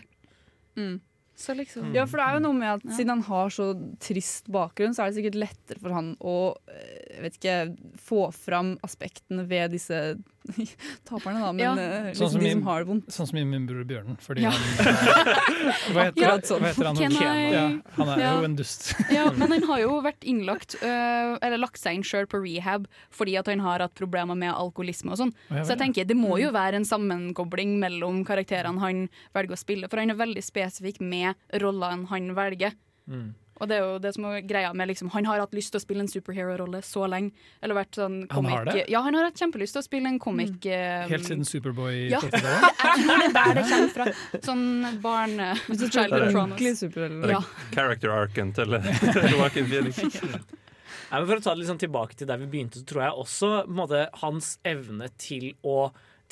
[0.77, 1.10] Så
[1.57, 2.91] liksom Ja, for det er jo noe med at Ja.
[2.97, 7.29] siden han har så trist bakgrunn, så er det sikkert lettere for han å eh,
[7.29, 10.17] ikke, få fram aspektene ved disse
[11.07, 11.51] taperne, da.
[11.53, 11.73] Men Ja.
[11.75, 13.07] liksom Sånn liksom som, de min, som har det vondt.
[13.13, 14.17] sånn som i min bror Bjørnen.
[14.19, 14.49] Fordi Ja.
[14.49, 14.61] han
[15.93, 16.31] hva, heter, ja.
[16.41, 16.59] sånn.
[16.61, 16.95] hva heter han?
[16.95, 17.65] Ken, I- Ja,
[17.97, 18.31] han er Ja.
[18.39, 18.93] jo en dust.
[19.11, 22.87] Ja, men han har jo vært innlagt øh, Eller lagt seg inn sjøl på rehab
[23.11, 25.33] fordi at han har hatt problemer med alkoholisme og sånn.
[25.49, 29.89] Så jeg tenker det må jo være en sammenkobling mellom karakterene han velger å spille,
[29.89, 32.73] for han er veldig spesifikk med rollene han velger.
[33.09, 33.33] Mm.
[33.61, 35.77] Og det er jo det som er greia med liksom, Han har hatt lyst til
[35.77, 37.31] å spille en superhero-rolle så lenge.
[37.61, 38.85] Eller vært sånn Han har comic- det?
[38.89, 42.19] Ja, han har hatt kjempelyst til å spille en comic Um, Helt siden Superboy ja,
[42.31, 44.05] jeg tror det er der det kommer fra.
[44.45, 44.63] Sånn
[45.03, 45.51] barne...
[45.61, 46.33] Traumas.
[46.33, 47.29] ordentlig superhelter.
[47.29, 47.41] Er Ja.
[47.75, 48.75] Character arken til
[49.35, 50.01] Joaquin Phoenix.
[50.01, 53.23] Nei, men for å ta det liksom tilbake til der vi begynte, så tror jeg
[53.25, 55.77] også på en måte, hans evne til å,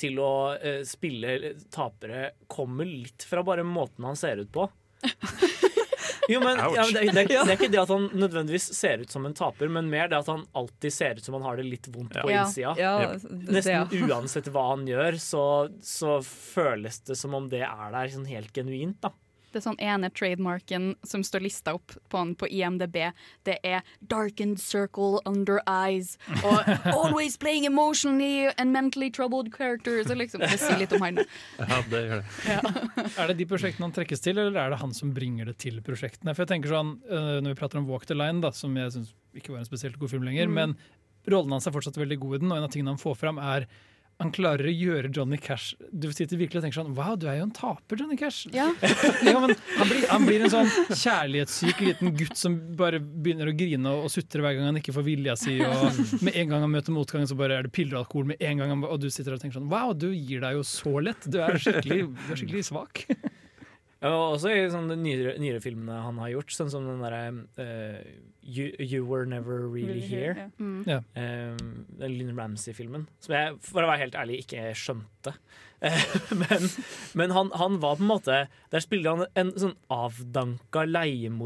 [0.00, 4.66] til å uh, spille tapere kommer litt fra bare måten han ser ut på.
[6.30, 9.10] Jo, men, ja, men det, det, det er ikke det at han nødvendigvis ser ut
[9.10, 11.64] som en taper, men mer det at han alltid ser ut som han har det
[11.66, 12.74] litt vondt på innsida.
[12.78, 13.86] Ja, det- det- Nesten ja.
[14.14, 15.44] uansett hva han gjør, så,
[15.82, 19.00] så føles det som om det er der sånn helt genuint.
[19.02, 19.10] da
[19.52, 23.12] Det er sånn ene trademarken som står lista opp på, han på IMDb.
[23.44, 26.62] Det er 'darkened circle under eyes' og
[26.94, 30.10] 'always playing emotionally and mentally troubled characters'.
[30.14, 31.18] Liksom, det sier litt om han.
[31.58, 33.10] Ja, det gjør det.
[33.18, 35.80] Er det de prosjektene han trekkes til, eller er det han som bringer det til
[35.82, 36.34] prosjektene?
[36.34, 38.90] For jeg tenker sånn, øh, Når vi prater om Walk the Line, da, som jeg
[38.92, 40.54] syns ikke var en spesielt god film lenger, Mm.
[40.54, 40.76] men
[41.28, 43.38] rollen hans er fortsatt veldig god i den, og en av tingene han får fram,
[43.38, 43.66] er
[44.20, 47.38] han klarer å gjøre Johnny Cash Du sitter virkelig og tenker sånn Wow, du er
[47.38, 48.46] jo en taper, Johnny Cash.
[48.54, 48.68] Ja.
[49.24, 53.54] Ja, men han, blir, han blir en sånn kjærlighetssyk liten gutt som bare begynner å
[53.56, 55.56] grine og, og sutre hver gang han ikke får vilja si.
[55.64, 58.28] Og med en gang han møter motgang, så bare er det piller og alkohol.
[58.32, 60.64] med en gang han, Og du sitter og tenker sånn Wow, du gir deg jo
[60.66, 61.28] så lett.
[61.30, 63.04] Du er skikkelig, du er skikkelig svak.
[64.00, 67.18] Ja, også i de nyere, nyere filmene han har gjort, sånn som den derre
[67.60, 67.98] uh,
[68.40, 70.32] you, you Were Never Really Really Here.
[70.34, 70.50] Here, ja.
[70.56, 70.84] Mm.
[70.88, 71.00] Ja.
[71.58, 73.04] um, den Lynn Ramsey-filmen.
[73.20, 75.36] Som jeg, for å være helt ærlig, ikke skjønte.
[75.80, 75.96] Eh,
[76.36, 76.66] men
[77.16, 78.34] men han, han var på en måte
[78.68, 80.82] Der spilte han en sånn avdanka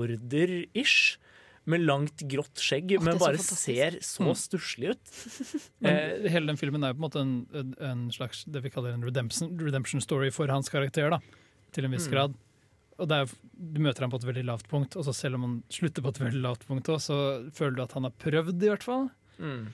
[0.09, 1.21] leiemorder-ish.
[1.71, 3.63] Med langt, grått skjegg, Åh, men bare fantastisk.
[3.63, 4.35] ser så Mm.
[4.37, 5.13] stusslig ut.
[5.81, 8.71] Men Eh, hele den filmen er jo på en måte en, en slags det vi
[8.75, 11.21] kaller en redemption, redemption story for hans karakter, da,
[11.73, 12.13] til en viss Mm.
[12.13, 12.35] grad.
[13.03, 15.55] Og er, Du møter ham på et veldig lavt punkt, og så selv om han
[15.73, 18.71] slutter på et veldig lavt punkt, også, så føler du at han har prøvd, i
[18.71, 19.09] hvert fall.
[19.39, 19.73] Mm.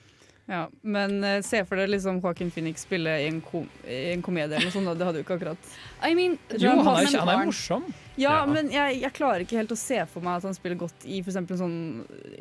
[0.51, 4.21] Ja, men uh, se for deg liksom Joaquin Phoenix spille i en, kom i en
[4.25, 4.89] komedie eller noe sånt.
[4.89, 4.95] da.
[4.99, 7.85] Det hadde jo ikke akkurat I mean, Jo, han er, han er morsom.
[8.19, 8.45] Ja, Ja.
[8.45, 11.21] men jeg, jeg klarer ikke helt å se for meg at han spiller godt i
[11.23, 11.77] for en sånn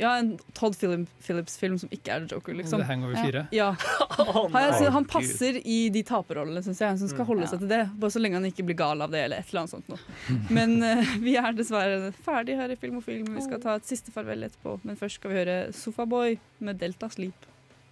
[0.01, 2.83] Ja, en Todd Phillips-film som ikke er Joker, liksom.
[2.83, 3.45] The Hangover 4.
[3.55, 3.69] Ja.
[4.51, 6.99] Han, synes han passer i de taperrollene, syns jeg.
[7.01, 7.29] Som skal Mm.
[7.31, 7.81] holde seg til det.
[8.03, 10.41] Bare så lenge han ikke blir gal av det, eller et eller annet sånt noe.
[10.51, 13.31] Men uh, vi er dessverre ferdig her i Film og Film.
[13.39, 14.79] Vi skal ta et siste farvel etterpå.
[14.83, 17.47] Men først skal vi høre Sofaboy med Delta Sleep.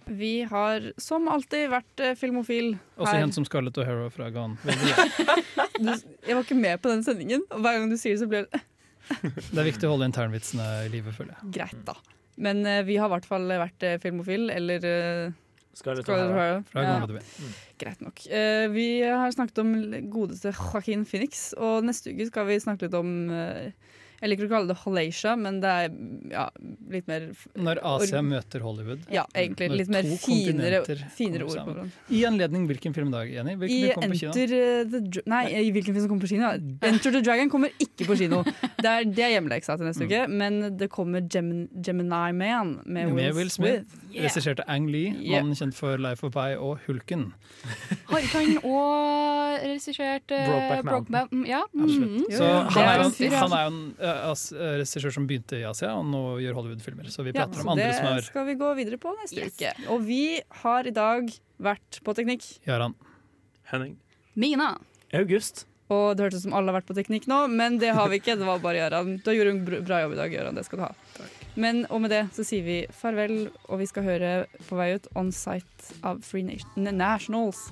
[0.09, 2.81] Vi har som alltid vært filmofil her.
[2.97, 4.57] Også kjent som Scarlett O'Hara fra Gone.
[5.79, 5.93] Du,
[6.27, 8.47] jeg var ikke med på den sendingen, og hver gang du sier det, så blir
[8.49, 8.59] det
[9.53, 11.51] Det er viktig å holde internvitsene i live, føler jeg.
[11.55, 11.95] greit, da.
[12.39, 15.37] Men uh, vi har i hvert fall vært uh, filmofil, eller uh,
[15.79, 16.59] Scarlett Scarlett O'Hara.
[16.59, 16.63] O'Hara.
[16.67, 16.99] Fra Ja.
[16.99, 17.53] Gone mm.
[17.79, 18.21] Greit nok.
[18.27, 19.71] Uh, vi har snakket om
[20.11, 23.71] godeste Joaquin Phoenix, og neste uke skal vi snakke litt om eh,
[24.19, 25.91] Jeg liker å kalle det Halacia, men det er
[26.31, 26.47] ja,
[26.91, 27.29] litt mer
[27.59, 29.03] Når Asia møter Hollywood.
[29.11, 29.69] Ja, egentlig.
[29.73, 30.81] Når Litt mer finere,
[31.15, 31.93] finere ord på den.
[32.15, 33.55] I anledning hvilken film filmdag, Jenny?
[33.55, 34.55] Hvilken I film kommer på kino?
[34.55, 36.51] Eh, Nei, i hvilken film som kommer på kino?
[36.89, 38.43] Enter the Dragon kommer ikke på kino.
[38.79, 43.09] Det er, det er hjemmeleksa til neste uke, men det kommer Gem Gemini Man med
[43.09, 43.89] Will, Med Will Smith.
[44.09, 44.23] Yeah.
[44.23, 45.43] Regisserte Ang Lee, Yeah.
[45.43, 47.33] mannen kjent for Life of Pi og Hulken.
[48.09, 51.41] Har ikke han òg regissert uh, Brokeback Brokeback Mountain.
[51.41, 51.45] Mountain?
[51.49, 51.61] Ja.
[51.67, 52.15] Absolutt.
[52.15, 52.31] mhm.
[52.31, 56.59] Så han er, jo en eh, eh, regissør som begynte i Asia, og nå gjør
[56.59, 57.09] Hollywood-filmer.
[57.13, 59.47] Så vi Ja, så om andre det har Det skal vi gå videre på neste
[59.47, 59.73] uke.
[59.89, 62.45] Og vi har i dag vært på teknikk.
[62.67, 62.95] Jaran.
[63.71, 63.97] Henning.
[64.35, 64.77] Mina.
[65.13, 65.65] August.
[65.89, 68.19] Og det hørtes ut som alle har vært på teknikk nå, men det har vi
[68.21, 68.37] ikke.
[68.37, 69.15] Det var bare Gøran.
[69.23, 70.59] Du har gjort en bra jobb i dag, Gøran.
[70.59, 70.91] Det skal du ha.
[71.59, 74.33] Men og med det så sier vi farvel, og vi skal høre
[74.67, 77.71] på vei ut On Site av Free Nation Nationals.